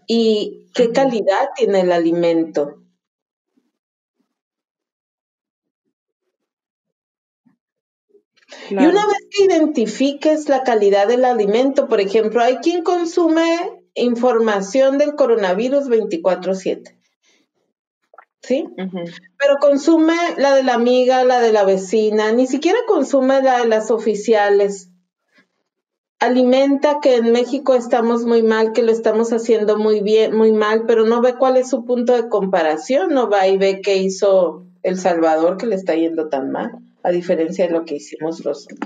¿Y 0.06 0.66
qué 0.74 0.90
calidad 0.92 1.50
tiene 1.56 1.80
el 1.80 1.92
alimento? 1.92 2.78
Y 8.70 8.74
una 8.76 9.06
vez 9.06 9.18
que 9.30 9.44
identifiques 9.44 10.48
la 10.48 10.62
calidad 10.62 11.08
del 11.08 11.24
alimento, 11.24 11.88
por 11.88 12.00
ejemplo, 12.00 12.42
hay 12.42 12.56
quien 12.58 12.82
consume 12.82 13.82
información 13.94 14.98
del 14.98 15.14
coronavirus 15.16 15.88
24/7. 15.88 16.97
¿Sí? 18.48 18.66
Pero 18.76 19.56
consume 19.60 20.14
la 20.38 20.54
de 20.54 20.62
la 20.62 20.72
amiga, 20.72 21.22
la 21.22 21.38
de 21.38 21.52
la 21.52 21.64
vecina, 21.64 22.32
ni 22.32 22.46
siquiera 22.46 22.78
consume 22.86 23.42
la 23.42 23.58
de 23.58 23.68
las 23.68 23.90
oficiales. 23.90 24.88
Alimenta 26.18 27.00
que 27.02 27.16
en 27.16 27.30
México 27.30 27.74
estamos 27.74 28.24
muy 28.24 28.42
mal, 28.42 28.72
que 28.72 28.82
lo 28.82 28.90
estamos 28.90 29.34
haciendo 29.34 29.76
muy 29.76 30.00
bien, 30.00 30.34
muy 30.34 30.52
mal, 30.52 30.84
pero 30.86 31.04
no 31.04 31.20
ve 31.20 31.34
cuál 31.34 31.58
es 31.58 31.68
su 31.68 31.84
punto 31.84 32.14
de 32.14 32.30
comparación, 32.30 33.10
no 33.10 33.28
va 33.28 33.46
y 33.46 33.58
ve 33.58 33.82
qué 33.82 33.98
hizo 33.98 34.64
El 34.82 34.98
Salvador 34.98 35.58
que 35.58 35.66
le 35.66 35.74
está 35.74 35.94
yendo 35.94 36.30
tan 36.30 36.50
mal 36.50 36.87
a 37.02 37.10
diferencia 37.10 37.66
de 37.66 37.72
lo 37.72 37.84
que 37.84 37.96
hicimos 37.96 38.44
los 38.44 38.66
que 38.66 38.76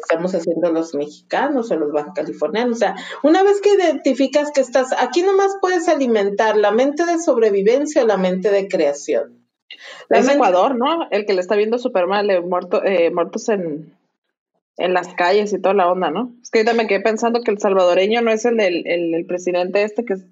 estamos 0.00 0.34
haciendo 0.34 0.72
los 0.72 0.94
mexicanos 0.94 1.70
o 1.70 1.76
los 1.76 1.92
baja 1.92 2.12
californianos. 2.14 2.76
O 2.76 2.78
sea, 2.78 2.96
una 3.22 3.42
vez 3.42 3.60
que 3.60 3.74
identificas 3.74 4.50
que 4.52 4.60
estás, 4.60 4.92
aquí 4.98 5.22
nomás 5.22 5.56
puedes 5.60 5.88
alimentar 5.88 6.56
la 6.56 6.70
mente 6.70 7.04
de 7.04 7.18
sobrevivencia 7.18 8.02
o 8.02 8.06
la 8.06 8.16
mente 8.16 8.50
de 8.50 8.68
creación. 8.68 9.44
es 10.08 10.28
Ecuador, 10.28 10.76
¿no? 10.76 11.08
El 11.10 11.26
que 11.26 11.34
le 11.34 11.40
está 11.40 11.56
viendo 11.56 11.78
súper 11.78 12.06
mal, 12.06 12.30
eh, 12.30 12.40
muerto, 12.40 12.82
eh, 12.84 13.10
muertos 13.10 13.48
en, 13.48 13.94
en 14.78 14.94
las 14.94 15.14
calles 15.14 15.52
y 15.52 15.60
toda 15.60 15.74
la 15.74 15.90
onda, 15.90 16.10
¿no? 16.10 16.32
Es 16.42 16.50
que 16.50 16.60
ahorita 16.60 16.74
me 16.74 16.86
quedé 16.86 17.00
pensando 17.00 17.42
que 17.42 17.50
el 17.50 17.58
salvadoreño 17.58 18.22
no 18.22 18.30
es 18.30 18.44
el 18.44 18.56
del 18.56 18.86
el 18.86 19.26
presidente 19.26 19.82
este 19.82 20.04
que 20.04 20.14
es 20.14 20.24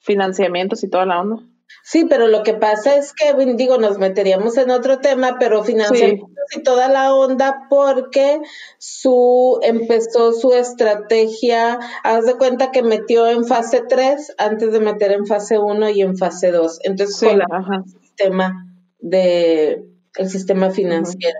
financiamientos 0.00 0.82
y 0.82 0.88
toda 0.88 1.06
la 1.06 1.20
onda. 1.20 1.42
Sí, 1.82 2.04
pero 2.04 2.26
lo 2.26 2.42
que 2.42 2.54
pasa 2.54 2.96
es 2.96 3.12
que, 3.12 3.34
digo, 3.54 3.78
nos 3.78 3.98
meteríamos 3.98 4.56
en 4.56 4.70
otro 4.70 4.98
tema, 4.98 5.36
pero 5.38 5.62
financiamientos 5.62 6.28
y 6.56 6.62
toda 6.62 6.88
la 6.88 7.14
onda 7.14 7.66
porque 7.68 8.40
su 8.78 9.58
empezó 9.62 10.32
su 10.32 10.52
estrategia, 10.52 11.78
haz 12.02 12.24
de 12.24 12.34
cuenta 12.34 12.70
que 12.70 12.82
metió 12.82 13.28
en 13.28 13.44
fase 13.44 13.82
3 13.88 14.34
antes 14.38 14.72
de 14.72 14.80
meter 14.80 15.12
en 15.12 15.26
fase 15.26 15.58
1 15.58 15.90
y 15.90 16.02
en 16.02 16.16
fase 16.16 16.50
2. 16.50 16.80
Entonces, 16.84 17.18
con 17.18 17.40
el 17.40 17.84
sistema 18.00 18.66
de 19.00 19.84
el 20.16 20.30
sistema 20.30 20.70
financiero. 20.70 21.38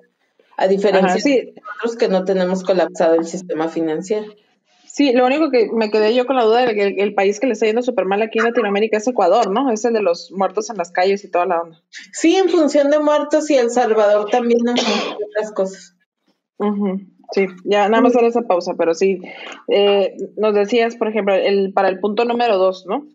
A 0.56 0.68
diferencia 0.68 1.22
de 1.22 1.54
nosotros 1.54 1.96
que 1.96 2.08
no 2.08 2.24
tenemos 2.24 2.62
colapsado 2.62 3.14
el 3.14 3.26
sistema 3.26 3.68
financiero. 3.68 4.32
Sí, 4.96 5.12
lo 5.12 5.26
único 5.26 5.50
que 5.50 5.68
me 5.74 5.90
quedé 5.90 6.14
yo 6.14 6.24
con 6.24 6.36
la 6.36 6.44
duda 6.44 6.64
de 6.64 6.74
que 6.74 7.02
el, 7.02 7.12
país 7.12 7.38
que 7.38 7.46
le 7.46 7.52
está 7.52 7.66
yendo 7.66 7.82
súper 7.82 8.06
mal 8.06 8.22
aquí 8.22 8.38
en 8.38 8.46
Latinoamérica 8.46 8.96
es 8.96 9.06
Ecuador, 9.06 9.50
¿no? 9.50 9.70
Es 9.70 9.84
el 9.84 9.92
de 9.92 10.00
los 10.00 10.32
muertos 10.32 10.70
en 10.70 10.78
las 10.78 10.90
calles 10.90 11.22
y 11.22 11.30
toda 11.30 11.44
la 11.44 11.60
onda. 11.60 11.82
Sí, 12.14 12.34
en 12.34 12.48
función 12.48 12.88
de 12.88 12.98
muertos 12.98 13.50
y 13.50 13.56
El 13.56 13.68
Salvador 13.68 14.30
también 14.30 14.66
en 14.66 14.74
función 14.74 15.18
de 15.18 15.24
otras 15.26 15.52
cosas. 15.52 15.96
Sí, 17.32 17.46
ya 17.64 17.90
nada 17.90 18.00
más 18.00 18.16
hacer 18.16 18.26
esa 18.26 18.40
pausa, 18.40 18.72
pero 18.78 18.94
sí, 18.94 19.20
eh, 19.68 20.16
nos 20.38 20.54
decías, 20.54 20.96
por 20.96 21.08
ejemplo, 21.08 21.34
el, 21.34 21.74
para 21.74 21.90
el 21.90 22.00
punto 22.00 22.24
número 22.24 22.56
dos, 22.56 22.86
¿no? 22.88 23.06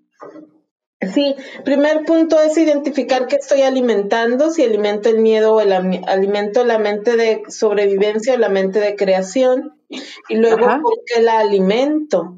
Sí, 1.02 1.36
primer 1.66 2.06
punto 2.06 2.40
es 2.40 2.56
identificar 2.58 3.26
qué 3.26 3.38
estoy 3.38 3.64
alimentando, 3.64 4.52
si 4.52 4.64
alimento 4.64 5.10
el 5.10 5.20
miedo 5.20 5.56
o 5.56 5.62
el 5.62 5.72
alimento 5.74 6.64
la 6.64 6.78
mente 6.78 7.18
de 7.18 7.42
sobrevivencia 7.48 8.36
o 8.36 8.38
la 8.38 8.50
mente 8.50 8.80
de 8.80 8.96
creación, 8.96 9.82
y 10.30 10.36
luego 10.36 10.68
por 10.82 10.94
qué 11.08 11.22
la 11.22 11.40
alimento. 11.40 12.38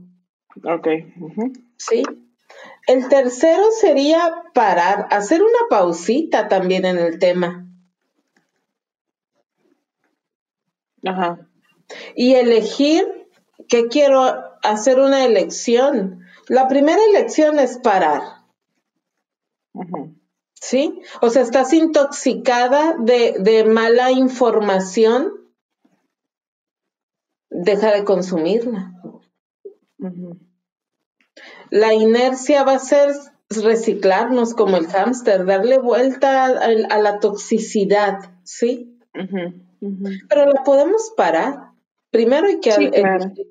Ok. 0.63 0.87
Sí. 1.77 2.03
El 2.87 3.09
tercero 3.09 3.63
sería 3.81 4.43
parar, 4.53 5.07
hacer 5.11 5.41
una 5.41 5.67
pausita 5.69 6.47
también 6.47 6.85
en 6.85 6.97
el 6.97 7.19
tema. 7.19 7.67
Ajá. 11.05 11.49
Y 12.15 12.35
elegir 12.35 13.27
qué 13.67 13.87
quiero 13.87 14.21
hacer 14.63 14.99
una 14.99 15.25
elección. 15.25 16.21
La 16.47 16.69
primera 16.69 17.01
elección 17.09 17.59
es 17.59 17.77
parar. 17.77 18.42
¿Sí? 20.53 21.01
O 21.21 21.29
sea, 21.29 21.41
estás 21.41 21.73
intoxicada 21.73 22.95
de, 22.97 23.65
mala 23.65 24.11
información, 24.11 25.33
deja 27.49 27.91
de 27.91 28.03
consumirla. 28.05 28.93
La 31.69 31.93
inercia 31.93 32.63
va 32.63 32.73
a 32.73 32.79
ser 32.79 33.13
reciclarnos 33.49 34.53
como 34.53 34.77
el 34.77 34.87
hámster, 34.87 35.45
darle 35.45 35.79
vuelta 35.79 36.45
a, 36.45 36.97
la 36.97 37.19
toxicidad, 37.19 38.31
¿sí? 38.43 38.99
Pero 40.29 40.45
la 40.45 40.63
podemos 40.63 41.11
parar. 41.17 41.71
Primero 42.09 42.47
hay 42.47 42.59
que 42.59 42.77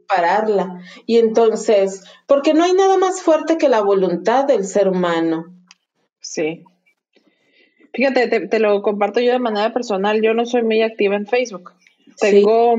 pararla. 0.08 0.80
Y 1.04 1.18
entonces, 1.18 2.04
porque 2.26 2.54
no 2.54 2.64
hay 2.64 2.72
nada 2.72 2.96
más 2.96 3.20
fuerte 3.20 3.58
que 3.58 3.68
la 3.68 3.82
voluntad 3.82 4.44
del 4.44 4.64
ser 4.64 4.88
humano. 4.88 5.52
Sí. 6.22 6.64
Fíjate, 7.92 8.48
te, 8.48 8.58
lo 8.58 8.80
comparto 8.80 9.20
yo 9.20 9.32
de 9.32 9.38
manera 9.38 9.72
personal. 9.74 10.22
Yo 10.22 10.32
no 10.32 10.46
soy 10.46 10.62
muy 10.62 10.80
activa 10.80 11.16
en 11.16 11.26
Facebook. 11.26 11.72
Tengo, 12.18 12.76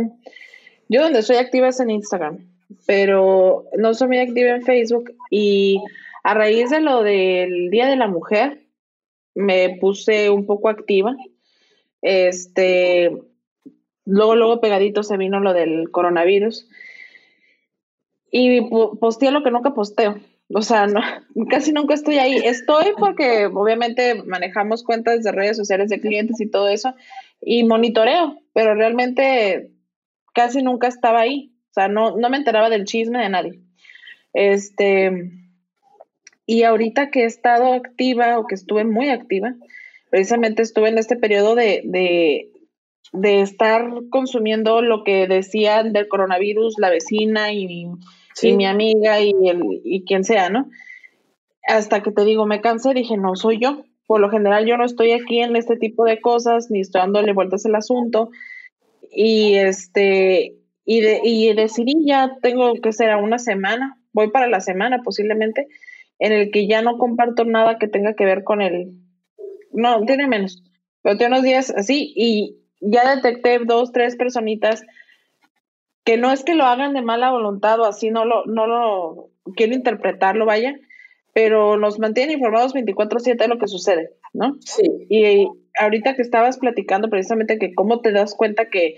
yo 0.90 1.02
donde 1.02 1.22
soy 1.22 1.36
activa 1.36 1.68
es 1.68 1.80
en 1.80 1.92
Instagram, 1.92 2.40
pero 2.88 3.66
no 3.78 3.94
soy 3.94 4.08
muy 4.08 4.18
activa 4.20 4.52
en 4.52 4.64
Facebook. 4.64 5.12
Y 5.30 5.80
a 6.24 6.34
raíz 6.34 6.72
de 6.72 6.82
lo 6.82 7.04
del 7.04 7.70
Día 7.70 7.88
de 7.88 7.96
la 7.96 8.08
Mujer, 8.08 8.64
me 9.36 9.78
puse 9.80 10.32
un 10.32 10.48
poco 10.48 10.70
activa. 10.70 11.16
Este, 12.02 13.12
luego, 14.06 14.36
luego 14.36 14.62
pegadito 14.62 15.04
se 15.04 15.18
vino 15.18 15.40
lo 15.40 15.54
del 15.54 15.92
coronavirus. 15.92 16.68
Y 18.32 18.62
posteé 19.00 19.30
lo 19.30 19.44
que 19.44 19.52
nunca 19.52 19.76
posteo 19.76 20.20
o 20.50 20.62
sea, 20.62 20.88
no, 20.88 21.02
casi 21.50 21.72
nunca 21.72 21.94
estoy 21.94 22.20
ahí. 22.20 22.38
Estoy 22.38 22.94
porque 22.98 23.48
obviamente 23.48 24.24
manejamos 24.24 24.84
cuentas 24.84 25.24
de 25.24 25.32
redes 25.32 25.58
sociales 25.58 25.90
de 25.90 26.00
clientes 26.00 26.40
y 26.42 26.50
todo 26.50 26.68
eso 26.68 26.94
y 27.42 27.64
monitoreo, 27.64 28.38
pero 28.54 28.76
realmente 28.76 29.72
casi 30.34 30.62
nunca 30.62 30.88
estaba 30.88 31.22
ahí. 31.22 31.54
O 31.72 31.74
sea, 31.74 31.88
no, 31.88 32.18
no 32.18 32.30
me 32.30 32.38
enteraba 32.38 32.70
del 32.70 32.86
chisme 32.86 33.20
de 33.20 33.30
nadie. 33.30 33.60
Este, 34.34 35.32
y 36.46 36.64
ahorita 36.64 37.10
que 37.10 37.24
he 37.24 37.26
estado 37.26 37.74
activa 37.74 38.38
o 38.40 38.48
que 38.48 38.56
estuve 38.56 38.84
muy 38.84 39.10
activa, 39.10 39.56
precisamente 40.10 40.62
estuve 40.62 40.90
en 40.90 40.98
este 40.98 41.16
periodo 41.16 41.56
de, 41.56 41.82
de, 41.86 42.52
de 43.12 43.42
estar 43.42 43.90
consumiendo 44.10 44.82
lo 44.82 45.04
que 45.04 45.28
decían 45.28 45.94
del 45.94 46.08
coronavirus 46.08 46.76
la 46.78 46.90
vecina 46.90 47.52
y 47.52 47.88
y 48.42 48.54
mi 48.54 48.66
amiga 48.66 49.20
y, 49.22 49.34
el, 49.48 49.62
y 49.84 50.04
quien 50.06 50.24
sea, 50.24 50.50
¿no? 50.50 50.70
Hasta 51.68 52.02
que 52.04 52.12
te 52.12 52.26
digo, 52.26 52.46
me 52.46 52.62
cansé, 52.62 52.94
dije, 52.94 53.18
no 53.18 53.36
soy 53.36 53.60
yo. 53.60 53.86
Por 54.06 54.20
lo 54.20 54.30
general 54.30 54.66
yo 54.66 54.76
no 54.78 54.86
estoy 54.86 55.12
aquí 55.12 55.40
en 55.40 55.56
este 55.56 55.78
tipo 55.78 56.04
de 56.06 56.20
cosas, 56.20 56.70
ni 56.70 56.82
estoy 56.82 57.02
dándole 57.02 57.34
vueltas 57.34 57.66
al 57.66 57.76
asunto. 57.76 58.32
Y 59.12 59.56
este, 59.56 60.58
y, 60.86 61.02
de, 61.02 61.22
y 61.24 61.54
decidí 61.54 62.06
ya 62.06 62.38
tengo 62.42 62.74
que 62.76 62.92
ser 62.92 63.10
a 63.10 63.18
una 63.18 63.40
semana, 63.40 63.98
voy 64.12 64.30
para 64.32 64.48
la 64.48 64.60
semana 64.60 65.02
posiblemente, 65.04 65.68
en 66.20 66.34
el 66.34 66.52
que 66.52 66.68
ya 66.68 66.82
no 66.82 66.98
comparto 66.98 67.46
nada 67.46 67.78
que 67.78 67.88
tenga 67.88 68.16
que 68.16 68.26
ver 68.26 68.44
con 68.44 68.62
el, 68.62 68.92
no, 69.72 70.06
tiene 70.06 70.28
menos, 70.28 70.64
pero 71.02 71.18
tiene 71.18 71.36
unos 71.36 71.44
días 71.44 71.70
así 71.72 72.14
y 72.16 72.58
ya 72.82 73.16
detecté 73.16 73.60
dos, 73.60 73.92
tres 73.92 74.16
personitas 74.16 74.84
que 76.04 76.18
no 76.18 76.32
es 76.32 76.44
que 76.44 76.56
lo 76.56 76.66
hagan 76.66 76.94
de 76.94 77.02
mala 77.02 77.32
voluntad 77.32 77.80
o 77.80 77.86
así, 77.86 78.10
no 78.10 78.26
lo, 78.26 78.46
no 78.46 78.68
lo 78.68 79.30
quiero 79.56 79.74
interpretarlo, 79.74 80.46
vaya, 80.46 80.76
pero 81.34 81.78
nos 81.78 82.00
mantienen 82.00 82.38
informados 82.38 82.74
24/7 82.74 83.38
de 83.38 83.48
lo 83.48 83.58
que 83.58 83.68
sucede, 83.68 84.12
¿no? 84.34 84.58
Sí. 84.60 84.84
Y 85.10 85.48
ahorita 85.80 86.16
que 86.16 86.22
estabas 86.22 86.58
platicando 86.58 87.10
precisamente 87.10 87.58
que 87.58 87.74
cómo 87.74 88.02
te 88.02 88.12
das 88.12 88.36
cuenta 88.36 88.70
que, 88.70 88.98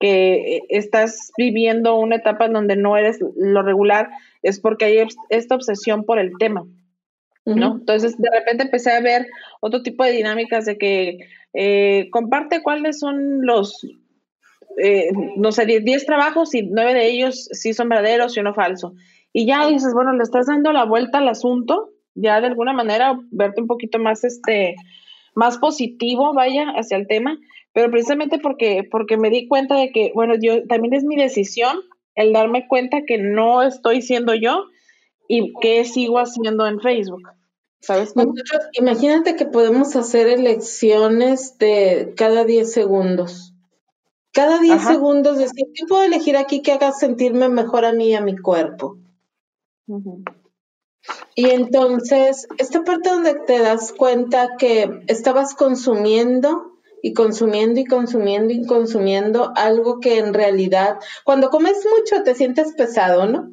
que 0.00 0.62
estás 0.68 1.32
viviendo 1.36 1.96
una 1.96 2.16
etapa 2.16 2.46
en 2.46 2.54
donde 2.54 2.76
no 2.76 2.96
eres 2.96 3.18
lo 3.36 3.62
regular, 3.62 4.10
es 4.42 4.60
porque 4.60 4.86
hay 4.86 5.08
esta 5.28 5.54
obsesión 5.54 6.04
por 6.04 6.18
el 6.18 6.32
tema, 6.38 6.66
¿no? 7.44 7.76
Entonces, 7.78 8.18
de 8.18 8.28
repente 8.30 8.64
empecé 8.64 8.92
a 8.92 9.00
ver 9.00 9.26
otro 9.60 9.82
tipo 9.82 10.04
de 10.04 10.12
dinámicas 10.12 10.66
de 10.66 10.76
que 10.76 11.18
eh, 11.54 12.08
comparte 12.10 12.62
cuáles 12.62 12.98
son 12.98 13.46
los, 13.46 13.86
eh, 14.76 15.10
no 15.36 15.52
sé, 15.52 15.66
10 15.66 16.06
trabajos 16.06 16.54
y 16.54 16.62
nueve 16.62 16.94
de 16.94 17.08
ellos 17.08 17.48
sí 17.52 17.72
son 17.74 17.88
verdaderos 17.88 18.36
y 18.36 18.40
uno 18.40 18.54
falso. 18.54 18.94
Y 19.32 19.46
ya 19.46 19.66
dices, 19.66 19.92
bueno, 19.94 20.12
le 20.12 20.22
estás 20.22 20.46
dando 20.46 20.72
la 20.72 20.84
vuelta 20.84 21.18
al 21.18 21.28
asunto, 21.28 21.90
ya 22.14 22.40
de 22.40 22.48
alguna 22.48 22.72
manera 22.72 23.18
verte 23.30 23.60
un 23.60 23.66
poquito 23.66 23.98
más, 23.98 24.24
este, 24.24 24.76
más 25.34 25.58
positivo, 25.58 26.32
vaya, 26.34 26.70
hacia 26.76 26.96
el 26.96 27.06
tema, 27.06 27.38
pero 27.72 27.90
precisamente 27.90 28.38
porque, 28.38 28.86
porque 28.90 29.16
me 29.16 29.30
di 29.30 29.46
cuenta 29.46 29.76
de 29.76 29.90
que, 29.90 30.12
bueno, 30.14 30.34
yo 30.40 30.66
también 30.66 30.94
es 30.94 31.04
mi 31.04 31.16
decisión 31.16 31.78
el 32.14 32.32
darme 32.32 32.66
cuenta 32.66 33.02
que 33.06 33.18
no 33.18 33.62
estoy 33.62 34.02
siendo 34.02 34.34
yo 34.34 34.64
y 35.28 35.52
que 35.60 35.84
sigo 35.84 36.18
haciendo 36.18 36.66
en 36.66 36.80
Facebook. 36.80 37.22
¿Sabes? 37.80 38.12
imagínate 38.72 39.36
que 39.36 39.46
podemos 39.46 39.94
hacer 39.94 40.26
elecciones 40.26 41.58
de 41.58 42.12
cada 42.16 42.44
10 42.44 42.72
segundos. 42.72 43.54
Cada 44.32 44.58
10 44.60 44.82
segundos 44.82 45.38
decir, 45.38 45.66
¿qué 45.74 45.84
puedo 45.88 46.02
elegir 46.02 46.36
aquí 46.36 46.62
que 46.62 46.72
haga 46.72 46.92
sentirme 46.92 47.48
mejor 47.48 47.84
a 47.84 47.92
mí 47.92 48.10
y 48.10 48.14
a 48.14 48.20
mi 48.20 48.36
cuerpo? 48.36 48.98
Y 51.34 51.50
entonces, 51.50 52.46
esta 52.58 52.84
parte 52.84 53.08
donde 53.08 53.34
te 53.34 53.58
das 53.58 53.92
cuenta 53.92 54.56
que 54.58 55.02
estabas 55.06 55.54
consumiendo 55.54 56.78
y 57.02 57.14
consumiendo 57.14 57.80
y 57.80 57.84
consumiendo 57.84 58.52
y 58.52 58.66
consumiendo 58.66 59.52
algo 59.56 60.00
que 60.00 60.18
en 60.18 60.34
realidad, 60.34 60.98
cuando 61.24 61.50
comes 61.50 61.86
mucho 61.98 62.22
te 62.22 62.34
sientes 62.34 62.74
pesado, 62.74 63.26
¿no? 63.26 63.50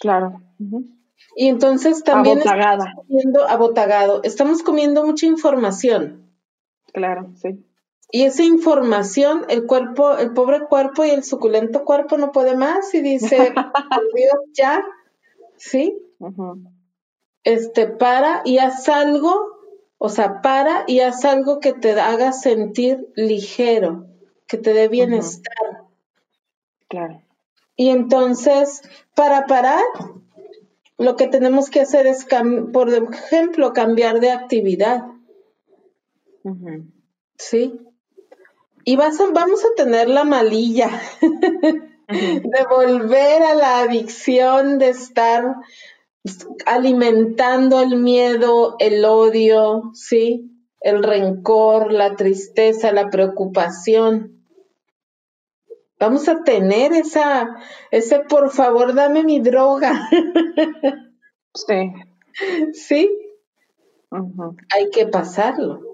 Claro. 0.00 0.40
Y 1.36 1.48
entonces 1.48 2.02
también 2.02 2.38
estamos 2.38 2.86
comiendo 2.96 3.48
abotagado, 3.48 4.20
estamos 4.24 4.62
comiendo 4.62 5.04
mucha 5.04 5.26
información. 5.26 6.32
Claro, 6.92 7.30
sí. 7.36 7.64
Y 8.12 8.24
esa 8.24 8.42
información, 8.42 9.46
el 9.48 9.66
cuerpo, 9.66 10.16
el 10.16 10.32
pobre 10.32 10.66
cuerpo 10.66 11.04
y 11.04 11.10
el 11.10 11.22
suculento 11.22 11.84
cuerpo 11.84 12.18
no 12.18 12.32
puede 12.32 12.56
más 12.56 12.92
y 12.94 13.00
dice, 13.00 13.52
Dios, 14.14 14.40
ya, 14.52 14.84
¿sí? 15.56 15.96
Este, 17.44 17.86
para 17.86 18.42
y 18.44 18.58
haz 18.58 18.88
algo 18.88 19.60
o 20.02 20.08
sea, 20.08 20.40
para 20.40 20.84
y 20.86 21.00
haz 21.00 21.26
algo 21.26 21.60
que 21.60 21.74
te 21.74 21.92
haga 22.00 22.32
sentir 22.32 23.12
ligero, 23.16 24.06
que 24.46 24.56
te 24.56 24.72
dé 24.72 24.88
bienestar. 24.88 25.84
Claro. 26.88 27.20
Y 27.76 27.90
entonces, 27.90 28.80
para 29.14 29.44
parar, 29.44 29.84
lo 30.96 31.16
que 31.16 31.26
tenemos 31.26 31.68
que 31.68 31.82
hacer 31.82 32.06
es, 32.06 32.26
por 32.72 32.88
ejemplo, 32.88 33.74
cambiar 33.74 34.20
de 34.20 34.30
actividad. 34.30 35.04
¿Sí? 37.36 37.78
Y 38.84 38.96
vas 38.96 39.20
a, 39.20 39.30
vamos 39.30 39.64
a 39.64 39.74
tener 39.76 40.08
la 40.08 40.24
malilla 40.24 40.90
de 42.08 42.64
volver 42.68 43.42
a 43.42 43.54
la 43.54 43.80
adicción 43.80 44.78
de 44.78 44.90
estar 44.90 45.56
alimentando 46.66 47.80
el 47.80 47.96
miedo, 47.96 48.76
el 48.78 49.04
odio, 49.04 49.90
¿sí? 49.94 50.50
El 50.80 51.02
rencor, 51.02 51.92
la 51.92 52.16
tristeza, 52.16 52.92
la 52.92 53.10
preocupación. 53.10 54.44
Vamos 55.98 56.28
a 56.28 56.42
tener 56.42 56.92
esa, 56.92 57.56
ese 57.90 58.20
por 58.20 58.50
favor, 58.50 58.94
dame 58.94 59.22
mi 59.22 59.40
droga. 59.40 60.08
Sí. 61.54 61.92
Sí. 62.72 63.10
Hay 64.72 64.88
que 64.90 65.06
pasarlo 65.08 65.89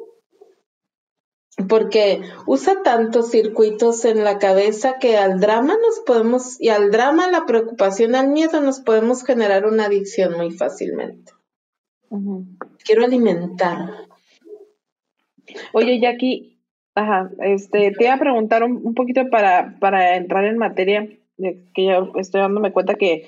porque 1.68 2.20
usa 2.46 2.82
tantos 2.82 3.30
circuitos 3.30 4.04
en 4.04 4.24
la 4.24 4.38
cabeza 4.38 4.98
que 4.98 5.16
al 5.16 5.40
drama 5.40 5.74
nos 5.80 6.00
podemos, 6.04 6.60
y 6.60 6.68
al 6.68 6.90
drama, 6.90 7.30
la 7.30 7.46
preocupación, 7.46 8.14
al 8.14 8.28
miedo, 8.28 8.60
nos 8.60 8.80
podemos 8.80 9.24
generar 9.24 9.66
una 9.66 9.86
adicción 9.86 10.36
muy 10.36 10.50
fácilmente. 10.50 11.32
Quiero 12.84 13.04
alimentar. 13.04 14.06
Oye, 15.72 15.98
Jackie, 16.00 16.60
ajá, 16.94 17.30
este, 17.40 17.92
te 17.92 18.04
iba 18.04 18.14
a 18.14 18.18
preguntar 18.18 18.62
un, 18.62 18.94
poquito 18.94 19.28
para, 19.30 19.76
para 19.80 20.16
entrar 20.16 20.44
en 20.44 20.58
materia, 20.58 21.08
que 21.38 21.84
ya 21.84 22.06
estoy 22.16 22.42
dándome 22.42 22.72
cuenta 22.72 22.94
que 22.94 23.26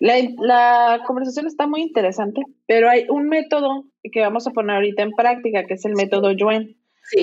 la, 0.00 0.14
la, 0.38 1.02
conversación 1.06 1.46
está 1.46 1.66
muy 1.66 1.82
interesante, 1.82 2.42
pero 2.66 2.88
hay 2.88 3.06
un 3.08 3.28
método 3.28 3.84
que 4.12 4.20
vamos 4.20 4.46
a 4.46 4.52
poner 4.52 4.76
ahorita 4.76 5.02
en 5.02 5.12
práctica, 5.12 5.64
que 5.64 5.74
es 5.74 5.84
el 5.84 5.94
método 5.94 6.32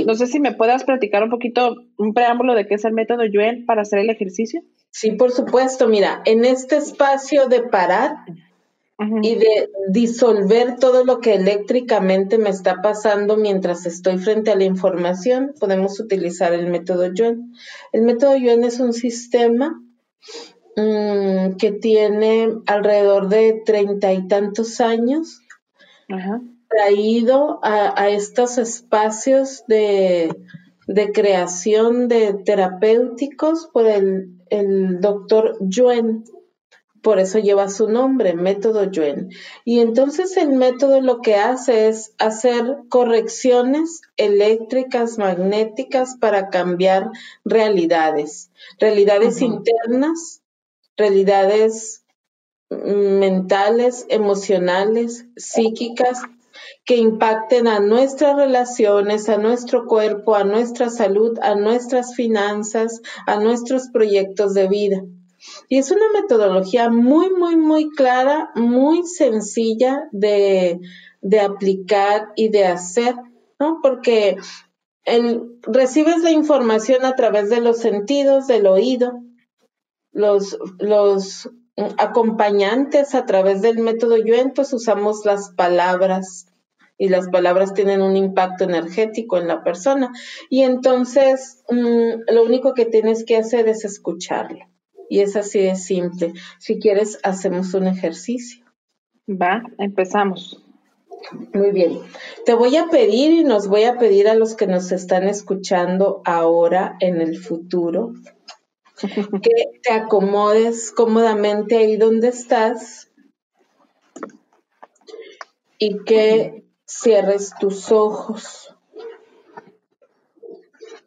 No 0.06 0.16
sé 0.16 0.28
si 0.28 0.40
me 0.40 0.54
puedas 0.54 0.84
platicar 0.84 1.24
un 1.24 1.30
poquito, 1.30 1.76
un 1.98 2.14
preámbulo 2.14 2.56
de 2.56 2.68
qué 2.68 2.76
es 2.76 2.86
el 2.86 2.94
método 2.94 3.26
Yuen 3.26 3.66
para 3.66 3.84
hacer 3.84 4.00
el 4.00 4.10
ejercicio. 4.10 4.64
Sí, 4.90 5.12
por 5.12 5.32
supuesto. 5.32 5.88
Mira, 5.88 6.22
en 6.26 6.46
este 6.46 6.78
espacio 6.78 7.48
de 7.48 7.62
parar 7.64 8.16
y 9.22 9.36
de 9.36 9.70
disolver 9.90 10.78
todo 10.78 11.04
lo 11.04 11.20
que 11.20 11.36
eléctricamente 11.36 12.38
me 12.38 12.50
está 12.50 12.82
pasando 12.82 13.36
mientras 13.36 13.86
estoy 13.86 14.18
frente 14.18 14.52
a 14.52 14.56
la 14.56 14.64
información, 14.64 15.54
podemos 15.60 16.00
utilizar 16.00 16.54
el 16.54 16.68
método 16.68 17.14
Yuen. 17.14 17.54
El 17.92 18.04
método 18.04 18.38
Yuen 18.38 18.64
es 18.64 18.80
un 18.80 18.94
sistema 18.94 19.82
mm, 20.78 21.58
que 21.58 21.72
tiene 21.74 22.48
alrededor 22.66 23.28
de 23.28 23.62
treinta 23.66 24.14
y 24.14 24.28
tantos 24.28 24.80
años. 24.80 25.42
Ajá 26.08 26.42
traído 26.76 27.60
a, 27.64 28.10
estos 28.10 28.58
espacios 28.58 29.64
de, 29.68 30.36
creación 31.14 32.08
de 32.08 32.34
terapéuticos 32.34 33.70
por 33.72 33.88
el, 33.88 35.00
doctor 35.00 35.58
Yuen. 35.62 36.26
Por 37.02 37.20
eso 37.20 37.40
lleva 37.40 37.70
su 37.70 37.88
nombre, 37.88 38.34
método 38.34 38.90
Yuen. 38.92 39.30
Y 39.64 39.80
entonces 39.80 40.38
el 40.38 40.50
método 40.50 41.02
lo 41.02 41.22
que 41.22 41.36
hace 41.36 41.88
es 41.88 42.14
hacer 42.18 42.78
correcciones 42.90 44.02
eléctricas, 44.18 45.18
magnéticas 45.18 46.18
para 46.20 46.50
cambiar 46.50 47.12
realidades, 47.44 48.50
realidades 48.80 49.42
internas, 49.42 50.42
realidades 50.98 52.04
mm, 52.72 53.20
mentales, 53.20 54.08
emocionales, 54.10 55.26
psíquicas 55.36 56.22
que 56.86 56.98
impacten 56.98 57.68
a 57.68 57.80
nuestras 57.80 58.36
relaciones, 58.36 59.28
a 59.28 59.38
nuestro 59.38 59.86
cuerpo, 59.88 60.36
a 60.36 60.44
nuestra 60.44 60.90
salud, 60.92 61.38
a 61.42 61.56
nuestras 61.56 62.16
finanzas, 62.16 63.02
a 63.26 63.38
nuestros 63.40 63.90
proyectos 63.90 64.54
de 64.54 64.68
vida. 64.68 65.04
Y 65.68 65.80
es 65.80 65.90
una 65.90 66.06
metodología 66.14 66.90
muy, 66.90 67.32
muy, 67.32 67.56
muy 67.56 67.90
clara, 67.90 68.52
muy 68.56 69.04
sencilla 69.04 70.08
de, 70.12 70.80
aplicar 71.44 72.30
y 72.36 72.50
de 72.50 72.66
hacer, 72.66 73.16
¿no? 73.60 73.80
Porque 73.82 74.38
el, 75.06 75.60
recibes 75.64 76.22
la 76.22 76.32
información 76.32 77.04
a 77.04 77.16
través 77.16 77.50
de 77.50 77.62
los 77.62 77.80
sentidos, 77.80 78.46
del 78.46 78.68
oído, 78.68 79.22
los, 80.12 80.58
los 80.78 81.50
acompañantes 81.98 83.16
a 83.16 83.26
través 83.26 83.62
del 83.62 83.80
método 83.80 84.16
pues 84.54 84.72
usamos 84.72 85.26
las 85.26 85.50
palabras 85.50 86.46
y 86.98 87.10
las 87.10 87.30
palabras 87.30 87.74
tienen 87.74 88.02
un 88.02 88.16
impacto 88.16 88.64
energético 88.64 89.38
en 89.38 89.48
la 89.48 89.64
persona. 89.64 90.12
Y 90.50 90.62
entonces 90.64 91.64
mm, 91.70 92.32
lo 92.34 92.44
único 92.44 92.74
que 92.74 92.86
tienes 92.86 93.26
que 93.26 93.38
hacer 93.38 93.68
es 93.68 93.86
escucharlo. 93.86 94.66
Y 95.10 95.20
es 95.20 95.36
así 95.36 95.60
de 95.60 95.76
simple. 95.76 96.34
Si 96.60 96.80
quieres, 96.80 97.20
hacemos 97.24 97.74
un 97.74 97.88
ejercicio. 97.88 98.66
Va, 99.30 99.64
empezamos. 99.78 100.64
Muy 101.54 101.72
bien. 101.72 102.00
Te 102.46 102.54
voy 102.54 102.76
a 102.78 102.88
pedir 102.88 103.32
y 103.32 103.44
nos 103.44 103.68
voy 103.68 103.84
a 103.84 103.98
pedir 103.98 104.28
a 104.28 104.36
los 104.36 104.56
que 104.56 104.68
nos 104.68 104.92
están 104.92 105.28
escuchando 105.28 106.22
ahora 106.26 106.98
en 107.00 107.22
el 107.22 107.38
futuro 107.38 108.14
que 109.42 109.80
te 109.84 109.94
acomodes 109.94 110.92
cómodamente 110.92 111.78
ahí 111.78 111.98
donde 111.98 112.30
estás 112.30 113.12
y 115.78 116.04
que 116.04 116.65
cierres 116.86 117.52
tus 117.60 117.92
ojos. 117.92 118.76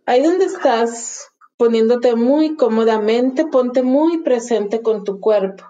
Ahí 0.07 0.23
donde 0.23 0.47
estás, 0.47 1.29
poniéndote 1.57 2.15
muy 2.17 2.57
cómodamente, 2.57 3.47
ponte 3.47 3.83
muy 3.83 4.23
presente 4.23 4.81
con 4.83 5.05
tu 5.05 5.21
cuerpo. 5.21 5.65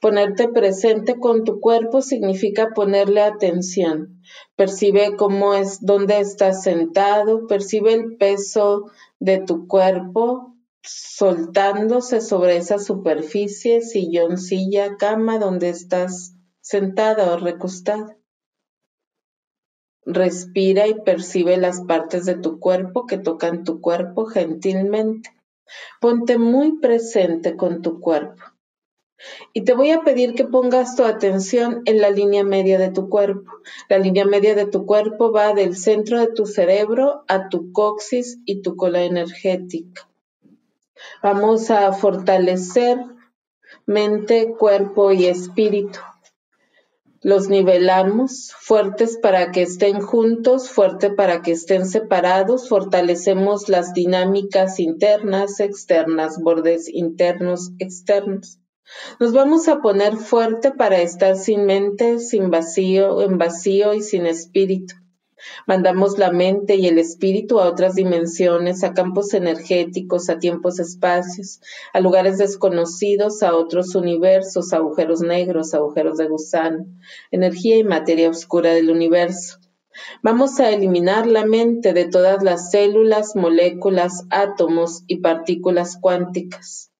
Ponerte 0.00 0.48
presente 0.48 1.20
con 1.20 1.44
tu 1.44 1.60
cuerpo 1.60 2.02
significa 2.02 2.70
ponerle 2.74 3.22
atención. 3.22 4.20
Percibe 4.56 5.16
cómo 5.16 5.54
es, 5.54 5.78
dónde 5.80 6.18
estás 6.18 6.62
sentado, 6.62 7.46
percibe 7.46 7.92
el 7.92 8.16
peso 8.16 8.90
de 9.20 9.38
tu 9.38 9.68
cuerpo 9.68 10.56
soltándose 10.82 12.20
sobre 12.20 12.56
esa 12.56 12.78
superficie, 12.78 13.80
sillón, 13.80 14.38
silla, 14.38 14.96
cama 14.96 15.38
donde 15.38 15.68
estás 15.68 16.34
sentada 16.60 17.34
o 17.34 17.36
recostada. 17.36 18.16
Respira 20.04 20.88
y 20.88 20.94
percibe 20.94 21.56
las 21.56 21.82
partes 21.82 22.24
de 22.26 22.34
tu 22.34 22.58
cuerpo 22.58 23.06
que 23.06 23.18
tocan 23.18 23.64
tu 23.64 23.80
cuerpo 23.80 24.26
gentilmente. 24.26 25.30
Ponte 26.00 26.38
muy 26.38 26.78
presente 26.78 27.56
con 27.56 27.82
tu 27.82 28.00
cuerpo. 28.00 28.42
Y 29.52 29.62
te 29.62 29.74
voy 29.74 29.90
a 29.90 30.02
pedir 30.02 30.34
que 30.34 30.44
pongas 30.44 30.96
tu 30.96 31.04
atención 31.04 31.82
en 31.84 32.00
la 32.00 32.10
línea 32.10 32.42
media 32.42 32.78
de 32.78 32.90
tu 32.90 33.08
cuerpo. 33.08 33.50
La 33.88 33.98
línea 33.98 34.24
media 34.24 34.54
de 34.54 34.66
tu 34.66 34.86
cuerpo 34.86 35.30
va 35.30 35.54
del 35.54 35.76
centro 35.76 36.18
de 36.18 36.28
tu 36.28 36.46
cerebro 36.46 37.24
a 37.28 37.48
tu 37.48 37.72
coxis 37.72 38.38
y 38.44 38.62
tu 38.62 38.76
cola 38.76 39.04
energética. 39.04 40.08
Vamos 41.22 41.70
a 41.70 41.92
fortalecer 41.92 42.98
mente, 43.86 44.54
cuerpo 44.58 45.12
y 45.12 45.26
espíritu. 45.26 46.00
Los 47.24 47.48
nivelamos, 47.48 48.52
fuertes 48.58 49.16
para 49.16 49.52
que 49.52 49.62
estén 49.62 50.00
juntos, 50.00 50.68
fuerte 50.68 51.08
para 51.10 51.40
que 51.40 51.52
estén 51.52 51.86
separados, 51.86 52.68
fortalecemos 52.68 53.68
las 53.68 53.92
dinámicas 53.94 54.80
internas, 54.80 55.60
externas, 55.60 56.38
bordes 56.42 56.88
internos, 56.88 57.70
externos. 57.78 58.58
Nos 59.20 59.32
vamos 59.32 59.68
a 59.68 59.80
poner 59.80 60.16
fuerte 60.16 60.72
para 60.72 61.00
estar 61.00 61.36
sin 61.36 61.64
mente, 61.64 62.18
sin 62.18 62.50
vacío, 62.50 63.22
en 63.22 63.38
vacío 63.38 63.94
y 63.94 64.02
sin 64.02 64.26
espíritu. 64.26 64.96
Mandamos 65.66 66.18
la 66.18 66.30
mente 66.30 66.76
y 66.76 66.86
el 66.86 66.98
espíritu 66.98 67.60
a 67.60 67.68
otras 67.68 67.94
dimensiones, 67.94 68.84
a 68.84 68.92
campos 68.92 69.34
energéticos, 69.34 70.28
a 70.28 70.38
tiempos 70.38 70.78
espacios, 70.78 71.60
a 71.92 72.00
lugares 72.00 72.38
desconocidos, 72.38 73.42
a 73.42 73.54
otros 73.54 73.94
universos, 73.94 74.72
agujeros 74.72 75.20
negros, 75.20 75.74
agujeros 75.74 76.18
de 76.18 76.28
gusano, 76.28 76.86
energía 77.30 77.76
y 77.76 77.84
materia 77.84 78.30
oscura 78.30 78.72
del 78.72 78.90
universo. 78.90 79.58
Vamos 80.22 80.58
a 80.60 80.70
eliminar 80.70 81.26
la 81.26 81.44
mente 81.44 81.92
de 81.92 82.06
todas 82.06 82.42
las 82.42 82.70
células, 82.70 83.36
moléculas, 83.36 84.24
átomos 84.30 85.04
y 85.06 85.18
partículas 85.18 85.98
cuánticas. 86.00 86.90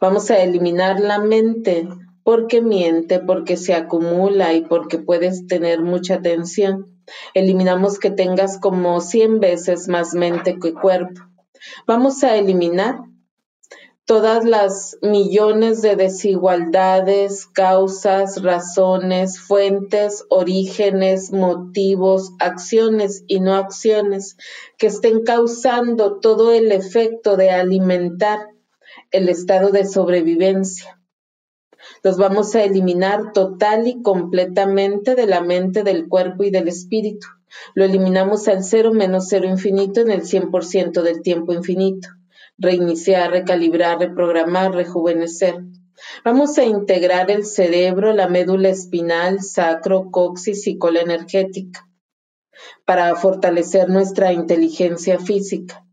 Vamos 0.00 0.30
a 0.30 0.42
eliminar 0.42 1.00
la 1.00 1.18
mente 1.18 1.88
porque 2.22 2.60
miente, 2.60 3.20
porque 3.20 3.56
se 3.56 3.74
acumula 3.74 4.52
y 4.52 4.62
porque 4.62 4.98
puedes 4.98 5.46
tener 5.46 5.82
mucha 5.82 6.20
tensión. 6.22 6.95
Eliminamos 7.34 7.98
que 7.98 8.10
tengas 8.10 8.58
como 8.58 9.00
100 9.00 9.40
veces 9.40 9.88
más 9.88 10.14
mente 10.14 10.58
que 10.58 10.72
cuerpo. 10.72 11.22
Vamos 11.86 12.22
a 12.24 12.36
eliminar 12.36 13.00
todas 14.06 14.44
las 14.44 14.96
millones 15.02 15.82
de 15.82 15.96
desigualdades, 15.96 17.44
causas, 17.46 18.40
razones, 18.42 19.40
fuentes, 19.40 20.24
orígenes, 20.28 21.32
motivos, 21.32 22.30
acciones 22.38 23.24
y 23.26 23.40
no 23.40 23.54
acciones 23.54 24.36
que 24.78 24.86
estén 24.86 25.24
causando 25.24 26.20
todo 26.20 26.52
el 26.52 26.70
efecto 26.70 27.36
de 27.36 27.50
alimentar 27.50 28.48
el 29.10 29.28
estado 29.28 29.70
de 29.70 29.84
sobrevivencia. 29.84 30.95
Los 32.06 32.18
vamos 32.18 32.54
a 32.54 32.62
eliminar 32.62 33.32
total 33.32 33.88
y 33.88 34.00
completamente 34.00 35.16
de 35.16 35.26
la 35.26 35.40
mente, 35.40 35.82
del 35.82 36.06
cuerpo 36.06 36.44
y 36.44 36.50
del 36.50 36.68
espíritu. 36.68 37.26
Lo 37.74 37.84
eliminamos 37.84 38.46
al 38.46 38.62
cero 38.62 38.92
menos 38.94 39.26
cero 39.28 39.48
infinito 39.48 40.02
en 40.02 40.12
el 40.12 40.22
100% 40.22 41.02
del 41.02 41.20
tiempo 41.20 41.52
infinito. 41.52 42.08
Reiniciar, 42.58 43.32
recalibrar, 43.32 43.98
reprogramar, 43.98 44.72
rejuvenecer. 44.72 45.64
Vamos 46.24 46.56
a 46.58 46.64
integrar 46.64 47.28
el 47.32 47.44
cerebro, 47.44 48.12
la 48.12 48.28
médula 48.28 48.68
espinal, 48.68 49.42
sacro, 49.42 50.12
coxis 50.12 50.64
y 50.68 50.78
cola 50.78 51.00
energética 51.00 51.88
para 52.84 53.16
fortalecer 53.16 53.88
nuestra 53.88 54.32
inteligencia 54.32 55.18
física. 55.18 55.84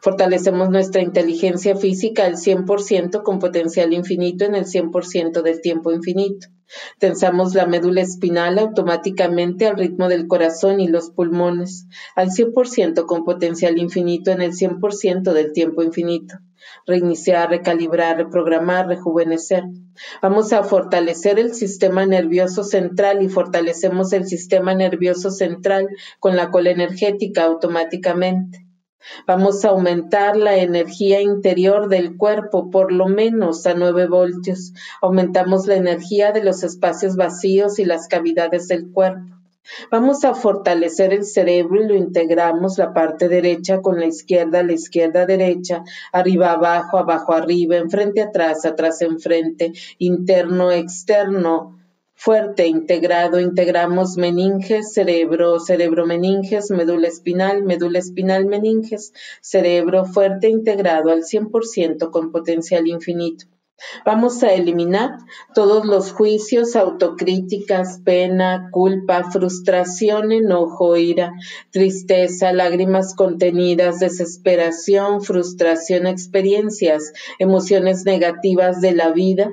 Fortalecemos 0.00 0.70
nuestra 0.70 1.02
inteligencia 1.02 1.76
física 1.76 2.24
al 2.24 2.36
100% 2.36 3.22
con 3.22 3.38
potencial 3.38 3.92
infinito 3.92 4.44
en 4.44 4.54
el 4.54 4.64
100% 4.64 5.42
del 5.42 5.60
tiempo 5.60 5.92
infinito. 5.92 6.48
Tensamos 6.98 7.54
la 7.54 7.66
médula 7.66 8.00
espinal 8.00 8.58
automáticamente 8.58 9.66
al 9.66 9.76
ritmo 9.76 10.08
del 10.08 10.26
corazón 10.26 10.80
y 10.80 10.88
los 10.88 11.10
pulmones, 11.10 11.86
al 12.16 12.30
100% 12.30 13.06
con 13.06 13.24
potencial 13.24 13.78
infinito 13.78 14.32
en 14.32 14.42
el 14.42 14.52
100% 14.52 15.32
del 15.32 15.52
tiempo 15.52 15.82
infinito. 15.82 16.38
Reiniciar, 16.84 17.50
recalibrar, 17.50 18.16
reprogramar, 18.16 18.88
rejuvenecer. 18.88 19.64
Vamos 20.20 20.52
a 20.52 20.64
fortalecer 20.64 21.38
el 21.38 21.54
sistema 21.54 22.04
nervioso 22.04 22.64
central 22.64 23.22
y 23.22 23.28
fortalecemos 23.28 24.12
el 24.12 24.26
sistema 24.26 24.74
nervioso 24.74 25.30
central 25.30 25.88
con 26.18 26.34
la 26.34 26.50
cola 26.50 26.70
energética 26.70 27.44
automáticamente. 27.44 28.65
Vamos 29.26 29.64
a 29.64 29.68
aumentar 29.68 30.36
la 30.36 30.56
energía 30.56 31.20
interior 31.20 31.88
del 31.88 32.16
cuerpo 32.16 32.70
por 32.70 32.92
lo 32.92 33.06
menos 33.06 33.66
a 33.66 33.74
9 33.74 34.06
voltios. 34.06 34.72
Aumentamos 35.02 35.66
la 35.66 35.76
energía 35.76 36.32
de 36.32 36.44
los 36.44 36.62
espacios 36.62 37.16
vacíos 37.16 37.78
y 37.78 37.84
las 37.84 38.08
cavidades 38.08 38.68
del 38.68 38.90
cuerpo. 38.90 39.36
Vamos 39.90 40.24
a 40.24 40.34
fortalecer 40.34 41.12
el 41.12 41.24
cerebro 41.24 41.82
y 41.82 41.88
lo 41.88 41.94
integramos 41.96 42.78
la 42.78 42.92
parte 42.94 43.28
derecha 43.28 43.80
con 43.80 43.98
la 43.98 44.06
izquierda, 44.06 44.62
la 44.62 44.72
izquierda 44.72 45.26
derecha, 45.26 45.82
arriba 46.12 46.52
abajo, 46.52 46.98
abajo 46.98 47.32
arriba, 47.32 47.76
enfrente 47.76 48.22
atrás, 48.22 48.64
atrás 48.64 49.02
enfrente, 49.02 49.72
interno 49.98 50.70
externo, 50.70 51.75
fuerte, 52.16 52.66
integrado, 52.66 53.38
integramos 53.38 54.16
meninges, 54.16 54.92
cerebro, 54.92 55.60
cerebro 55.60 56.06
meninges, 56.06 56.70
médula 56.70 57.08
espinal, 57.08 57.62
médula 57.62 57.98
espinal 57.98 58.46
meninges, 58.46 59.12
cerebro 59.40 60.06
fuerte, 60.06 60.48
integrado 60.48 61.10
al 61.10 61.22
100% 61.22 62.10
con 62.10 62.32
potencial 62.32 62.88
infinito. 62.88 63.46
Vamos 64.06 64.42
a 64.42 64.54
eliminar 64.54 65.18
todos 65.54 65.84
los 65.84 66.12
juicios, 66.12 66.76
autocríticas, 66.76 68.00
pena, 68.02 68.70
culpa, 68.72 69.30
frustración, 69.30 70.32
enojo, 70.32 70.96
ira, 70.96 71.34
tristeza, 71.70 72.54
lágrimas 72.54 73.14
contenidas, 73.14 74.00
desesperación, 74.00 75.20
frustración, 75.20 76.06
experiencias, 76.06 77.12
emociones 77.38 78.06
negativas 78.06 78.80
de 78.80 78.92
la 78.92 79.10
vida, 79.12 79.52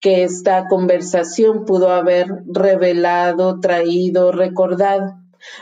que 0.00 0.24
esta 0.24 0.66
conversación 0.68 1.64
pudo 1.64 1.90
haber 1.90 2.26
revelado, 2.46 3.60
traído, 3.60 4.32
recordado. 4.32 5.14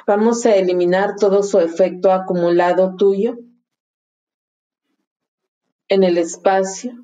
Vamos 0.06 0.46
a 0.46 0.54
eliminar 0.56 1.16
todo 1.16 1.42
su 1.42 1.58
efecto 1.58 2.10
acumulado 2.12 2.96
tuyo 2.96 3.38
en 5.88 6.04
el 6.04 6.18
espacio 6.18 6.94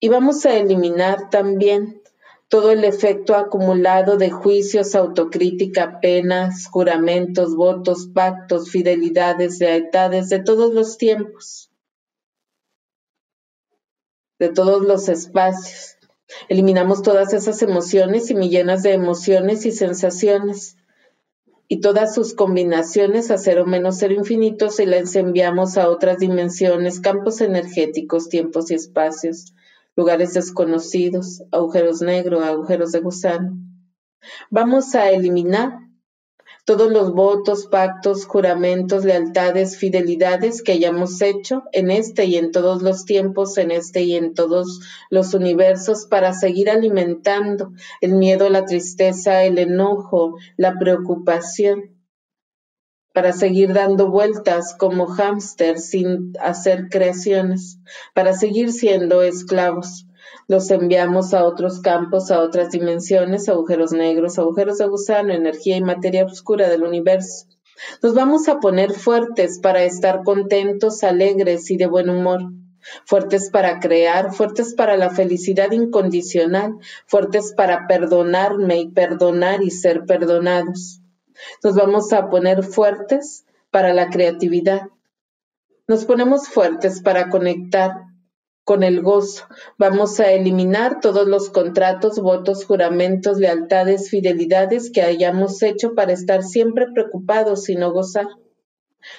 y 0.00 0.08
vamos 0.08 0.44
a 0.44 0.54
eliminar 0.54 1.30
también 1.30 2.02
todo 2.48 2.70
el 2.70 2.84
efecto 2.84 3.34
acumulado 3.34 4.16
de 4.16 4.30
juicios, 4.30 4.94
autocrítica, 4.94 6.00
penas, 6.00 6.66
juramentos, 6.66 7.56
votos, 7.56 8.08
pactos, 8.12 8.70
fidelidades, 8.70 9.58
lealtades 9.58 10.28
de 10.28 10.42
todos 10.42 10.72
los 10.74 10.98
tiempos, 10.98 11.70
de 14.38 14.50
todos 14.50 14.82
los 14.82 15.08
espacios 15.08 15.93
Eliminamos 16.48 17.02
todas 17.02 17.32
esas 17.32 17.62
emociones 17.62 18.30
y 18.30 18.34
millones 18.34 18.82
de 18.82 18.92
emociones 18.92 19.66
y 19.66 19.72
sensaciones 19.72 20.76
y 21.68 21.80
todas 21.80 22.14
sus 22.14 22.34
combinaciones 22.34 23.30
a 23.30 23.38
cero 23.38 23.64
menos 23.66 23.96
cero 23.98 24.14
infinitos 24.14 24.80
y 24.80 24.86
las 24.86 25.16
enviamos 25.16 25.78
a 25.78 25.88
otras 25.88 26.18
dimensiones, 26.18 27.00
campos 27.00 27.40
energéticos, 27.40 28.28
tiempos 28.28 28.70
y 28.70 28.74
espacios, 28.74 29.54
lugares 29.96 30.34
desconocidos, 30.34 31.42
agujeros 31.50 32.02
negros, 32.02 32.42
agujeros 32.42 32.92
de 32.92 33.00
gusano. 33.00 33.56
Vamos 34.50 34.94
a 34.94 35.10
eliminar 35.10 35.83
todos 36.64 36.90
los 36.90 37.12
votos, 37.12 37.66
pactos, 37.66 38.26
juramentos, 38.26 39.04
lealtades, 39.04 39.76
fidelidades 39.76 40.62
que 40.62 40.72
hayamos 40.72 41.20
hecho 41.20 41.64
en 41.72 41.90
este 41.90 42.24
y 42.24 42.36
en 42.36 42.52
todos 42.52 42.82
los 42.82 43.04
tiempos, 43.04 43.58
en 43.58 43.70
este 43.70 44.02
y 44.02 44.14
en 44.16 44.34
todos 44.34 44.80
los 45.10 45.34
universos, 45.34 46.06
para 46.06 46.32
seguir 46.32 46.70
alimentando 46.70 47.72
el 48.00 48.14
miedo, 48.14 48.48
la 48.48 48.64
tristeza, 48.64 49.44
el 49.44 49.58
enojo, 49.58 50.36
la 50.56 50.78
preocupación. 50.78 51.90
para 53.12 53.32
seguir 53.32 53.72
dando 53.72 54.10
vueltas 54.10 54.74
como 54.76 55.06
hámster 55.06 55.78
sin 55.78 56.32
hacer 56.40 56.88
creaciones, 56.90 57.78
para 58.12 58.32
seguir 58.32 58.72
siendo 58.72 59.22
esclavos. 59.22 60.06
Los 60.46 60.70
enviamos 60.70 61.34
a 61.34 61.44
otros 61.44 61.80
campos, 61.80 62.30
a 62.30 62.40
otras 62.40 62.70
dimensiones, 62.70 63.48
agujeros 63.48 63.92
negros, 63.92 64.38
agujeros 64.38 64.78
de 64.78 64.86
gusano, 64.86 65.32
energía 65.32 65.76
y 65.76 65.82
materia 65.82 66.24
oscura 66.24 66.68
del 66.68 66.82
universo. 66.82 67.46
Nos 68.02 68.14
vamos 68.14 68.48
a 68.48 68.60
poner 68.60 68.92
fuertes 68.92 69.58
para 69.60 69.84
estar 69.84 70.22
contentos, 70.22 71.02
alegres 71.02 71.70
y 71.70 71.76
de 71.76 71.86
buen 71.86 72.08
humor 72.08 72.42
fuertes 73.06 73.50
para 73.50 73.80
crear, 73.80 74.32
fuertes 74.34 74.74
para 74.74 74.96
la 74.96 75.10
felicidad 75.10 75.72
incondicional, 75.72 76.76
fuertes 77.06 77.54
para 77.56 77.86
perdonarme 77.86 78.78
y 78.80 78.90
perdonar 78.90 79.62
y 79.62 79.70
ser 79.70 80.04
perdonados. 80.04 81.00
Nos 81.62 81.74
vamos 81.74 82.12
a 82.12 82.28
poner 82.28 82.62
fuertes 82.62 83.44
para 83.70 83.92
la 83.92 84.08
creatividad. 84.10 84.82
Nos 85.88 86.04
ponemos 86.04 86.48
fuertes 86.48 87.02
para 87.02 87.28
conectar 87.28 87.92
con 88.64 88.82
el 88.82 89.02
gozo. 89.02 89.44
Vamos 89.78 90.18
a 90.20 90.32
eliminar 90.32 91.00
todos 91.00 91.26
los 91.26 91.50
contratos, 91.50 92.18
votos, 92.18 92.64
juramentos, 92.64 93.38
lealtades, 93.38 94.10
fidelidades 94.10 94.90
que 94.90 95.02
hayamos 95.02 95.62
hecho 95.62 95.94
para 95.94 96.12
estar 96.12 96.42
siempre 96.42 96.86
preocupados 96.92 97.68
y 97.68 97.76
no 97.76 97.92
gozar. 97.92 98.26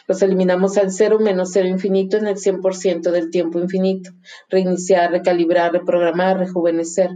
Los 0.07 0.21
eliminamos 0.21 0.77
al 0.77 0.91
cero 0.91 1.19
menos 1.19 1.51
cero 1.53 1.67
infinito 1.67 2.17
en 2.17 2.27
el 2.27 2.35
100% 2.35 3.11
del 3.11 3.29
tiempo 3.29 3.59
infinito. 3.59 4.11
Reiniciar, 4.49 5.11
recalibrar, 5.11 5.73
reprogramar, 5.73 6.37
rejuvenecer. 6.37 7.11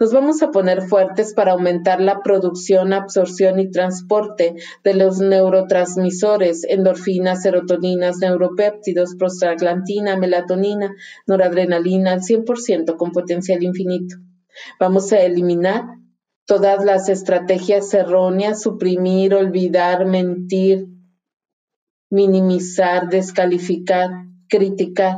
Nos 0.00 0.12
vamos 0.12 0.42
a 0.42 0.50
poner 0.50 0.82
fuertes 0.82 1.34
para 1.34 1.52
aumentar 1.52 2.00
la 2.00 2.20
producción, 2.20 2.92
absorción 2.92 3.58
y 3.58 3.70
transporte 3.70 4.54
de 4.82 4.94
los 4.94 5.18
neurotransmisores, 5.18 6.64
endorfinas, 6.64 7.42
serotoninas, 7.42 8.16
neuropéptidos, 8.18 9.16
prostaglandina, 9.18 10.16
melatonina, 10.16 10.94
noradrenalina 11.26 12.12
al 12.12 12.20
100% 12.20 12.96
con 12.96 13.12
potencial 13.12 13.62
infinito. 13.62 14.16
Vamos 14.80 15.12
a 15.12 15.20
eliminar 15.20 15.84
todas 16.46 16.84
las 16.84 17.08
estrategias 17.08 17.92
erróneas, 17.92 18.62
suprimir, 18.62 19.34
olvidar, 19.34 20.06
mentir, 20.06 20.86
minimizar, 22.10 23.08
descalificar, 23.08 24.10
criticar. 24.48 25.16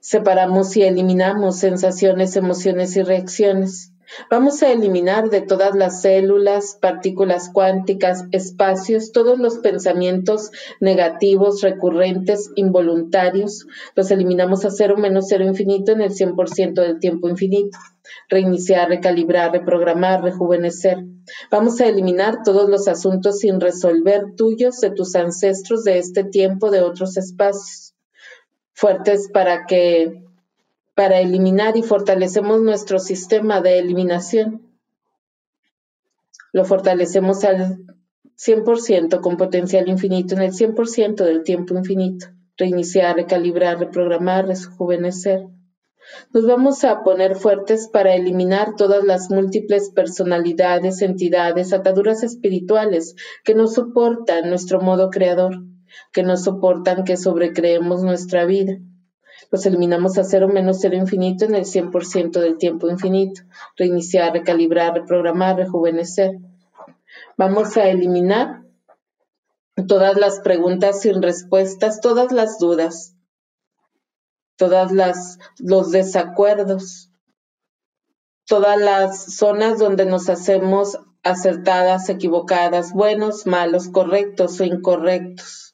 Separamos 0.00 0.76
y 0.76 0.82
eliminamos 0.82 1.58
sensaciones, 1.58 2.36
emociones 2.36 2.96
y 2.96 3.02
reacciones. 3.02 3.92
Vamos 4.28 4.62
a 4.62 4.72
eliminar 4.72 5.30
de 5.30 5.40
todas 5.40 5.76
las 5.76 6.02
células, 6.02 6.76
partículas 6.80 7.48
cuánticas, 7.52 8.24
espacios, 8.32 9.12
todos 9.12 9.38
los 9.38 9.58
pensamientos 9.58 10.50
negativos, 10.80 11.60
recurrentes, 11.60 12.50
involuntarios. 12.56 13.66
Los 13.94 14.10
eliminamos 14.10 14.64
a 14.64 14.70
cero 14.70 14.96
menos 14.96 15.26
cero 15.28 15.44
infinito 15.44 15.92
en 15.92 16.00
el 16.00 16.10
100% 16.10 16.74
del 16.74 16.98
tiempo 16.98 17.28
infinito. 17.28 17.78
Reiniciar, 18.28 18.88
recalibrar, 18.88 19.52
reprogramar, 19.52 20.22
rejuvenecer. 20.22 21.04
Vamos 21.50 21.80
a 21.80 21.86
eliminar 21.86 22.42
todos 22.44 22.68
los 22.68 22.88
asuntos 22.88 23.38
sin 23.38 23.60
resolver 23.60 24.34
tuyos, 24.36 24.80
de 24.80 24.90
tus 24.90 25.14
ancestros, 25.14 25.84
de 25.84 25.98
este 25.98 26.24
tiempo, 26.24 26.70
de 26.70 26.82
otros 26.82 27.16
espacios. 27.16 27.94
Fuertes 28.72 29.28
para 29.32 29.66
que 29.66 30.24
para 30.94 31.20
eliminar 31.20 31.76
y 31.76 31.82
fortalecemos 31.82 32.60
nuestro 32.60 32.98
sistema 32.98 33.60
de 33.60 33.78
eliminación. 33.78 34.62
Lo 36.52 36.64
fortalecemos 36.64 37.44
al 37.44 37.78
100% 38.36 39.20
con 39.20 39.36
potencial 39.36 39.88
infinito 39.88 40.34
en 40.34 40.42
el 40.42 40.52
100% 40.52 41.24
del 41.24 41.42
tiempo 41.42 41.74
infinito. 41.74 42.26
Reiniciar, 42.56 43.16
recalibrar, 43.16 43.78
reprogramar, 43.78 44.46
rejuvenecer. 44.46 45.46
Nos 46.32 46.46
vamos 46.46 46.84
a 46.84 47.02
poner 47.02 47.36
fuertes 47.36 47.88
para 47.88 48.14
eliminar 48.14 48.74
todas 48.76 49.04
las 49.04 49.30
múltiples 49.30 49.90
personalidades, 49.90 51.02
entidades, 51.02 51.72
ataduras 51.72 52.22
espirituales 52.22 53.14
que 53.44 53.54
nos 53.54 53.74
soportan 53.74 54.48
nuestro 54.48 54.80
modo 54.80 55.10
creador, 55.10 55.62
que 56.12 56.22
nos 56.22 56.44
soportan 56.44 57.04
que 57.04 57.16
sobrecreemos 57.16 58.02
nuestra 58.02 58.44
vida 58.44 58.78
los 59.50 59.66
eliminamos 59.66 60.16
a 60.16 60.24
cero 60.24 60.48
menos 60.48 60.78
cero 60.80 60.96
infinito 60.96 61.44
en 61.44 61.54
el 61.56 61.64
100% 61.64 62.40
del 62.40 62.56
tiempo 62.56 62.88
infinito. 62.88 63.42
Reiniciar, 63.76 64.32
recalibrar, 64.32 64.94
reprogramar, 64.94 65.56
rejuvenecer. 65.56 66.38
Vamos 67.36 67.76
a 67.76 67.88
eliminar 67.88 68.62
todas 69.88 70.16
las 70.16 70.40
preguntas 70.40 71.00
sin 71.00 71.20
respuestas, 71.22 72.00
todas 72.00 72.32
las 72.32 72.58
dudas, 72.58 73.16
todas 74.60 74.92
las 74.92 75.38
los 75.58 75.90
desacuerdos, 75.90 77.10
todas 78.44 78.78
las 78.78 79.34
zonas 79.34 79.78
donde 79.78 80.04
nos 80.04 80.28
hacemos 80.28 80.98
acertadas, 81.22 82.10
equivocadas, 82.10 82.92
buenos, 82.92 83.46
malos, 83.46 83.88
correctos 83.88 84.60
o 84.60 84.64
incorrectos 84.64 85.70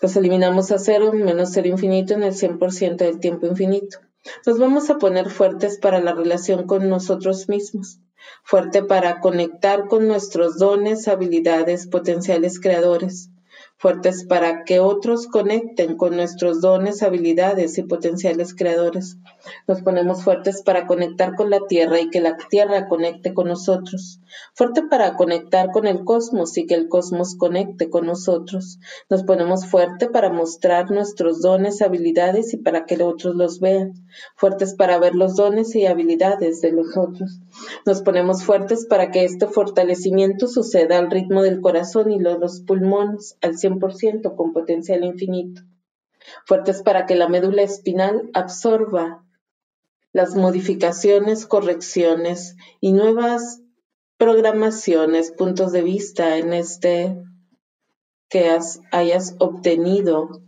los 0.00 0.16
eliminamos 0.16 0.70
a 0.70 0.78
cero 0.78 1.12
menos 1.12 1.50
cero 1.52 1.68
infinito 1.68 2.14
en 2.14 2.22
el 2.22 2.34
100% 2.34 2.96
del 2.98 3.18
tiempo 3.18 3.46
infinito. 3.46 3.98
Nos 4.46 4.58
vamos 4.58 4.90
a 4.90 4.98
poner 4.98 5.28
fuertes 5.28 5.78
para 5.78 6.00
la 6.00 6.12
relación 6.12 6.66
con 6.66 6.88
nosotros 6.88 7.48
mismos, 7.48 7.98
fuerte 8.44 8.84
para 8.84 9.20
conectar 9.20 9.88
con 9.88 10.06
nuestros 10.06 10.58
dones, 10.58 11.08
habilidades, 11.08 11.88
potenciales 11.88 12.60
creadores, 12.60 13.30
fuertes 13.78 14.24
para 14.24 14.64
que 14.64 14.80
otros 14.80 15.28
conecten 15.28 15.96
con 15.96 16.16
nuestros 16.16 16.60
dones, 16.60 17.02
habilidades 17.02 17.78
y 17.78 17.84
potenciales 17.84 18.54
creadores. 18.54 19.16
Nos 19.66 19.82
ponemos 19.82 20.22
fuertes 20.22 20.62
para 20.62 20.86
conectar 20.86 21.34
con 21.34 21.50
la 21.50 21.60
Tierra 21.68 22.00
y 22.00 22.10
que 22.10 22.20
la 22.20 22.36
Tierra 22.36 22.88
conecte 22.88 23.34
con 23.34 23.48
nosotros. 23.48 24.20
Fuerte 24.54 24.82
para 24.82 25.16
conectar 25.16 25.70
con 25.70 25.86
el 25.86 26.04
cosmos 26.04 26.56
y 26.58 26.66
que 26.66 26.74
el 26.74 26.88
cosmos 26.88 27.34
conecte 27.36 27.90
con 27.90 28.06
nosotros. 28.06 28.78
Nos 29.08 29.24
ponemos 29.24 29.66
fuerte 29.66 30.08
para 30.08 30.30
mostrar 30.30 30.90
nuestros 30.90 31.40
dones, 31.40 31.82
habilidades 31.82 32.52
y 32.54 32.58
para 32.58 32.84
que 32.84 33.02
otros 33.02 33.34
los 33.34 33.60
vean. 33.60 33.94
Fuertes 34.36 34.74
para 34.74 34.98
ver 34.98 35.14
los 35.14 35.36
dones 35.36 35.74
y 35.74 35.86
habilidades 35.86 36.60
de 36.60 36.72
los 36.72 36.96
otros. 36.96 37.40
Nos 37.86 38.02
ponemos 38.02 38.44
fuertes 38.44 38.86
para 38.86 39.10
que 39.10 39.24
este 39.24 39.46
fortalecimiento 39.46 40.48
suceda 40.48 40.98
al 40.98 41.10
ritmo 41.10 41.42
del 41.42 41.60
corazón 41.60 42.10
y 42.10 42.18
los 42.18 42.60
pulmones, 42.60 43.36
al 43.40 43.54
100% 43.56 44.36
con 44.36 44.52
potencial 44.52 45.04
infinito. 45.04 45.62
Fuertes 46.44 46.82
para 46.82 47.06
que 47.06 47.14
la 47.14 47.28
médula 47.28 47.62
espinal 47.62 48.28
absorba 48.34 49.24
las 50.18 50.34
modificaciones, 50.34 51.46
correcciones 51.46 52.56
y 52.80 52.92
nuevas 52.92 53.62
programaciones, 54.16 55.30
puntos 55.30 55.70
de 55.70 55.82
vista 55.82 56.38
en 56.38 56.52
este 56.52 57.22
que 58.28 58.58
hayas 58.90 59.36
obtenido 59.38 60.42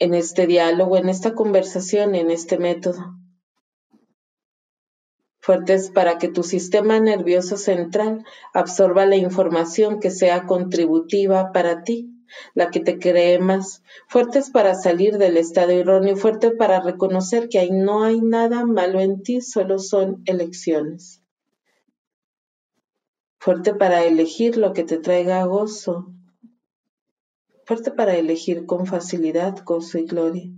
en 0.00 0.14
este 0.14 0.48
diálogo, 0.48 0.96
en 0.96 1.08
esta 1.08 1.36
conversación, 1.36 2.16
en 2.16 2.32
este 2.32 2.58
método. 2.58 3.14
Fuertes 5.38 5.90
para 5.90 6.18
que 6.18 6.26
tu 6.26 6.42
sistema 6.42 6.98
nervioso 6.98 7.56
central 7.56 8.24
absorba 8.52 9.06
la 9.06 9.14
información 9.14 10.00
que 10.00 10.10
sea 10.10 10.44
contributiva 10.44 11.52
para 11.52 11.84
ti 11.84 12.13
la 12.54 12.70
que 12.70 12.80
te 12.80 12.98
cree 12.98 13.38
más, 13.38 13.82
fuertes 14.08 14.50
para 14.50 14.74
salir 14.74 15.18
del 15.18 15.36
estado 15.36 15.72
erróneo, 15.72 16.16
fuerte 16.16 16.50
para 16.50 16.80
reconocer 16.80 17.48
que 17.48 17.68
no 17.70 18.04
hay 18.04 18.20
nada 18.20 18.64
malo 18.64 19.00
en 19.00 19.22
ti, 19.22 19.40
solo 19.40 19.78
son 19.78 20.22
elecciones. 20.26 21.22
Fuerte 23.38 23.74
para 23.74 24.04
elegir 24.04 24.56
lo 24.56 24.72
que 24.72 24.84
te 24.84 24.98
traiga 24.98 25.44
gozo, 25.44 26.12
fuerte 27.66 27.90
para 27.90 28.16
elegir 28.16 28.66
con 28.66 28.86
facilidad 28.86 29.62
gozo 29.64 29.98
y 29.98 30.06
gloria. 30.06 30.50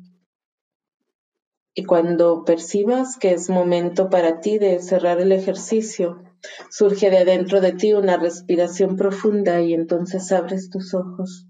Y 1.75 1.85
cuando 1.85 2.45
percibas 2.45 3.19
que 3.19 3.33
es 3.33 3.51
momento 3.51 4.09
para 4.09 4.41
ti 4.41 4.59
de 4.59 4.79
cerrar 4.81 5.21
el 5.21 5.31
ejercicio, 5.31 6.23
surge 6.71 7.11
de 7.11 7.19
adentro 7.19 7.61
de 7.61 7.73
ti 7.73 7.93
una 7.93 8.17
respiración 8.17 8.97
profunda 8.97 9.61
y 9.61 9.75
entonces 9.75 10.33
abres 10.33 10.71
tus 10.71 10.95
ojos. 10.95 11.46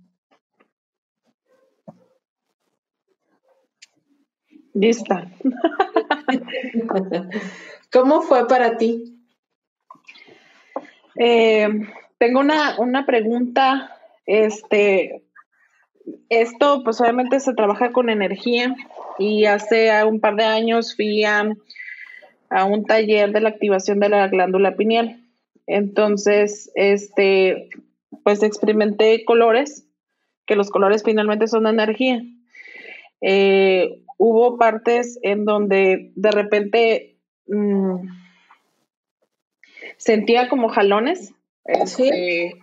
Lista. 4.76 5.26
¿Cómo 7.92 8.20
fue 8.20 8.46
para 8.46 8.76
ti? 8.76 9.18
Eh, 11.18 11.66
tengo 12.18 12.40
una, 12.40 12.78
una 12.78 13.06
pregunta. 13.06 13.96
Este, 14.26 15.22
esto, 16.28 16.82
pues 16.84 17.00
obviamente 17.00 17.40
se 17.40 17.54
trabaja 17.54 17.92
con 17.92 18.10
energía 18.10 18.76
y 19.18 19.46
hace 19.46 20.04
un 20.04 20.20
par 20.20 20.36
de 20.36 20.44
años 20.44 20.94
fui 20.94 21.24
a, 21.24 21.56
a 22.50 22.64
un 22.64 22.84
taller 22.84 23.32
de 23.32 23.40
la 23.40 23.48
activación 23.48 23.98
de 23.98 24.10
la 24.10 24.28
glándula 24.28 24.76
pineal 24.76 25.22
Entonces, 25.66 26.70
este, 26.74 27.70
pues 28.24 28.42
experimenté 28.42 29.24
colores, 29.24 29.86
que 30.44 30.54
los 30.54 30.68
colores 30.68 31.02
finalmente 31.02 31.48
son 31.48 31.66
energía. 31.66 32.22
Eh, 33.22 34.02
hubo 34.16 34.58
partes 34.58 35.18
en 35.22 35.44
donde 35.44 36.12
de 36.14 36.30
repente 36.30 37.16
mm, 37.46 38.08
sentía 39.96 40.48
como 40.48 40.68
jalones. 40.68 41.32
Este, 41.64 42.54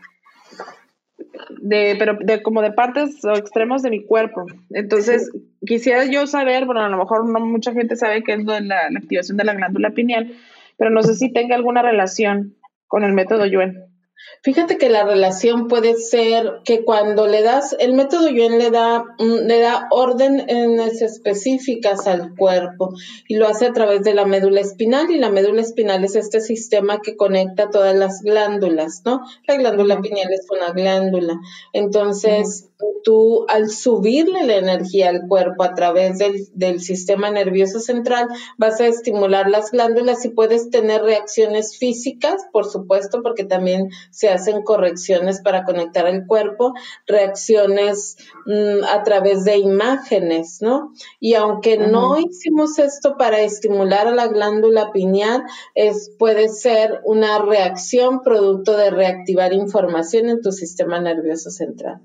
de, 1.61 1.95
pero 1.97 2.17
de 2.19 2.41
como 2.41 2.61
de 2.61 2.71
partes 2.71 3.23
o 3.25 3.33
extremos 3.33 3.81
de 3.81 3.89
mi 3.89 4.05
cuerpo. 4.05 4.45
Entonces, 4.69 5.31
quisiera 5.65 6.05
yo 6.05 6.27
saber, 6.27 6.65
bueno, 6.65 6.81
a 6.81 6.89
lo 6.89 6.97
mejor 6.97 7.27
no 7.27 7.39
mucha 7.41 7.73
gente 7.73 7.95
sabe 7.95 8.23
qué 8.23 8.33
es 8.33 8.43
lo 8.43 8.53
de 8.53 8.61
la, 8.61 8.89
la, 8.89 8.99
activación 8.99 9.37
de 9.37 9.43
la 9.43 9.53
glándula 9.53 9.91
pineal, 9.91 10.33
pero 10.77 10.89
no 10.89 11.03
sé 11.03 11.15
si 11.15 11.31
tenga 11.31 11.55
alguna 11.55 11.81
relación 11.81 12.55
con 12.87 13.03
el 13.03 13.13
método 13.13 13.45
Yuen. 13.45 13.92
Fíjate 14.41 14.77
que 14.77 14.89
la 14.89 15.05
relación 15.05 15.69
puede 15.69 15.95
ser 15.95 16.59
que 16.65 16.83
cuando 16.83 17.27
le 17.27 17.41
das, 17.43 17.75
el 17.79 17.93
método 17.93 18.27
Yuen 18.27 18.57
le 18.57 18.71
da, 18.71 19.05
le 19.17 19.59
da 19.59 19.87
órdenes 19.89 21.01
específicas 21.01 22.07
al 22.07 22.35
cuerpo 22.35 22.93
y 23.29 23.35
lo 23.35 23.47
hace 23.47 23.67
a 23.67 23.73
través 23.73 24.01
de 24.03 24.13
la 24.13 24.25
médula 24.25 24.59
espinal 24.59 25.09
y 25.11 25.17
la 25.17 25.29
médula 25.29 25.61
espinal 25.61 26.03
es 26.03 26.15
este 26.15 26.41
sistema 26.41 26.99
que 27.01 27.15
conecta 27.15 27.69
todas 27.69 27.95
las 27.95 28.21
glándulas, 28.21 29.03
¿no? 29.05 29.21
La 29.47 29.55
glándula 29.55 30.01
pineal 30.01 30.33
es 30.33 30.45
una 30.49 30.71
glándula. 30.71 31.39
Entonces, 31.71 32.69
tú 33.03 33.45
al 33.47 33.69
subirle 33.69 34.45
la 34.45 34.55
energía 34.55 35.09
al 35.09 35.27
cuerpo 35.27 35.63
a 35.63 35.73
través 35.73 36.17
del, 36.17 36.47
del 36.53 36.81
sistema 36.81 37.29
nervioso 37.29 37.79
central, 37.79 38.27
vas 38.57 38.79
a 38.81 38.87
estimular 38.87 39.49
las 39.49 39.71
glándulas 39.71 40.25
y 40.25 40.29
puedes 40.29 40.69
tener 40.69 41.01
reacciones 41.01 41.77
físicas, 41.77 42.45
por 42.51 42.65
supuesto, 42.65 43.21
porque 43.23 43.45
también 43.45 43.89
se 44.13 44.29
hacen 44.29 44.61
correcciones 44.61 45.41
para 45.41 45.65
conectar 45.65 46.07
el 46.07 46.27
cuerpo, 46.27 46.73
reacciones 47.07 48.15
mm, 48.45 48.83
a 48.85 49.03
través 49.03 49.43
de 49.43 49.57
imágenes, 49.57 50.59
¿no? 50.61 50.93
Y 51.19 51.33
aunque 51.33 51.77
no 51.77 52.19
hicimos 52.19 52.77
esto 52.77 53.17
para 53.17 53.41
estimular 53.41 54.07
a 54.07 54.11
la 54.11 54.27
glándula 54.27 54.91
pineal, 54.91 55.43
es, 55.73 56.11
puede 56.19 56.47
ser 56.49 57.01
una 57.03 57.39
reacción 57.39 58.21
producto 58.21 58.77
de 58.77 58.91
reactivar 58.91 59.51
información 59.51 60.29
en 60.29 60.41
tu 60.41 60.51
sistema 60.51 61.01
nervioso 61.01 61.49
central. 61.49 62.01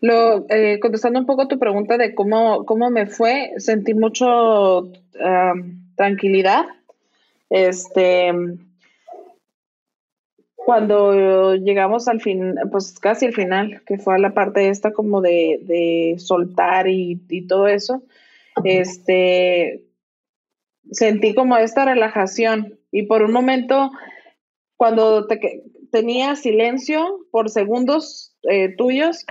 Lo, 0.00 0.44
eh, 0.50 0.78
contestando 0.80 1.20
un 1.20 1.26
poco 1.26 1.48
tu 1.48 1.58
pregunta 1.58 1.96
de 1.96 2.14
cómo, 2.14 2.66
cómo 2.66 2.90
me 2.90 3.06
fue, 3.06 3.52
sentí 3.56 3.94
mucho 3.94 4.90
tranquilidad. 5.96 6.66
Este, 7.50 8.32
cuando 10.68 11.54
llegamos 11.54 12.08
al 12.08 12.20
fin, 12.20 12.54
pues 12.70 13.00
casi 13.00 13.24
al 13.24 13.32
final, 13.32 13.80
que 13.86 13.96
fue 13.96 14.16
a 14.16 14.18
la 14.18 14.34
parte 14.34 14.68
esta 14.68 14.92
como 14.92 15.22
de, 15.22 16.14
soltar 16.18 16.88
y, 16.88 17.46
todo 17.48 17.68
eso, 17.68 18.02
este, 18.64 19.86
sentí 20.90 21.34
como 21.34 21.56
esta 21.56 21.86
relajación. 21.86 22.78
Y 22.92 23.04
por 23.04 23.22
un 23.22 23.32
momento, 23.32 23.92
cuando 24.76 25.26
tenía 25.90 26.36
silencio 26.36 27.18
por 27.30 27.48
segundos 27.48 28.36
eh, 28.42 28.68
tuyos, 28.76 29.24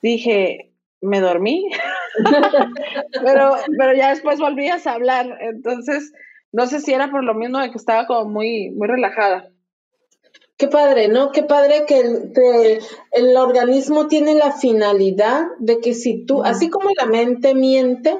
dije, 0.00 0.70
me 1.00 1.18
dormí, 1.18 1.68
pero, 3.24 3.56
pero 3.76 3.92
ya 3.92 4.10
después 4.10 4.38
volvías 4.38 4.86
a 4.86 4.92
hablar, 4.92 5.36
entonces, 5.40 6.12
no 6.52 6.68
sé 6.68 6.78
si 6.78 6.92
era 6.92 7.10
por 7.10 7.24
lo 7.24 7.34
mismo 7.34 7.58
de 7.58 7.72
que 7.72 7.76
estaba 7.76 8.06
como 8.06 8.30
muy, 8.30 8.70
muy 8.70 8.86
relajada. 8.86 9.50
Qué 10.60 10.68
padre, 10.68 11.08
¿no? 11.08 11.32
Qué 11.32 11.42
padre 11.42 11.86
que 11.86 12.80
el, 13.12 13.36
organismo 13.38 14.08
tiene 14.08 14.34
la 14.34 14.52
finalidad 14.52 15.46
de 15.58 15.78
que 15.78 15.94
si 15.94 16.26
tú, 16.26 16.42
así 16.42 16.68
como 16.68 16.90
la 17.00 17.06
mente 17.06 17.54
miente, 17.54 18.14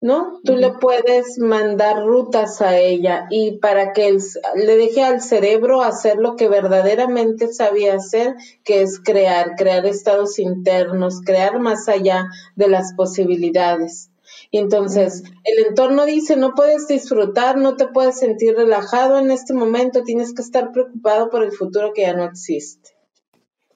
¿no? 0.00 0.40
Tú 0.42 0.56
le 0.56 0.72
puedes 0.72 1.38
mandar 1.38 2.02
rutas 2.02 2.62
a 2.62 2.78
ella 2.78 3.26
y 3.28 3.58
para 3.58 3.92
que 3.92 4.16
le 4.54 4.76
deje 4.78 5.02
al 5.02 5.20
cerebro 5.20 5.82
hacer 5.82 6.16
lo 6.16 6.34
que 6.36 6.48
verdaderamente 6.48 7.52
sabía 7.52 7.96
hacer, 7.96 8.36
que 8.64 8.80
es 8.80 8.98
crear, 8.98 9.54
crear 9.56 9.84
estados 9.84 10.38
internos, 10.38 11.20
crear 11.22 11.58
más 11.58 11.90
allá 11.90 12.24
de 12.56 12.68
las 12.68 12.94
posibilidades. 12.94 14.11
Y 14.52 14.58
entonces 14.58 15.24
el 15.44 15.66
entorno 15.66 16.04
dice, 16.04 16.36
no 16.36 16.54
puedes 16.54 16.86
disfrutar, 16.86 17.56
no 17.56 17.74
te 17.74 17.88
puedes 17.88 18.18
sentir 18.18 18.54
relajado 18.54 19.18
en 19.18 19.30
este 19.30 19.54
momento, 19.54 20.02
tienes 20.02 20.34
que 20.34 20.42
estar 20.42 20.72
preocupado 20.72 21.30
por 21.30 21.42
el 21.42 21.52
futuro 21.52 21.94
que 21.94 22.02
ya 22.02 22.12
no 22.12 22.24
existe. 22.24 22.90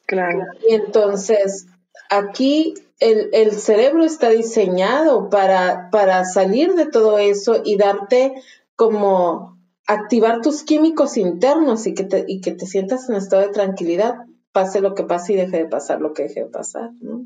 Claro. 0.05 0.41
Y 0.69 0.75
entonces 0.75 1.67
aquí 2.11 2.75
el, 3.01 3.31
el 3.33 3.53
cerebro 3.53 4.05
está 4.05 4.29
diseñado 4.29 5.31
para, 5.31 5.89
para 5.91 6.27
salir 6.27 6.75
de 6.75 6.85
todo 6.85 7.19
eso 7.19 7.63
y 7.65 7.79
darte 7.79 8.35
como 8.77 9.57
activar 9.87 10.43
tus 10.43 10.63
químicos 10.63 11.17
internos 11.17 11.87
y 11.87 11.95
que 11.95 12.05
te, 12.05 12.27
y 12.29 12.43
que 12.43 12.53
te 12.53 12.67
sientas 12.67 13.09
en 13.09 13.15
estado 13.17 13.41
de 13.41 13.49
tranquilidad, 13.49 14.17
pase 14.53 14.83
lo 14.83 14.95
que 14.95 15.05
pase 15.05 15.33
y 15.33 15.37
deje 15.37 15.57
de 15.57 15.69
pasar 15.69 16.03
lo 16.03 16.13
que 16.13 16.25
deje 16.25 16.41
de 16.41 16.51
pasar, 16.51 16.91
¿no? 17.01 17.25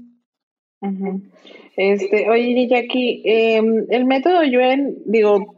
Este, 1.77 2.29
oye, 2.29 2.67
Jackie, 2.69 3.23
em, 3.25 3.87
el 3.91 4.05
método 4.05 4.43
Yuen, 4.45 4.97
digo, 5.07 5.57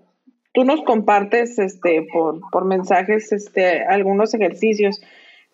tú 0.52 0.64
nos 0.64 0.82
compartes 0.82 1.58
este, 1.58 2.06
por, 2.12 2.40
por 2.50 2.64
mensajes 2.64 3.32
este, 3.32 3.84
algunos 3.84 4.34
ejercicios, 4.34 5.00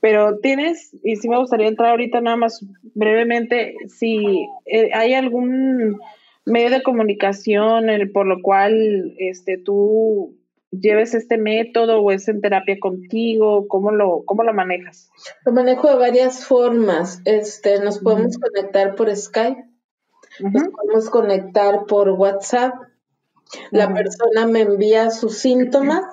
pero 0.00 0.38
tienes, 0.38 0.96
y 1.02 1.16
sí 1.16 1.28
me 1.28 1.38
gustaría 1.38 1.68
entrar 1.68 1.90
ahorita 1.90 2.20
nada 2.20 2.36
más 2.36 2.64
brevemente, 2.94 3.74
si 3.88 4.48
eh, 4.66 4.90
hay 4.94 5.14
algún 5.14 5.98
medio 6.46 6.70
de 6.70 6.82
comunicación 6.82 7.90
el, 7.90 8.10
por 8.10 8.26
lo 8.26 8.40
cual 8.42 9.14
este, 9.18 9.58
tú 9.58 10.37
lleves 10.70 11.14
este 11.14 11.38
método 11.38 12.00
o 12.00 12.10
es 12.10 12.28
en 12.28 12.40
terapia 12.40 12.78
contigo? 12.80 13.66
¿Cómo 13.68 13.90
lo, 13.90 14.22
cómo 14.24 14.42
lo 14.42 14.52
manejas? 14.52 15.10
Lo 15.44 15.52
manejo 15.52 15.88
de 15.88 15.96
varias 15.96 16.44
formas. 16.44 17.20
Este, 17.24 17.80
nos 17.80 17.98
podemos 17.98 18.38
conectar 18.38 18.94
por 18.94 19.14
Skype, 19.14 19.64
nos 20.40 20.68
podemos 20.68 21.10
conectar 21.10 21.86
por 21.86 22.10
WhatsApp. 22.10 22.74
La 23.70 23.92
persona 23.92 24.46
me 24.46 24.60
envía 24.60 25.10
sus 25.10 25.38
síntomas 25.38 26.04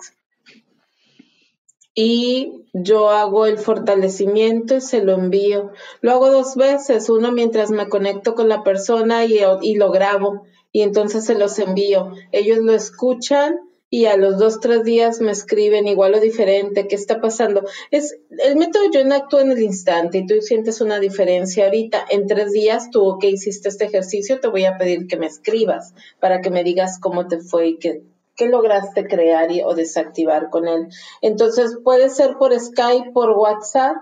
y 1.93 2.65
yo 2.73 3.09
hago 3.09 3.45
el 3.45 3.57
fortalecimiento 3.57 4.75
y 4.75 4.81
se 4.81 5.03
lo 5.03 5.13
envío. 5.13 5.71
Lo 6.01 6.11
hago 6.11 6.31
dos 6.31 6.55
veces, 6.55 7.09
uno 7.09 7.31
mientras 7.31 7.71
me 7.71 7.89
conecto 7.89 8.35
con 8.35 8.47
la 8.47 8.63
persona 8.63 9.25
y, 9.25 9.39
y 9.61 9.75
lo 9.75 9.91
grabo 9.91 10.45
y 10.71 10.81
entonces 10.81 11.25
se 11.25 11.35
los 11.35 11.59
envío. 11.59 12.11
Ellos 12.31 12.59
lo 12.59 12.73
escuchan 12.73 13.59
y 13.89 14.05
a 14.05 14.17
los 14.17 14.37
dos, 14.39 14.59
tres 14.59 14.83
días 14.83 15.21
me 15.21 15.31
escriben 15.31 15.87
igual 15.87 16.15
o 16.15 16.19
diferente, 16.19 16.87
¿qué 16.87 16.95
está 16.95 17.21
pasando? 17.21 17.63
Es, 17.91 18.17
el 18.43 18.55
método 18.55 18.83
yo 18.91 19.01
actúa 19.13 19.41
en 19.41 19.51
el 19.51 19.61
instante 19.61 20.17
y 20.17 20.25
tú 20.25 20.35
sientes 20.41 20.81
una 20.81 20.99
diferencia 20.99 21.65
ahorita. 21.65 22.05
En 22.09 22.27
tres 22.27 22.51
días 22.51 22.89
tú 22.91 23.17
que 23.19 23.29
hiciste 23.29 23.69
este 23.69 23.85
ejercicio, 23.85 24.39
te 24.39 24.47
voy 24.47 24.65
a 24.65 24.77
pedir 24.77 25.07
que 25.07 25.17
me 25.17 25.27
escribas 25.27 25.93
para 26.19 26.41
que 26.41 26.49
me 26.49 26.63
digas 26.63 26.99
cómo 26.99 27.27
te 27.27 27.39
fue 27.39 27.67
y 27.67 27.77
qué, 27.77 28.01
qué 28.35 28.47
lograste 28.47 29.07
crear 29.07 29.51
y, 29.51 29.61
o 29.61 29.75
desactivar 29.75 30.49
con 30.49 30.67
él. 30.67 30.87
Entonces 31.21 31.77
puede 31.83 32.09
ser 32.09 32.37
por 32.37 32.59
Skype, 32.59 33.11
por 33.11 33.31
WhatsApp, 33.31 33.97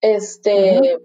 este... 0.00 0.98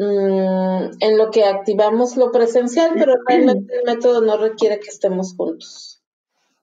Mm, 0.00 0.90
en 1.00 1.18
lo 1.18 1.32
que 1.32 1.42
activamos 1.42 2.16
lo 2.16 2.30
presencial, 2.30 2.92
pero 2.94 3.14
realmente 3.26 3.74
el 3.78 3.82
método 3.84 4.20
no 4.20 4.36
requiere 4.36 4.78
que 4.78 4.90
estemos 4.90 5.34
juntos. 5.34 5.87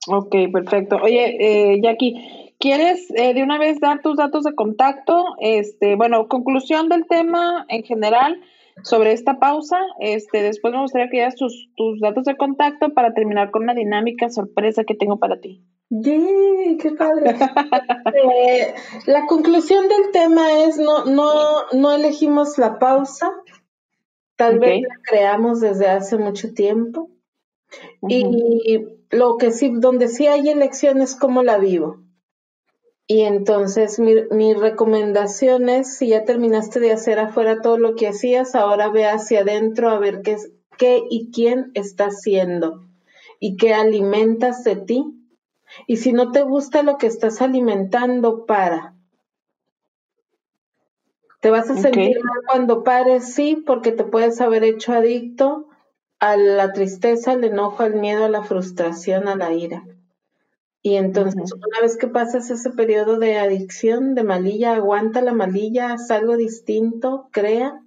Ok, 0.08 0.36
perfecto. 0.52 0.98
Oye, 1.02 1.38
eh, 1.74 1.82
Jackie, 1.82 2.54
¿quieres 2.60 3.10
eh, 3.16 3.34
de 3.34 3.44
una 3.44 3.58
vez 3.58 3.80
dar 3.80 4.02
tus 4.02 4.18
datos 4.18 4.44
de 4.44 4.54
contacto? 4.54 5.24
Este, 5.40 5.96
bueno, 5.96 6.28
conclusión 6.28 6.90
del 6.90 7.08
tema 7.08 7.66
en 7.70 7.84
general 7.84 8.40
sobre 8.84 9.14
esta 9.14 9.40
pausa. 9.40 9.80
Este, 10.00 10.44
después 10.44 10.74
me 10.74 10.82
gustaría 10.82 11.10
que 11.10 11.22
das 11.22 11.36
tus, 11.36 11.70
tus 11.76 12.00
datos 12.00 12.26
de 12.26 12.38
contacto 12.38 12.94
para 12.94 13.14
terminar 13.14 13.50
con 13.50 13.64
una 13.64 13.74
dinámica 13.74 14.30
sorpresa 14.30 14.84
que 14.84 14.96
tengo 14.96 15.18
para 15.18 15.40
ti. 15.40 15.64
¡Yay! 15.90 16.78
¡Qué 16.78 16.92
padre! 16.92 17.36
Eh, 18.16 18.74
la 19.08 19.26
conclusión 19.26 19.90
del 19.90 20.12
tema 20.14 20.64
es 20.64 20.78
no, 20.78 21.06
no, 21.06 21.34
no 21.74 21.92
elegimos 21.92 22.58
la 22.58 22.80
pausa. 22.80 23.32
Tal 24.38 24.60
vez 24.60 24.84
la 24.84 24.96
creamos 25.04 25.60
desde 25.60 25.88
hace 25.88 26.18
mucho 26.18 26.54
tiempo. 26.54 27.10
Y 28.08 28.78
lo 29.16 29.38
que 29.38 29.52
sí, 29.52 29.72
donde 29.74 30.08
sí 30.08 30.28
hay 30.28 30.50
elecciones, 30.50 31.16
¿cómo 31.16 31.44
la 31.44 31.58
vivo? 31.58 32.02
Y 33.08 33.22
entonces 33.22 34.00
mi, 34.00 34.16
mi, 34.32 34.54
recomendación 34.54 35.70
es, 35.70 35.98
si 35.98 36.10
ya 36.10 36.24
terminaste 36.24 36.80
de 36.80 36.92
hacer 36.92 37.20
afuera 37.20 37.62
todo 37.62 37.78
lo 37.78 37.96
que 37.96 38.08
hacías, 38.08 38.56
ahora 38.56 38.90
ve 38.90 39.06
hacia 39.06 39.42
adentro 39.42 39.90
a 39.90 40.00
ver 40.00 40.22
qué, 40.24 40.38
qué 40.78 41.04
y 41.10 41.32
quién 41.32 41.72
está 41.76 42.06
haciendo 42.06 42.84
y 43.40 43.58
qué 43.58 43.74
alimentas 43.74 44.64
de 44.64 44.76
ti. 44.76 45.06
Y 45.88 45.98
si 45.98 46.14
no 46.14 46.32
te 46.32 46.42
gusta 46.42 46.84
lo 46.84 46.98
que 46.98 47.08
estás 47.08 47.42
alimentando, 47.42 48.46
para. 48.46 48.96
¿Te 51.42 51.52
vas 51.52 51.70
a 51.70 51.76
sentir 51.76 52.18
mal 52.24 52.42
cuando 52.48 52.84
pares? 52.84 53.34
Sí, 53.36 53.64
porque 53.68 53.92
te 53.92 54.04
puedes 54.04 54.42
haber 54.42 54.64
hecho 54.64 54.94
adicto 54.94 55.68
a 56.26 56.38
la 56.38 56.74
tristeza, 56.74 57.34
al 57.34 57.44
enojo, 57.44 57.84
al 57.84 57.94
miedo, 57.94 58.26
a 58.26 58.30
la 58.30 58.44
frustración, 58.44 59.28
a 59.28 59.36
la 59.36 59.54
ira. 59.54 59.84
Y 60.82 60.96
entonces, 60.96 61.54
una 61.54 61.82
vez 61.82 61.98
que 61.98 62.08
pasas 62.08 62.50
ese 62.50 62.72
periodo 62.72 63.20
de 63.20 63.38
adicción, 63.38 64.16
de 64.16 64.24
malilla, 64.24 64.74
aguanta 64.74 65.22
la 65.22 65.34
malilla, 65.34 65.94
haz 65.94 66.10
algo 66.10 66.36
distinto, 66.36 67.30
crea. 67.32 67.80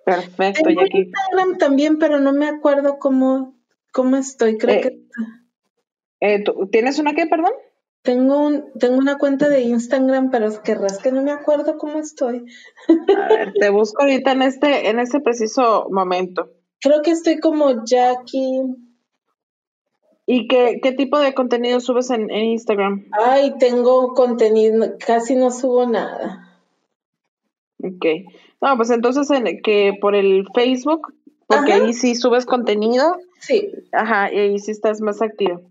Perfecto, 0.05 0.63
Tengo 0.65 0.81
Instagram 0.91 1.57
también, 1.57 1.99
pero 1.99 2.19
no 2.19 2.33
me 2.33 2.49
acuerdo 2.49 2.99
cómo, 2.99 3.55
cómo 3.93 4.17
estoy. 4.17 4.57
Creo 4.57 4.75
eh, 4.75 4.81
que. 4.81 4.99
Eh, 6.19 6.43
¿Tienes 6.71 6.97
una 6.99 7.13
qué, 7.13 7.27
perdón? 7.27 7.53
Tengo, 8.01 8.47
un, 8.47 8.65
tengo 8.79 8.97
una 8.97 9.17
cuenta 9.17 9.47
de 9.49 9.61
Instagram, 9.61 10.31
pero 10.31 10.47
es 10.47 10.59
que 10.59 10.75
que 11.01 11.11
no 11.11 11.23
me 11.23 11.31
acuerdo 11.31 11.77
cómo 11.77 11.99
estoy. 11.99 12.43
A 12.89 13.27
ver, 13.27 13.53
te 13.59 13.69
busco 13.69 14.01
ahorita 14.01 14.33
en 14.33 14.41
este, 14.41 14.89
en 14.89 14.99
este 14.99 15.21
preciso 15.21 15.87
momento. 15.91 16.51
Creo 16.79 17.01
que 17.01 17.11
estoy 17.11 17.39
como 17.39 17.85
Jackie. 17.85 18.86
¿Y 20.29 20.49
qué, 20.49 20.81
qué 20.83 20.91
tipo 20.91 21.17
de 21.17 21.33
contenido 21.33 21.79
subes 21.79 22.09
en, 22.09 22.29
Instagram? 22.29 23.05
Ay, 23.13 23.53
tengo 23.59 24.13
contenido, 24.13 24.97
casi 24.99 25.37
no 25.37 25.51
subo 25.51 25.87
nada. 25.87 26.59
Ok. 27.81 28.05
No, 28.59 28.75
pues 28.75 28.89
entonces 28.89 29.31
en, 29.31 29.61
que 29.61 29.97
por 30.01 30.15
el 30.15 30.45
Facebook, 30.53 31.13
porque 31.47 31.71
ahí 31.71 31.93
sí 31.93 32.13
subes 32.13 32.45
contenido. 32.45 33.15
Sí. 33.39 33.71
Ajá, 33.93 34.29
y 34.33 34.37
ahí 34.37 34.59
sí 34.59 34.71
estás 34.71 34.99
más 34.99 35.21
activo. 35.21 35.61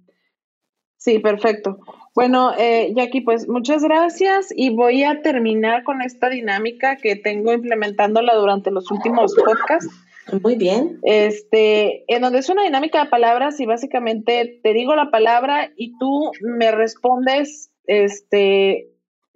Sí, 0.97 1.19
perfecto. 1.19 1.79
Bueno, 2.15 2.55
eh, 2.57 2.95
Jackie, 2.97 3.21
pues 3.21 3.47
muchas 3.47 3.83
gracias 3.83 4.55
y 4.57 4.71
voy 4.71 5.05
a 5.05 5.21
terminar 5.21 5.85
con 5.85 6.01
esta 6.01 6.31
dinámica 6.31 6.97
que 6.97 7.15
tengo 7.15 7.53
implementándola 7.53 8.35
durante 8.35 8.71
los 8.71 8.91
últimos 8.91 9.35
podcasts. 9.35 10.06
Muy 10.43 10.57
bien. 10.57 10.99
Este, 11.03 12.05
en 12.13 12.23
donde 12.23 12.41
es 12.41 12.49
una 12.49 12.65
dinámica 12.65 13.05
de 13.05 13.11
palabras 13.11 13.61
y 13.61 13.67
básicamente 13.67 14.61
te 14.63 14.73
digo 14.73 14.95
la 14.97 15.11
palabra 15.11 15.71
y 15.77 15.97
tú 15.99 16.33
me 16.41 16.73
respondes, 16.73 17.71
este, 17.87 18.91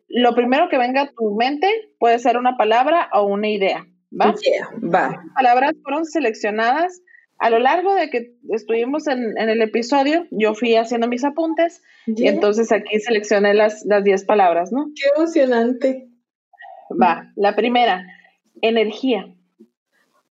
lo 0.09 0.34
primero 0.34 0.68
que 0.68 0.78
venga 0.78 1.03
a 1.03 1.11
tu 1.11 1.36
mente 1.36 1.68
puede 1.99 2.18
ser 2.18 2.36
una 2.36 2.57
palabra 2.57 3.09
o 3.12 3.24
una 3.24 3.49
idea, 3.49 3.86
¿va? 4.11 4.34
va. 4.82 5.11
Las 5.11 5.34
palabras 5.34 5.72
fueron 5.82 6.05
seleccionadas 6.05 7.01
a 7.41 7.49
lo 7.49 7.59
largo 7.59 7.95
de 7.95 8.11
que 8.11 8.34
estuvimos 8.51 9.07
en, 9.09 9.36
el 9.38 9.62
episodio, 9.62 10.26
yo 10.30 10.55
fui 10.55 10.76
haciendo 10.76 11.09
mis 11.09 11.24
apuntes 11.24 11.82
y 12.07 12.26
entonces 12.26 12.70
aquí 12.70 13.01
seleccioné 13.01 13.55
las 13.55 13.82
10 13.82 14.24
palabras, 14.26 14.70
¿no? 14.72 14.91
Qué 14.95 15.09
emocionante. 15.16 16.11
Va, 16.91 17.32
la 17.36 17.57
primera, 17.57 18.07
energía. 18.61 19.34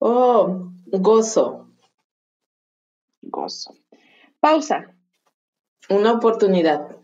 Oh, 0.04 0.72
gozo. 0.88 1.68
Gozo. 3.22 3.76
Pausa. 4.40 4.96
Una 5.90 6.14
oportunidad. 6.14 6.98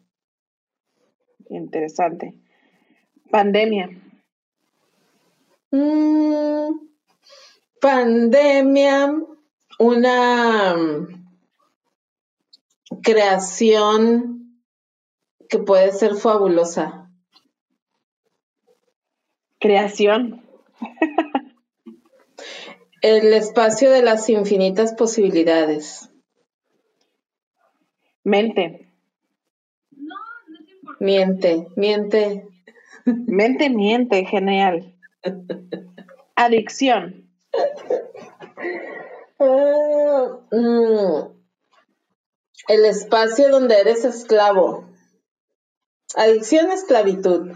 Interesante. 1.48 2.34
Pandemia. 3.30 3.90
Mm, 5.70 6.72
pandemia, 7.80 9.14
una 9.78 10.76
mm, 10.76 11.08
creación 13.04 14.60
que 15.48 15.60
puede 15.60 15.92
ser 15.92 16.16
fabulosa. 16.16 17.12
Creación. 19.60 20.42
El 23.02 23.34
espacio 23.34 23.92
de 23.92 24.02
las 24.02 24.28
infinitas 24.30 24.94
posibilidades. 24.96 26.10
Mente. 28.24 28.92
Miente, 31.00 31.68
miente. 31.76 32.48
Mente, 33.06 33.70
miente, 33.70 34.26
genial. 34.26 34.96
Adicción. 36.36 37.30
Ah, 39.40 40.40
mm. 40.52 41.38
el 42.68 42.86
espacio 42.86 43.50
donde 43.50 43.80
eres 43.80 44.04
esclavo. 44.06 44.90
Adicción, 46.16 46.72
esclavitud. 46.72 47.52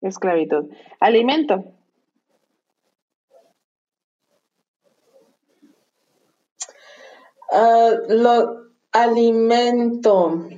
Esclavitud. 0.00 0.70
Alimento. 1.00 1.79
Ah, 7.52 7.90
lo 8.08 8.70
alimento. 8.92 10.48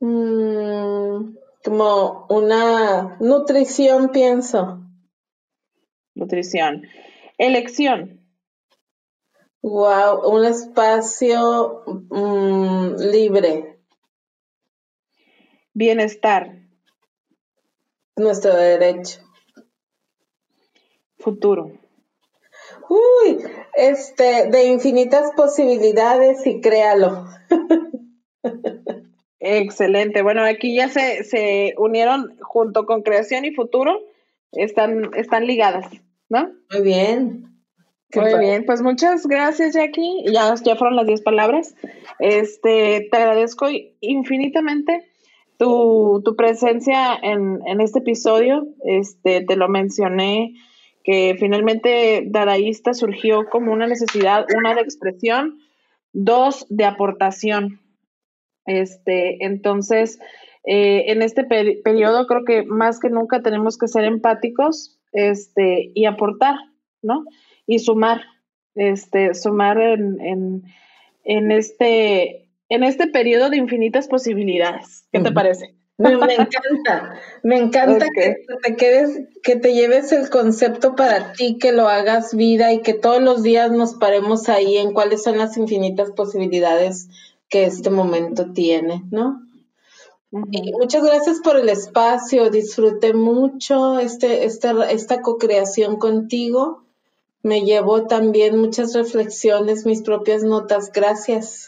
Mm, 0.00 1.36
como 1.64 2.26
una 2.28 3.16
nutrición, 3.20 4.10
pienso. 4.10 4.80
Nutrición. 6.14 6.82
Elección. 7.38 8.20
Wow, 9.62 10.30
un 10.30 10.44
espacio 10.44 11.84
mm, 11.86 12.96
libre. 13.10 13.80
Bienestar. 15.72 16.68
Nuestro 18.16 18.54
derecho. 18.54 19.20
Futuro. 21.18 21.87
Uy, 22.88 23.38
este, 23.74 24.50
de 24.50 24.66
infinitas 24.66 25.30
posibilidades 25.36 26.46
y 26.46 26.60
créalo. 26.60 27.26
Excelente. 29.40 30.22
Bueno, 30.22 30.42
aquí 30.44 30.74
ya 30.74 30.88
se, 30.88 31.24
se 31.24 31.74
unieron 31.78 32.36
junto 32.40 32.86
con 32.86 33.02
creación 33.02 33.44
y 33.44 33.54
futuro, 33.54 34.00
están, 34.52 35.10
están 35.14 35.46
ligadas, 35.46 35.86
¿no? 36.28 36.50
Muy 36.72 36.82
bien. 36.82 37.44
Muy 38.14 38.38
bien, 38.38 38.64
pues 38.64 38.80
muchas 38.80 39.26
gracias, 39.26 39.74
Jackie. 39.74 40.24
Ya, 40.32 40.54
ya 40.64 40.76
fueron 40.76 40.96
las 40.96 41.06
10 41.06 41.20
palabras. 41.22 41.74
Este, 42.18 43.06
te 43.10 43.16
agradezco 43.16 43.66
infinitamente. 44.00 45.04
tu, 45.58 46.22
tu 46.24 46.34
presencia 46.34 47.14
en, 47.22 47.60
en, 47.66 47.80
este 47.82 47.98
episodio. 47.98 48.66
Este, 48.84 49.42
te 49.42 49.56
lo 49.56 49.68
mencioné 49.68 50.54
que 51.08 51.36
finalmente 51.38 52.22
Dadaísta 52.26 52.92
surgió 52.92 53.46
como 53.48 53.72
una 53.72 53.86
necesidad, 53.86 54.44
una 54.54 54.74
de 54.74 54.82
expresión, 54.82 55.58
dos 56.12 56.66
de 56.68 56.84
aportación. 56.84 57.80
Este, 58.66 59.42
entonces, 59.42 60.18
eh, 60.64 61.04
en 61.06 61.22
este 61.22 61.44
periodo 61.44 62.26
creo 62.26 62.44
que 62.44 62.62
más 62.64 63.00
que 63.00 63.08
nunca 63.08 63.40
tenemos 63.40 63.78
que 63.78 63.88
ser 63.88 64.04
empáticos 64.04 65.00
este, 65.12 65.92
y 65.94 66.04
aportar, 66.04 66.56
¿no? 67.00 67.24
Y 67.64 67.78
sumar, 67.78 68.20
este, 68.74 69.32
sumar 69.32 69.80
en, 69.80 70.20
en, 70.20 70.62
en 71.24 71.52
este, 71.52 72.50
en 72.68 72.84
este 72.84 73.06
periodo 73.06 73.48
de 73.48 73.56
infinitas 73.56 74.08
posibilidades. 74.08 75.08
¿Qué 75.10 75.20
te 75.20 75.32
parece? 75.32 75.77
Me, 75.98 76.12
encanta, 76.12 77.20
me 77.42 77.58
encanta 77.58 78.06
que 78.14 78.36
te 78.62 78.76
quedes, 78.76 79.20
que 79.42 79.56
te 79.56 79.74
lleves 79.74 80.12
el 80.12 80.30
concepto 80.30 80.94
para 80.94 81.32
ti, 81.32 81.58
que 81.58 81.72
lo 81.72 81.88
hagas 81.88 82.34
vida 82.36 82.72
y 82.72 82.82
que 82.82 82.94
todos 82.94 83.20
los 83.20 83.42
días 83.42 83.72
nos 83.72 83.94
paremos 83.94 84.48
ahí 84.48 84.76
en 84.76 84.92
cuáles 84.92 85.24
son 85.24 85.38
las 85.38 85.56
infinitas 85.56 86.12
posibilidades 86.12 87.08
que 87.48 87.64
este 87.64 87.90
momento 87.90 88.52
tiene, 88.52 89.02
¿no? 89.10 89.42
muchas 90.30 91.02
gracias 91.02 91.40
por 91.42 91.56
el 91.56 91.70
espacio, 91.70 92.50
disfruté 92.50 93.14
mucho 93.14 93.98
este, 93.98 94.44
esta, 94.44 94.90
esta 94.90 95.22
co-creación 95.22 95.96
contigo. 95.96 96.84
Me 97.42 97.62
llevó 97.62 98.06
también 98.06 98.58
muchas 98.58 98.92
reflexiones, 98.94 99.86
mis 99.86 100.02
propias 100.02 100.42
notas. 100.42 100.92
Gracias. 100.92 101.67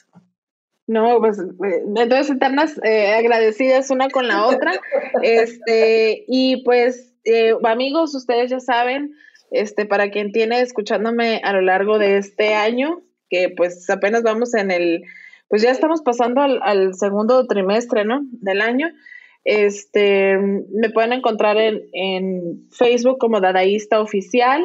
No, 0.90 1.20
pues 1.20 1.38
eh, 1.38 1.84
entonces 1.86 2.30
eternas 2.30 2.80
eh, 2.82 3.12
agradecidas 3.12 3.90
una 3.90 4.08
con 4.08 4.26
la 4.26 4.44
otra. 4.46 4.72
Este, 5.22 6.24
y 6.26 6.64
pues, 6.64 7.14
eh, 7.24 7.54
amigos, 7.62 8.12
ustedes 8.16 8.50
ya 8.50 8.58
saben, 8.58 9.14
este, 9.52 9.86
para 9.86 10.10
quien 10.10 10.32
tiene 10.32 10.60
escuchándome 10.60 11.42
a 11.44 11.52
lo 11.52 11.60
largo 11.60 12.00
de 12.00 12.16
este 12.16 12.54
año, 12.54 13.02
que 13.28 13.50
pues 13.56 13.88
apenas 13.88 14.24
vamos 14.24 14.52
en 14.54 14.72
el, 14.72 15.04
pues 15.46 15.62
ya 15.62 15.70
estamos 15.70 16.02
pasando 16.02 16.40
al, 16.40 16.94
segundo 16.94 17.46
trimestre, 17.46 18.04
¿no? 18.04 18.22
Del 18.24 18.60
año. 18.60 18.90
Este, 19.44 20.38
me 20.38 20.90
pueden 20.92 21.12
encontrar 21.12 21.56
en, 21.56 21.82
en 21.92 22.68
Facebook 22.72 23.18
como 23.18 23.40
Dadaísta 23.40 24.00
Oficial 24.00 24.64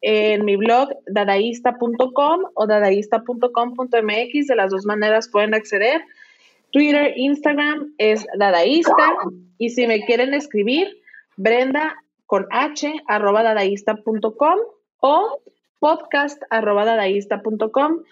en 0.00 0.44
mi 0.44 0.56
blog 0.56 0.90
dadaísta.com 1.06 2.40
o 2.54 2.66
dadaísta.com.mx. 2.66 4.46
De 4.46 4.56
las 4.56 4.70
dos 4.70 4.84
maneras 4.86 5.28
pueden 5.28 5.54
acceder. 5.54 6.02
Twitter, 6.70 7.12
Instagram 7.16 7.94
es 7.98 8.26
dadaísta. 8.38 9.16
Y 9.58 9.70
si 9.70 9.86
me 9.86 10.04
quieren 10.04 10.34
escribir, 10.34 10.88
Brenda 11.36 11.96
con 12.26 12.46
h 12.50 12.92
arroba 13.06 13.42
dadaísta.com 13.42 14.58
o 15.00 15.40
podcast 15.78 16.42
arroba 16.50 16.84
dadaísta.com. 16.84 18.02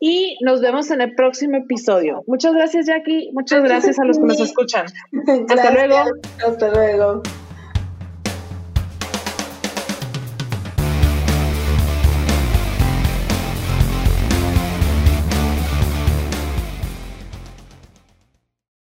Y 0.00 0.36
nos 0.40 0.60
vemos 0.60 0.90
en 0.90 1.00
el 1.00 1.14
próximo 1.14 1.58
episodio. 1.58 2.24
Muchas 2.26 2.54
gracias, 2.54 2.86
Jackie. 2.86 3.30
Muchas 3.32 3.62
gracias 3.62 4.00
a 4.00 4.04
los 4.04 4.18
que 4.18 4.24
nos 4.24 4.40
escuchan. 4.40 4.86
Hasta 5.48 5.70
luego. 5.70 5.96
Hasta 6.44 6.70
luego. 6.70 7.22